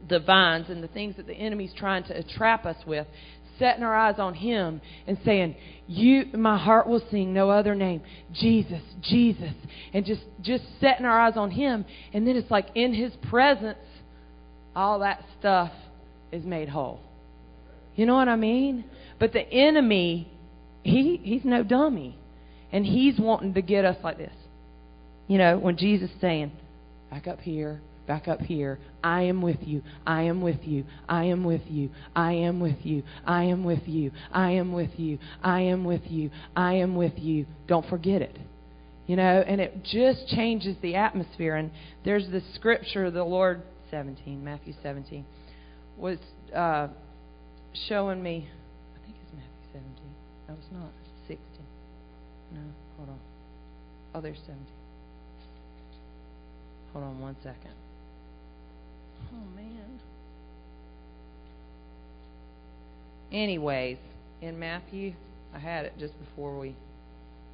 the 0.09 0.19
vines 0.19 0.69
and 0.69 0.83
the 0.83 0.87
things 0.87 1.15
that 1.17 1.27
the 1.27 1.33
enemy's 1.33 1.73
trying 1.73 2.03
to 2.05 2.23
trap 2.23 2.65
us 2.65 2.77
with, 2.85 3.07
setting 3.59 3.83
our 3.83 3.95
eyes 3.95 4.19
on 4.19 4.33
him 4.33 4.81
and 5.07 5.17
saying, 5.25 5.55
"You 5.87 6.25
my 6.33 6.57
heart 6.57 6.87
will 6.87 7.01
sing 7.11 7.33
no 7.33 7.49
other 7.49 7.75
name. 7.75 8.01
Jesus, 8.33 8.81
Jesus." 9.01 9.53
And 9.93 10.05
just 10.05 10.21
just 10.41 10.63
setting 10.79 11.05
our 11.05 11.19
eyes 11.19 11.37
on 11.37 11.51
him 11.51 11.85
and 12.13 12.27
then 12.27 12.35
it's 12.35 12.51
like 12.51 12.67
in 12.75 12.93
his 12.93 13.13
presence 13.29 13.79
all 14.75 14.99
that 14.99 15.23
stuff 15.39 15.71
is 16.31 16.43
made 16.43 16.69
whole. 16.69 16.99
You 17.95 18.05
know 18.05 18.15
what 18.15 18.29
I 18.29 18.35
mean? 18.35 18.85
But 19.19 19.33
the 19.33 19.41
enemy, 19.41 20.31
he 20.83 21.19
he's 21.23 21.43
no 21.43 21.63
dummy. 21.63 22.17
And 22.71 22.85
he's 22.85 23.17
wanting 23.17 23.53
to 23.53 23.61
get 23.61 23.85
us 23.85 23.97
like 24.03 24.17
this. 24.17 24.33
You 25.27 25.37
know, 25.37 25.57
when 25.57 25.77
Jesus 25.77 26.11
saying, 26.19 26.51
back 27.09 27.25
up 27.25 27.39
here, 27.39 27.81
back 28.07 28.27
up 28.27 28.39
here. 28.39 28.79
I 29.03 29.23
am 29.23 29.41
with 29.41 29.59
you. 29.61 29.83
I 30.05 30.23
am 30.23 30.41
with 30.41 30.63
you. 30.63 30.85
I 31.07 31.25
am 31.25 31.43
with 31.43 31.61
you. 31.67 31.89
I 32.15 32.33
am 32.33 32.59
with 32.59 32.79
you. 32.83 33.03
I 33.25 33.43
am 33.43 33.63
with 33.63 33.87
you. 33.87 34.11
I 34.33 34.51
am 34.51 34.73
with 34.73 34.91
you. 34.97 35.19
I 35.43 35.61
am 35.61 35.83
with 35.83 36.03
you. 36.05 36.31
I 36.55 36.73
am 36.75 36.95
with 36.95 37.13
you. 37.17 37.45
Don't 37.67 37.87
forget 37.87 38.21
it. 38.21 38.37
You 39.05 39.15
know, 39.15 39.43
and 39.45 39.61
it 39.61 39.83
just 39.83 40.27
changes 40.29 40.75
the 40.81 40.95
atmosphere. 40.95 41.55
And 41.55 41.71
there's 42.03 42.29
this 42.29 42.43
scripture, 42.55 43.11
the 43.11 43.23
Lord 43.23 43.61
17, 43.91 44.43
Matthew 44.43 44.73
17, 44.81 45.25
was 45.97 46.17
uh, 46.55 46.87
showing 47.87 48.21
me. 48.21 48.49
I 48.95 49.05
think 49.05 49.17
it's 49.23 49.33
Matthew 49.33 49.81
17. 49.81 49.93
No, 50.47 50.53
it's 50.55 50.73
not. 50.73 50.91
16. 51.27 51.39
No, 52.53 52.61
hold 52.97 53.09
on. 53.09 53.19
Oh, 54.15 54.21
there's 54.21 54.39
17. 54.45 54.57
Hold 56.93 57.05
on 57.05 57.19
one 57.19 57.35
second. 57.43 57.71
Oh, 59.33 59.55
man. 59.55 59.99
Anyways, 63.31 63.97
in 64.41 64.59
Matthew, 64.59 65.13
I 65.53 65.59
had 65.59 65.85
it 65.85 65.93
just 65.99 66.13
before 66.19 66.57
we 66.57 66.75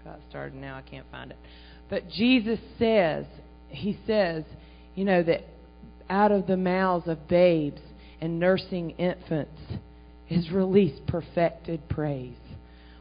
got 0.04 0.20
started. 0.30 0.56
Now 0.56 0.76
I 0.76 0.82
can't 0.82 1.06
find 1.12 1.32
it. 1.32 1.38
But 1.90 2.10
Jesus 2.10 2.60
says, 2.78 3.26
He 3.70 3.98
says, 4.06 4.44
you 4.96 5.06
know, 5.06 5.24
that 5.24 5.42
out 6.10 6.32
of 6.32 6.48
the 6.48 6.58
mouths 6.58 7.08
of 7.08 7.28
babes 7.28 7.82
and 8.22 8.40
nursing 8.40 8.92
infants 8.92 9.60
is 10.30 10.50
released 10.52 11.06
perfected 11.08 11.88
praise. 11.90 12.36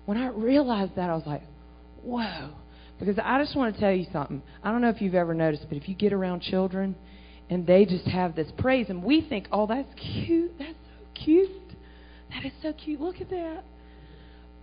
When 0.05 0.19
I 0.19 0.29
realized 0.29 0.97
that, 0.97 1.11
I 1.11 1.15
was 1.15 1.27
like, 1.27 1.43
whoa. 2.03 2.51
Because 2.99 3.19
I 3.23 3.43
just 3.43 3.57
want 3.57 3.75
to 3.75 3.81
tell 3.81 3.93
you 3.93 4.07
something. 4.13 4.43
I 4.63 4.71
don't 4.71 4.81
know 4.81 4.89
if 4.89 5.01
you've 5.01 5.15
ever 5.15 5.35
noticed, 5.35 5.67
but 5.69 5.77
if 5.77 5.89
you 5.89 5.95
get 5.95 6.13
around 6.13 6.43
children 6.43 6.95
and 7.53 7.67
they 7.67 7.85
just 7.85 8.07
have 8.07 8.35
this 8.35 8.51
praise. 8.57 8.87
And 8.89 9.05
we 9.05 9.21
think 9.21 9.47
oh 9.53 9.67
that's 9.67 9.93
cute. 9.95 10.53
That's 10.59 10.71
so 10.71 11.23
cute. 11.23 11.51
That 12.31 12.47
is 12.47 12.53
so 12.63 12.73
cute. 12.73 12.99
Look 12.99 13.21
at 13.21 13.29
that. 13.29 13.63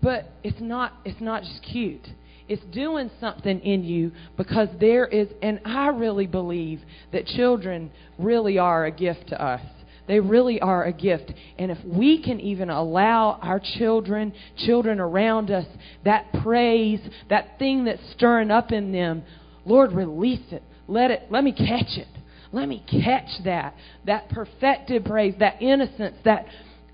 But 0.01 0.31
it's 0.43 0.59
not 0.59 0.93
it's 1.05 1.21
not 1.21 1.43
just 1.43 1.61
cute. 1.61 2.07
It's 2.47 2.63
doing 2.73 3.11
something 3.19 3.59
in 3.59 3.83
you 3.83 4.11
because 4.35 4.69
there 4.79 5.05
is 5.05 5.27
and 5.43 5.59
i 5.65 5.89
really 5.89 6.25
believe 6.25 6.81
that 7.13 7.27
children 7.27 7.91
really 8.17 8.57
are 8.57 8.85
a 8.85 8.91
gift 8.91 9.27
to 9.27 9.39
us. 9.41 9.61
They 10.07 10.19
really 10.19 10.59
are 10.59 10.85
a 10.85 10.91
gift. 10.91 11.31
And 11.59 11.69
if 11.69 11.77
we 11.85 12.23
can 12.23 12.39
even 12.39 12.71
allow 12.71 13.37
our 13.43 13.61
children, 13.77 14.33
children 14.57 14.99
around 14.99 15.51
us, 15.51 15.67
that 16.03 16.25
praise, 16.41 16.99
that 17.29 17.59
thing 17.59 17.85
that's 17.85 18.01
stirring 18.13 18.49
up 18.49 18.71
in 18.71 18.91
them, 18.91 19.21
Lord, 19.65 19.91
release 19.91 20.51
it. 20.51 20.63
Let 20.87 21.11
it, 21.11 21.27
let 21.29 21.43
me 21.43 21.51
catch 21.51 21.95
it. 21.95 22.07
Let 22.51 22.67
me 22.67 22.83
catch 22.87 23.43
that. 23.43 23.75
That 24.05 24.29
perfected 24.29 25.05
praise, 25.05 25.35
that 25.39 25.61
innocence, 25.61 26.17
that 26.25 26.45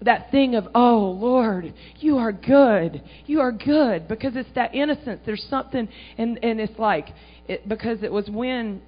that 0.01 0.29
thing 0.29 0.55
of, 0.55 0.67
oh 0.75 1.17
Lord, 1.19 1.73
you 1.99 2.17
are 2.17 2.31
good. 2.31 3.01
You 3.25 3.39
are 3.39 3.51
good. 3.51 4.07
Because 4.07 4.35
it's 4.35 4.49
that 4.55 4.75
innocence. 4.75 5.21
There's 5.25 5.45
something 5.49 5.87
and 6.17 6.39
and 6.43 6.59
it's 6.59 6.77
like 6.77 7.07
it, 7.47 7.67
because 7.67 8.03
it 8.03 8.11
was 8.11 8.29
when 8.29 8.81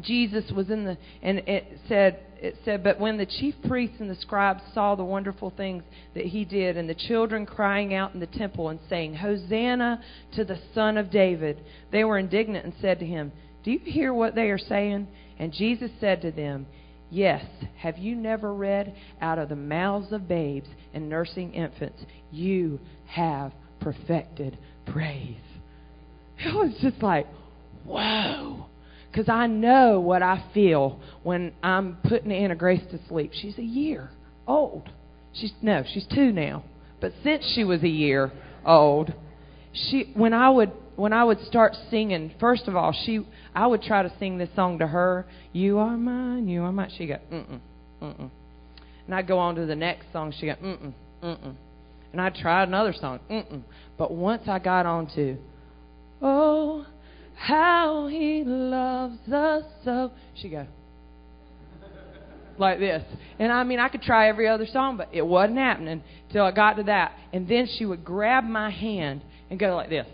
Jesus 0.00 0.50
was 0.54 0.70
in 0.70 0.84
the 0.84 0.98
and 1.22 1.38
it 1.38 1.78
said 1.88 2.20
it 2.38 2.56
said 2.64 2.84
but 2.84 3.00
when 3.00 3.16
the 3.16 3.26
chief 3.26 3.54
priests 3.66 3.96
and 3.98 4.10
the 4.10 4.16
scribes 4.16 4.60
saw 4.74 4.94
the 4.94 5.04
wonderful 5.04 5.50
things 5.56 5.82
that 6.14 6.26
he 6.26 6.44
did 6.44 6.76
and 6.76 6.88
the 6.88 6.94
children 6.94 7.46
crying 7.46 7.94
out 7.94 8.12
in 8.12 8.20
the 8.20 8.26
temple 8.26 8.68
and 8.68 8.78
saying 8.90 9.14
hosanna 9.14 10.02
to 10.34 10.44
the 10.44 10.58
son 10.74 10.98
of 10.98 11.10
david 11.10 11.64
they 11.92 12.04
were 12.04 12.18
indignant 12.18 12.64
and 12.64 12.74
said 12.80 12.98
to 12.98 13.06
him 13.06 13.32
do 13.66 13.72
you 13.72 13.80
hear 13.80 14.14
what 14.14 14.36
they 14.36 14.48
are 14.50 14.58
saying 14.58 15.08
and 15.38 15.52
Jesus 15.52 15.90
said 16.00 16.22
to 16.22 16.30
them 16.30 16.66
yes 17.10 17.44
have 17.76 17.98
you 17.98 18.14
never 18.14 18.54
read 18.54 18.94
out 19.20 19.38
of 19.38 19.48
the 19.48 19.56
mouths 19.56 20.12
of 20.12 20.28
babes 20.28 20.68
and 20.94 21.08
nursing 21.08 21.52
infants 21.52 22.02
you 22.30 22.78
have 23.06 23.52
perfected 23.80 24.56
praise 24.86 25.36
it 26.38 26.54
was 26.54 26.72
just 26.80 27.02
like 27.02 27.26
whoa 27.84 28.66
because 29.16 29.28
I 29.30 29.46
know 29.46 29.98
what 29.98 30.22
I 30.22 30.44
feel 30.52 31.00
when 31.22 31.52
I'm 31.62 31.96
putting 32.06 32.30
Anna 32.30 32.54
Grace 32.54 32.82
to 32.90 32.98
sleep. 33.08 33.30
She's 33.32 33.56
a 33.56 33.62
year 33.62 34.10
old. 34.46 34.90
She's 35.32 35.52
no, 35.62 35.84
she's 35.90 36.06
two 36.14 36.32
now. 36.32 36.64
But 37.00 37.12
since 37.24 37.42
she 37.54 37.64
was 37.64 37.82
a 37.82 37.88
year 37.88 38.30
old, 38.66 39.14
she 39.72 40.12
when 40.14 40.34
I 40.34 40.50
would 40.50 40.70
when 40.96 41.12
I 41.12 41.24
would 41.24 41.40
start 41.46 41.76
singing, 41.90 42.32
first 42.40 42.68
of 42.68 42.76
all, 42.76 42.92
she 43.04 43.26
I 43.54 43.66
would 43.66 43.82
try 43.82 44.02
to 44.02 44.12
sing 44.18 44.38
this 44.38 44.48
song 44.56 44.78
to 44.80 44.86
her. 44.86 45.26
You 45.52 45.78
are 45.78 45.96
mine, 45.96 46.48
you 46.48 46.62
are 46.62 46.72
mine. 46.72 46.90
She 46.96 47.06
go 47.06 47.18
mm 47.30 47.46
mm 47.46 47.60
mm 48.02 48.20
mm, 48.20 48.30
and 49.06 49.14
I'd 49.14 49.28
go 49.28 49.38
on 49.38 49.54
to 49.56 49.66
the 49.66 49.76
next 49.76 50.06
song. 50.12 50.32
She 50.38 50.46
go 50.46 50.54
mm 50.54 50.78
mm 50.78 50.92
mm 51.22 51.38
mm, 51.38 51.54
and 52.12 52.20
I'd 52.20 52.34
try 52.34 52.62
another 52.62 52.94
song 52.98 53.20
mm 53.30 53.46
mm. 53.52 53.62
But 53.98 54.12
once 54.12 54.42
I 54.48 54.58
got 54.58 54.86
on 54.86 55.06
to, 55.14 55.36
oh 56.22 56.86
how 57.36 58.06
he 58.06 58.42
loves 58.44 59.18
us 59.30 59.64
so. 59.84 60.10
She 60.36 60.48
go 60.48 60.66
like 62.58 62.78
this, 62.78 63.02
and 63.38 63.52
I 63.52 63.62
mean 63.64 63.78
I 63.78 63.88
could 63.88 64.00
try 64.00 64.28
every 64.28 64.48
other 64.48 64.66
song, 64.66 64.96
but 64.96 65.10
it 65.12 65.20
wasn't 65.20 65.58
happening 65.58 66.02
till 66.32 66.44
I 66.44 66.52
got 66.52 66.74
to 66.78 66.84
that. 66.84 67.12
And 67.34 67.46
then 67.46 67.68
she 67.76 67.84
would 67.84 68.04
grab 68.04 68.44
my 68.44 68.70
hand 68.70 69.20
and 69.50 69.58
go 69.58 69.76
like 69.76 69.90
this. 69.90 70.06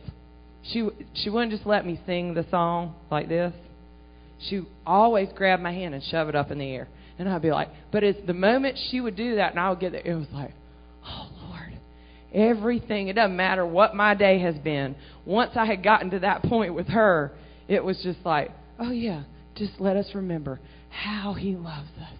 She 0.70 0.88
she 1.14 1.30
wouldn't 1.30 1.52
just 1.52 1.66
let 1.66 1.84
me 1.84 2.00
sing 2.06 2.34
the 2.34 2.46
song 2.50 2.94
like 3.10 3.28
this. 3.28 3.52
She 4.48 4.62
always 4.86 5.28
grab 5.34 5.60
my 5.60 5.72
hand 5.72 5.94
and 5.94 6.02
shove 6.04 6.28
it 6.28 6.34
up 6.34 6.50
in 6.50 6.58
the 6.58 6.70
air, 6.70 6.88
and 7.18 7.28
I'd 7.28 7.42
be 7.42 7.50
like, 7.50 7.68
but 7.90 8.02
it's 8.02 8.24
the 8.26 8.34
moment 8.34 8.78
she 8.90 9.00
would 9.00 9.16
do 9.16 9.36
that, 9.36 9.52
and 9.52 9.60
I 9.60 9.70
would 9.70 9.80
get 9.80 9.92
there, 9.92 10.02
it 10.04 10.14
was 10.14 10.28
like, 10.32 10.52
oh 11.06 11.28
Lord, 11.48 11.78
everything. 12.32 13.08
It 13.08 13.14
doesn't 13.14 13.36
matter 13.36 13.66
what 13.66 13.94
my 13.94 14.14
day 14.14 14.40
has 14.40 14.56
been. 14.56 14.96
Once 15.24 15.52
I 15.54 15.64
had 15.66 15.82
gotten 15.82 16.10
to 16.10 16.20
that 16.20 16.42
point 16.42 16.74
with 16.74 16.88
her, 16.88 17.32
it 17.68 17.84
was 17.84 18.00
just 18.02 18.18
like, 18.24 18.50
oh, 18.78 18.90
yeah, 18.90 19.22
just 19.54 19.72
let 19.78 19.96
us 19.96 20.06
remember 20.14 20.60
how 20.90 21.34
He 21.34 21.54
loves 21.54 21.90
us. 22.00 22.16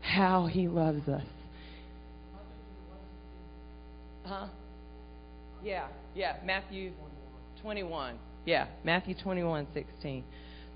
How 0.00 0.46
He 0.46 0.68
loves 0.68 1.06
us. 1.08 1.24
Huh? 4.24 4.46
Yeah, 5.62 5.88
yeah, 6.14 6.36
Matthew 6.44 6.92
21. 7.66 8.16
Yeah, 8.44 8.68
Matthew 8.84 9.16
21, 9.20 9.66
16. 9.74 10.22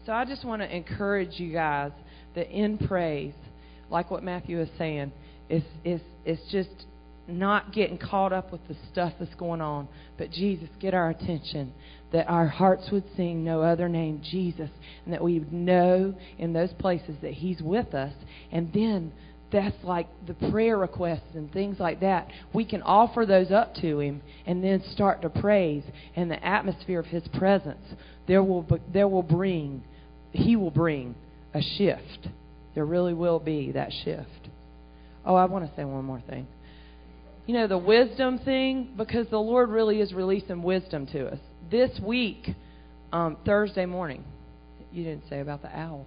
So 0.04 0.12
I 0.12 0.24
just 0.24 0.44
want 0.44 0.60
to 0.60 0.76
encourage 0.76 1.38
you 1.38 1.52
guys 1.52 1.92
that 2.34 2.50
in 2.50 2.78
praise, 2.78 3.34
like 3.88 4.10
what 4.10 4.24
Matthew 4.24 4.60
is 4.60 4.68
saying, 4.76 5.12
is 5.48 5.62
is 5.84 6.00
it's 6.24 6.42
just 6.50 6.86
not 7.28 7.72
getting 7.72 7.96
caught 7.96 8.32
up 8.32 8.50
with 8.50 8.66
the 8.66 8.74
stuff 8.90 9.12
that's 9.20 9.32
going 9.36 9.60
on, 9.60 9.86
but 10.18 10.32
Jesus, 10.32 10.68
get 10.80 10.92
our 10.92 11.10
attention. 11.10 11.72
That 12.12 12.28
our 12.28 12.48
hearts 12.48 12.88
would 12.90 13.04
sing 13.16 13.44
no 13.44 13.62
other 13.62 13.88
name, 13.88 14.20
Jesus, 14.28 14.70
and 15.04 15.14
that 15.14 15.22
we 15.22 15.38
would 15.38 15.52
know 15.52 16.12
in 16.38 16.52
those 16.52 16.72
places 16.80 17.14
that 17.22 17.34
He's 17.34 17.62
with 17.62 17.94
us. 17.94 18.14
And 18.50 18.72
then 18.72 19.12
that's 19.52 19.76
like 19.82 20.06
the 20.26 20.34
prayer 20.50 20.78
requests 20.78 21.34
and 21.34 21.52
things 21.52 21.78
like 21.78 22.00
that. 22.00 22.28
We 22.52 22.64
can 22.64 22.82
offer 22.82 23.26
those 23.26 23.50
up 23.50 23.74
to 23.76 24.00
Him 24.00 24.22
and 24.46 24.62
then 24.62 24.82
start 24.92 25.22
to 25.22 25.30
praise. 25.30 25.84
And 26.16 26.30
the 26.30 26.44
atmosphere 26.44 27.00
of 27.00 27.06
His 27.06 27.26
presence, 27.38 27.84
there 28.26 28.42
will, 28.42 28.66
there 28.92 29.08
will 29.08 29.22
bring, 29.22 29.82
He 30.32 30.56
will 30.56 30.70
bring 30.70 31.14
a 31.54 31.60
shift. 31.60 32.28
There 32.74 32.84
really 32.84 33.14
will 33.14 33.40
be 33.40 33.72
that 33.72 33.90
shift. 34.04 34.48
Oh, 35.24 35.34
I 35.34 35.44
want 35.46 35.68
to 35.68 35.76
say 35.76 35.84
one 35.84 36.04
more 36.04 36.22
thing 36.28 36.46
you 37.50 37.56
know, 37.56 37.66
the 37.66 37.78
wisdom 37.78 38.38
thing, 38.38 38.90
because 38.96 39.26
the 39.28 39.38
Lord 39.38 39.70
really 39.70 40.00
is 40.00 40.12
releasing 40.12 40.62
wisdom 40.62 41.06
to 41.08 41.32
us. 41.32 41.38
This 41.68 41.90
week, 42.00 42.48
um, 43.12 43.38
Thursday 43.44 43.86
morning, 43.86 44.22
you 44.92 45.02
didn't 45.02 45.24
say 45.28 45.40
about 45.40 45.60
the 45.60 45.76
owl. 45.76 46.06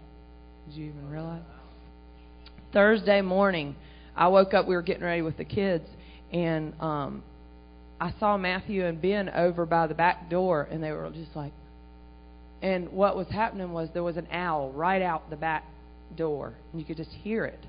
Did 0.67 0.75
you 0.75 0.85
even 0.85 1.09
realize? 1.09 1.41
Thursday 2.73 3.21
morning, 3.21 3.75
I 4.15 4.27
woke 4.27 4.53
up, 4.53 4.67
we 4.67 4.75
were 4.75 4.81
getting 4.81 5.03
ready 5.03 5.21
with 5.21 5.37
the 5.37 5.45
kids, 5.45 5.85
and 6.31 6.73
um, 6.81 7.23
I 7.99 8.13
saw 8.19 8.37
Matthew 8.37 8.85
and 8.85 9.01
Ben 9.01 9.29
over 9.29 9.65
by 9.65 9.87
the 9.87 9.93
back 9.93 10.29
door, 10.29 10.67
and 10.69 10.83
they 10.83 10.91
were 10.91 11.09
just 11.13 11.35
like, 11.35 11.53
and 12.61 12.91
what 12.91 13.15
was 13.15 13.27
happening 13.27 13.71
was 13.73 13.89
there 13.93 14.03
was 14.03 14.17
an 14.17 14.27
owl 14.31 14.71
right 14.71 15.01
out 15.01 15.29
the 15.29 15.35
back 15.35 15.65
door, 16.15 16.53
and 16.71 16.81
you 16.81 16.85
could 16.85 16.97
just 16.97 17.11
hear 17.11 17.45
it. 17.45 17.59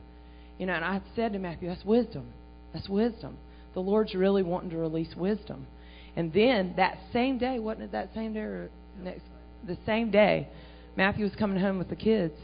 You 0.59 0.67
know, 0.67 0.75
and 0.75 0.85
I 0.85 1.01
said 1.17 1.33
to 1.33 1.39
Matthew, 1.39 1.69
that's 1.69 1.85
wisdom. 1.85 2.27
That's 2.73 2.89
wisdom 2.89 3.37
the 3.75 3.81
Lord's 3.81 4.15
really 4.15 4.43
wanting 4.43 4.71
to 4.71 4.77
release 4.77 5.15
wisdom. 5.17 5.67
And 6.17 6.33
then 6.33 6.75
that 6.77 6.99
same 7.13 7.39
day, 7.39 7.59
wasn't 7.59 7.85
it 7.85 7.93
that 7.93 8.15
same 8.15 8.33
day 8.33 8.41
or 8.41 8.71
next? 9.03 9.23
The 9.67 9.77
same 9.85 10.11
day, 10.11 10.49
Matthew 10.97 11.25
was 11.25 11.35
coming 11.35 11.61
home 11.61 11.79
with 11.79 11.89
the 11.89 11.97
kids, 11.97 12.35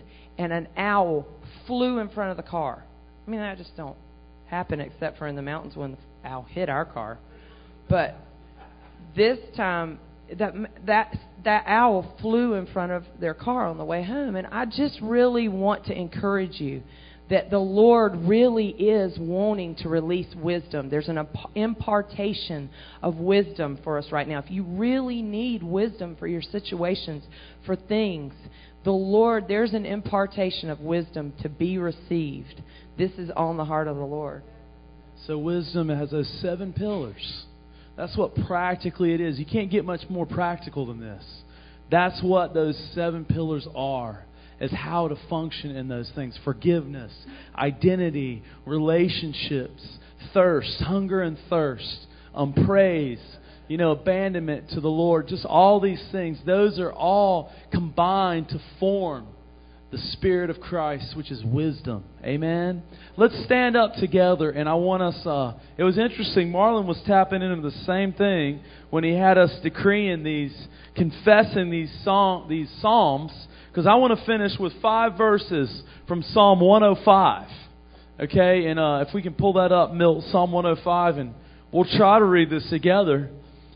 and 0.40 0.54
an 0.54 0.68
owl 0.74 1.26
flew 1.66 1.98
in 1.98 2.08
front 2.08 2.30
of 2.30 2.38
the 2.38 2.42
car. 2.42 2.82
I 3.26 3.30
mean, 3.30 3.40
that 3.40 3.58
just 3.58 3.76
don't 3.76 3.96
happen 4.46 4.80
except 4.80 5.18
for 5.18 5.26
in 5.26 5.36
the 5.36 5.42
mountains 5.42 5.76
when 5.76 5.92
the 5.92 6.28
owl 6.28 6.46
hit 6.48 6.70
our 6.70 6.86
car. 6.86 7.18
But 7.90 8.16
this 9.14 9.38
time, 9.54 9.98
that 10.38 10.54
that 10.86 11.14
that 11.44 11.64
owl 11.66 12.16
flew 12.22 12.54
in 12.54 12.66
front 12.66 12.90
of 12.92 13.04
their 13.20 13.34
car 13.34 13.66
on 13.66 13.76
the 13.76 13.84
way 13.84 14.02
home, 14.02 14.34
and 14.34 14.46
I 14.46 14.64
just 14.64 14.98
really 15.02 15.48
want 15.48 15.84
to 15.86 15.92
encourage 15.92 16.58
you 16.58 16.82
that 17.28 17.50
the 17.50 17.58
Lord 17.58 18.16
really 18.16 18.68
is 18.68 19.16
wanting 19.18 19.76
to 19.76 19.88
release 19.88 20.34
wisdom. 20.34 20.88
There's 20.88 21.08
an 21.08 21.28
impartation 21.54 22.70
of 23.02 23.16
wisdom 23.16 23.78
for 23.84 23.98
us 23.98 24.10
right 24.10 24.26
now. 24.26 24.38
If 24.38 24.50
you 24.50 24.64
really 24.64 25.22
need 25.22 25.62
wisdom 25.62 26.16
for 26.18 26.26
your 26.26 26.42
situations, 26.42 27.22
for 27.66 27.76
things, 27.76 28.34
the 28.84 28.92
Lord, 28.92 29.46
there's 29.48 29.74
an 29.74 29.84
impartation 29.84 30.70
of 30.70 30.80
wisdom 30.80 31.32
to 31.42 31.48
be 31.48 31.78
received. 31.78 32.62
This 32.96 33.12
is 33.18 33.30
on 33.36 33.56
the 33.56 33.64
heart 33.64 33.88
of 33.88 33.96
the 33.96 34.04
Lord. 34.04 34.42
So, 35.26 35.36
wisdom 35.38 35.90
has 35.90 36.10
those 36.10 36.28
seven 36.40 36.72
pillars. 36.72 37.44
That's 37.96 38.16
what 38.16 38.34
practically 38.46 39.12
it 39.12 39.20
is. 39.20 39.38
You 39.38 39.44
can't 39.44 39.70
get 39.70 39.84
much 39.84 40.08
more 40.08 40.24
practical 40.24 40.86
than 40.86 41.00
this. 41.00 41.22
That's 41.90 42.22
what 42.22 42.54
those 42.54 42.78
seven 42.94 43.24
pillars 43.24 43.66
are 43.74 44.24
is 44.60 44.70
how 44.70 45.08
to 45.08 45.16
function 45.28 45.74
in 45.74 45.88
those 45.88 46.10
things 46.14 46.38
forgiveness, 46.44 47.12
identity, 47.56 48.42
relationships, 48.64 49.82
thirst, 50.32 50.80
hunger 50.80 51.22
and 51.22 51.38
thirst, 51.48 52.06
um, 52.34 52.52
praise, 52.52 53.20
you 53.70 53.76
know, 53.76 53.92
abandonment 53.92 54.68
to 54.70 54.80
the 54.80 54.88
Lord, 54.88 55.28
just 55.28 55.44
all 55.44 55.78
these 55.78 56.02
things. 56.10 56.40
Those 56.44 56.80
are 56.80 56.92
all 56.92 57.52
combined 57.70 58.48
to 58.48 58.60
form 58.80 59.28
the 59.92 59.98
Spirit 59.98 60.50
of 60.50 60.60
Christ, 60.60 61.16
which 61.16 61.30
is 61.30 61.44
wisdom. 61.44 62.02
Amen. 62.24 62.82
Let's 63.16 63.44
stand 63.44 63.76
up 63.76 63.94
together, 63.94 64.50
and 64.50 64.68
I 64.68 64.74
want 64.74 65.04
us. 65.04 65.24
Uh, 65.24 65.52
it 65.78 65.84
was 65.84 65.98
interesting. 65.98 66.50
Marlon 66.50 66.84
was 66.84 67.00
tapping 67.06 67.42
into 67.42 67.62
the 67.62 67.76
same 67.84 68.12
thing 68.12 68.58
when 68.90 69.04
he 69.04 69.12
had 69.12 69.38
us 69.38 69.56
decreeing 69.62 70.24
these, 70.24 70.66
confessing 70.96 71.70
these 71.70 71.92
song, 72.02 72.48
these 72.48 72.68
psalms 72.80 73.30
because 73.68 73.86
I 73.86 73.94
want 73.94 74.18
to 74.18 74.26
finish 74.26 74.50
with 74.58 74.72
five 74.82 75.16
verses 75.16 75.84
from 76.08 76.24
Psalm 76.24 76.58
105. 76.58 77.48
Okay, 78.18 78.66
and 78.66 78.80
uh, 78.80 79.04
if 79.06 79.14
we 79.14 79.22
can 79.22 79.34
pull 79.34 79.52
that 79.52 79.70
up, 79.70 79.92
Milt, 79.92 80.24
Psalm 80.32 80.50
105, 80.50 81.18
and 81.18 81.34
we'll 81.70 81.84
try 81.84 82.18
to 82.18 82.24
read 82.24 82.50
this 82.50 82.68
together 82.68 83.30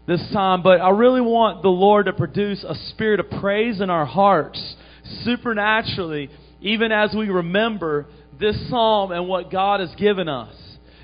this 0.07 0.23
time. 0.33 0.63
But 0.63 0.81
I 0.81 0.91
really 0.91 1.21
want 1.21 1.63
the 1.63 1.69
Lord 1.69 2.07
to 2.07 2.13
produce 2.13 2.65
a 2.65 2.75
spirit 2.91 3.21
of 3.21 3.31
praise 3.41 3.81
in 3.81 3.91
our 3.91 4.07
hearts 4.07 4.77
supernaturally, 5.23 6.31
even 6.61 6.93
as 6.93 7.15
we 7.17 7.29
remember 7.29 8.07
this 8.39 8.57
psalm 8.69 9.13
and 9.13 9.29
what 9.29 9.51
God 9.51 9.81
has 9.81 9.95
given 9.97 10.29
us. 10.29 10.55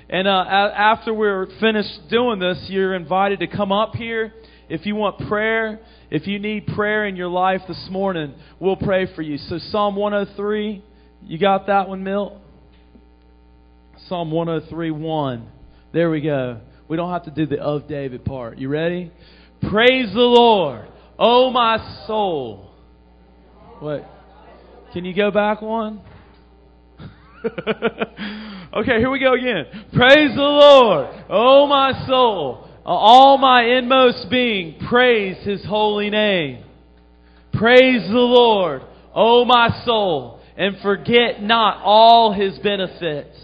And 0.09 0.27
uh, 0.27 0.31
after 0.31 1.13
we're 1.13 1.47
finished 1.59 2.09
doing 2.09 2.39
this, 2.39 2.65
you're 2.67 2.95
invited 2.95 3.39
to 3.39 3.47
come 3.47 3.71
up 3.71 3.95
here 3.95 4.33
if 4.67 4.85
you 4.85 4.95
want 4.95 5.27
prayer. 5.27 5.79
If 6.09 6.27
you 6.27 6.39
need 6.39 6.67
prayer 6.67 7.05
in 7.05 7.15
your 7.15 7.29
life 7.29 7.61
this 7.67 7.87
morning, 7.89 8.33
we'll 8.59 8.75
pray 8.75 9.13
for 9.15 9.21
you. 9.21 9.37
So, 9.37 9.57
Psalm 9.69 9.95
103, 9.95 10.83
you 11.23 11.37
got 11.37 11.67
that 11.67 11.87
one, 11.87 12.03
Milt? 12.03 12.33
Psalm 14.09 14.31
103 14.31 14.91
1. 14.91 15.47
There 15.93 16.09
we 16.09 16.19
go. 16.19 16.59
We 16.91 16.97
don't 16.97 17.09
have 17.09 17.23
to 17.23 17.31
do 17.31 17.45
the 17.45 17.57
of 17.61 17.87
David 17.87 18.25
part. 18.25 18.57
You 18.57 18.67
ready? 18.67 19.13
Praise 19.69 20.13
the 20.13 20.19
Lord, 20.19 20.89
O 21.17 21.49
my 21.49 21.77
soul. 22.05 22.69
What? 23.79 24.05
Can 24.91 25.05
you 25.05 25.15
go 25.15 25.31
back 25.31 25.61
one? 25.61 26.01
okay, 27.45 28.97
here 28.97 29.09
we 29.09 29.21
go 29.21 29.35
again. 29.35 29.67
Praise 29.93 30.35
the 30.35 30.41
Lord, 30.41 31.23
oh 31.29 31.65
my 31.65 31.93
soul, 32.07 32.67
uh, 32.85 32.89
all 32.89 33.37
my 33.37 33.63
inmost 33.63 34.29
being, 34.29 34.77
praise 34.89 35.37
his 35.45 35.63
holy 35.63 36.09
name. 36.09 36.61
Praise 37.53 38.05
the 38.09 38.17
Lord, 38.17 38.81
oh 39.15 39.45
my 39.45 39.69
soul, 39.85 40.41
and 40.57 40.75
forget 40.81 41.41
not 41.41 41.81
all 41.85 42.33
his 42.33 42.59
benefits, 42.59 43.37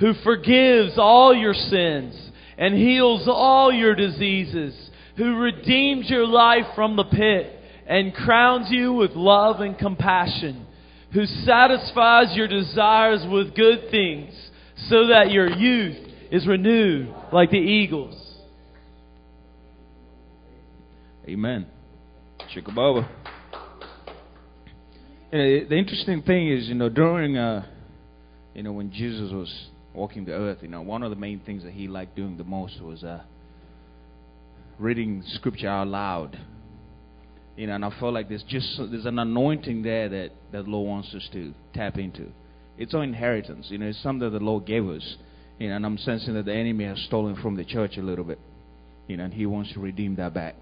who 0.00 0.14
forgives 0.24 0.94
all 0.96 1.34
your 1.34 1.52
sins 1.52 2.30
and 2.56 2.74
heals 2.74 3.26
all 3.26 3.72
your 3.72 3.94
diseases, 3.94 4.90
who 5.16 5.36
redeems 5.36 6.08
your 6.10 6.26
life 6.26 6.66
from 6.74 6.96
the 6.96 7.04
pit 7.04 7.60
and 7.86 8.14
crowns 8.14 8.68
you 8.70 8.92
with 8.92 9.12
love 9.12 9.60
and 9.60 9.78
compassion 9.78 10.66
who 11.14 11.26
satisfies 11.26 12.34
your 12.34 12.48
desires 12.48 13.24
with 13.30 13.54
good 13.54 13.88
things, 13.90 14.34
so 14.88 15.06
that 15.06 15.30
your 15.30 15.48
youth 15.48 15.96
is 16.30 16.46
renewed 16.46 17.14
like 17.32 17.50
the 17.50 17.56
eagles. 17.56 18.20
Amen. 21.26 21.66
Chickaboba. 22.54 23.08
You 25.32 25.38
know, 25.38 25.68
the 25.68 25.76
interesting 25.76 26.22
thing 26.22 26.50
is, 26.50 26.68
you 26.68 26.74
know, 26.74 26.88
during, 26.88 27.38
uh, 27.38 27.64
you 28.52 28.64
know, 28.64 28.72
when 28.72 28.90
Jesus 28.90 29.30
was 29.32 29.68
walking 29.94 30.24
the 30.24 30.32
earth, 30.32 30.58
you 30.62 30.68
know, 30.68 30.82
one 30.82 31.02
of 31.02 31.10
the 31.10 31.16
main 31.16 31.40
things 31.40 31.62
that 31.62 31.72
he 31.72 31.88
liked 31.88 32.16
doing 32.16 32.36
the 32.36 32.44
most 32.44 32.80
was 32.80 33.04
uh, 33.04 33.22
reading 34.78 35.22
scripture 35.26 35.68
out 35.68 35.88
loud. 35.88 36.38
You 37.56 37.68
know, 37.68 37.76
and 37.76 37.84
I 37.84 37.90
felt 38.00 38.12
like 38.12 38.28
there's 38.28 38.42
just 38.48 38.80
there's 38.90 39.06
an 39.06 39.18
anointing 39.18 39.82
there 39.82 40.08
that 40.08 40.30
that 40.50 40.64
the 40.64 40.70
Lord 40.70 40.88
wants 40.88 41.14
us 41.14 41.28
to 41.32 41.54
tap 41.72 41.96
into. 41.96 42.26
It's 42.76 42.92
our 42.94 43.04
inheritance. 43.04 43.66
You 43.70 43.78
know, 43.78 43.86
it's 43.86 44.02
something 44.02 44.28
that 44.28 44.36
the 44.36 44.44
Lord 44.44 44.66
gave 44.66 44.88
us. 44.88 45.16
You 45.58 45.68
know, 45.68 45.76
and 45.76 45.86
I'm 45.86 45.96
sensing 45.98 46.34
that 46.34 46.46
the 46.46 46.54
enemy 46.54 46.84
has 46.84 46.98
stolen 47.06 47.36
from 47.40 47.56
the 47.56 47.64
church 47.64 47.96
a 47.96 48.02
little 48.02 48.24
bit. 48.24 48.40
You 49.06 49.16
know, 49.16 49.24
and 49.24 49.32
he 49.32 49.46
wants 49.46 49.72
to 49.74 49.80
redeem 49.80 50.16
that 50.16 50.34
back. 50.34 50.56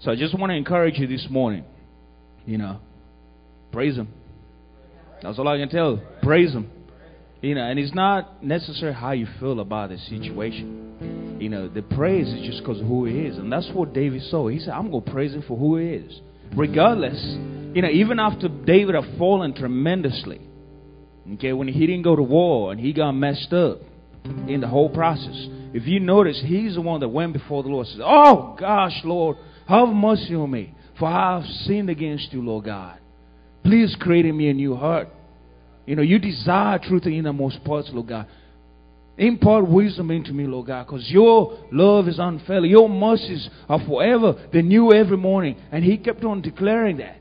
So 0.00 0.12
I 0.12 0.16
just 0.16 0.38
want 0.38 0.50
to 0.50 0.56
encourage 0.56 0.98
you 0.98 1.08
this 1.08 1.26
morning. 1.28 1.64
You 2.46 2.58
know, 2.58 2.80
praise 3.72 3.96
him. 3.96 4.08
That's 5.22 5.38
all 5.38 5.48
I 5.48 5.58
can 5.58 5.68
tell. 5.68 6.00
Praise 6.22 6.52
him. 6.52 6.70
You 7.42 7.54
know, 7.54 7.62
and 7.62 7.78
it's 7.78 7.94
not 7.94 8.44
necessarily 8.44 8.96
how 8.96 9.12
you 9.12 9.26
feel 9.38 9.60
about 9.60 9.90
the 9.90 9.98
situation. 9.98 11.38
You 11.40 11.48
know, 11.48 11.68
the 11.68 11.80
praise 11.80 12.28
is 12.28 12.46
just 12.46 12.58
because 12.60 12.80
who 12.80 13.06
he 13.06 13.20
is. 13.20 13.38
And 13.38 13.50
that's 13.50 13.68
what 13.72 13.94
David 13.94 14.22
saw. 14.24 14.48
He 14.48 14.58
said, 14.58 14.74
I'm 14.74 14.90
going 14.90 15.04
to 15.04 15.10
praise 15.10 15.32
him 15.32 15.42
for 15.48 15.56
who 15.56 15.78
he 15.78 15.86
is. 15.86 16.20
Regardless, 16.54 17.18
you 17.74 17.80
know, 17.80 17.88
even 17.88 18.18
after 18.18 18.48
David 18.48 18.94
had 18.94 19.16
fallen 19.16 19.54
tremendously, 19.54 20.40
okay, 21.34 21.54
when 21.54 21.68
he 21.68 21.86
didn't 21.86 22.02
go 22.02 22.14
to 22.14 22.22
war 22.22 22.72
and 22.72 22.80
he 22.80 22.92
got 22.92 23.12
messed 23.12 23.52
up 23.54 23.78
in 24.46 24.60
the 24.60 24.68
whole 24.68 24.90
process, 24.90 25.48
if 25.72 25.86
you 25.86 26.00
notice, 26.00 26.42
he's 26.44 26.74
the 26.74 26.82
one 26.82 27.00
that 27.00 27.08
went 27.08 27.32
before 27.32 27.62
the 27.62 27.70
Lord 27.70 27.86
and 27.86 27.96
said, 27.96 28.04
Oh, 28.04 28.56
gosh, 28.58 29.00
Lord, 29.04 29.36
have 29.66 29.88
mercy 29.88 30.34
on 30.34 30.50
me, 30.50 30.74
for 30.98 31.08
I 31.08 31.38
have 31.38 31.48
sinned 31.64 31.88
against 31.88 32.32
you, 32.32 32.42
Lord 32.42 32.66
God. 32.66 32.98
Please 33.62 33.96
create 33.98 34.26
in 34.26 34.36
me 34.36 34.50
a 34.50 34.54
new 34.54 34.74
heart. 34.74 35.08
You 35.90 35.96
know, 35.96 36.02
you 36.02 36.20
desire 36.20 36.78
truth 36.78 37.04
in 37.06 37.24
the 37.24 37.32
most 37.32 37.64
parts, 37.64 37.90
Lord 37.92 38.06
God. 38.06 38.28
Impart 39.18 39.68
wisdom 39.68 40.12
into 40.12 40.32
me, 40.32 40.44
Lord 40.46 40.68
God, 40.68 40.86
because 40.86 41.10
your 41.10 41.58
love 41.72 42.06
is 42.06 42.20
unfailing. 42.20 42.70
Your 42.70 42.88
mercies 42.88 43.50
are 43.68 43.84
forever. 43.84 44.36
They're 44.52 44.62
new 44.62 44.92
every 44.92 45.16
morning. 45.16 45.56
And 45.72 45.82
he 45.82 45.98
kept 45.98 46.22
on 46.22 46.42
declaring 46.42 46.98
that. 46.98 47.16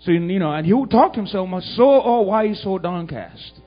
So, 0.00 0.10
you 0.10 0.38
know, 0.38 0.52
and 0.52 0.66
he 0.66 0.74
would 0.74 0.90
talk 0.90 1.14
to 1.14 1.18
himself, 1.18 1.48
my 1.48 1.60
soul, 1.60 2.02
oh, 2.04 2.20
why 2.20 2.42
are 2.42 2.44
you 2.44 2.56
so 2.56 2.76
downcast? 2.76 3.58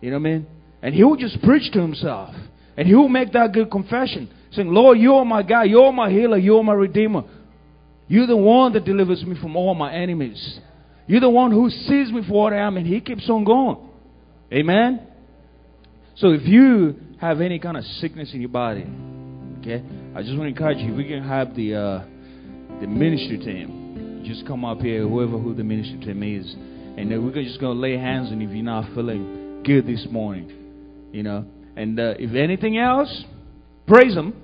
You 0.00 0.12
know 0.12 0.18
what 0.18 0.28
I 0.28 0.32
mean? 0.34 0.46
And 0.80 0.94
he 0.94 1.02
would 1.02 1.18
just 1.18 1.42
preach 1.42 1.72
to 1.72 1.80
himself. 1.80 2.32
And 2.76 2.86
he 2.86 2.94
would 2.94 3.08
make 3.08 3.32
that 3.32 3.50
good 3.52 3.68
confession, 3.68 4.30
saying, 4.52 4.72
Lord, 4.72 4.96
you're 4.96 5.24
my 5.24 5.42
God. 5.42 5.62
You're 5.62 5.92
my 5.92 6.08
healer. 6.08 6.38
You're 6.38 6.62
my 6.62 6.74
redeemer. 6.74 7.24
You're 8.06 8.28
the 8.28 8.36
one 8.36 8.74
that 8.74 8.84
delivers 8.84 9.24
me 9.24 9.36
from 9.42 9.56
all 9.56 9.74
my 9.74 9.92
enemies. 9.92 10.60
You're 11.08 11.20
the 11.20 11.30
one 11.30 11.50
who 11.50 11.70
sees 11.70 12.12
me 12.12 12.22
for 12.28 12.44
what 12.44 12.52
I 12.52 12.58
am. 12.58 12.76
And 12.76 12.86
he 12.86 13.00
keeps 13.00 13.28
on 13.28 13.44
going. 13.44 13.78
Amen? 14.52 15.06
So 16.16 16.30
if 16.30 16.46
you 16.46 16.96
have 17.20 17.40
any 17.40 17.58
kind 17.58 17.76
of 17.76 17.84
sickness 18.00 18.30
in 18.32 18.40
your 18.40 18.50
body, 18.50 18.86
okay, 19.60 19.82
I 20.14 20.22
just 20.22 20.36
want 20.36 20.42
to 20.42 20.48
encourage 20.48 20.78
you. 20.78 20.94
We 20.94 21.08
can 21.08 21.22
have 21.22 21.54
the 21.54 21.74
uh, 21.74 22.04
the 22.80 22.86
ministry 22.86 23.38
team 23.38 24.22
just 24.26 24.46
come 24.46 24.64
up 24.64 24.80
here, 24.80 25.06
whoever 25.06 25.38
who 25.38 25.54
the 25.54 25.64
ministry 25.64 25.98
team 26.00 26.22
is, 26.22 26.52
and 26.54 27.10
then 27.10 27.24
we're 27.24 27.42
just 27.42 27.60
gonna 27.60 27.78
lay 27.78 27.96
hands 27.96 28.30
on 28.30 28.40
you 28.40 28.48
if 28.48 28.54
you're 28.54 28.64
not 28.64 28.92
feeling 28.94 29.62
good 29.64 29.86
this 29.86 30.06
morning, 30.10 30.50
you 31.12 31.22
know. 31.22 31.44
And 31.76 31.98
uh, 31.98 32.14
if 32.18 32.34
anything 32.34 32.78
else, 32.78 33.24
praise 33.86 34.14
Him 34.14 34.34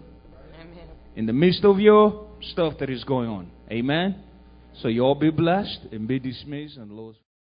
in 1.17 1.27
the 1.27 1.33
midst 1.33 1.65
of 1.65 1.81
your 1.81 2.29
stuff 2.53 2.75
that 2.81 2.89
is 2.89 3.05
going 3.05 3.29
on. 3.29 3.51
Amen. 3.71 4.23
So 4.81 4.89
you 4.89 5.03
all 5.03 5.15
be 5.15 5.31
blessed 5.31 5.81
and 5.93 6.09
be 6.09 6.19
dismissed 6.19 6.77
and 6.77 6.93
Lord's. 6.93 7.19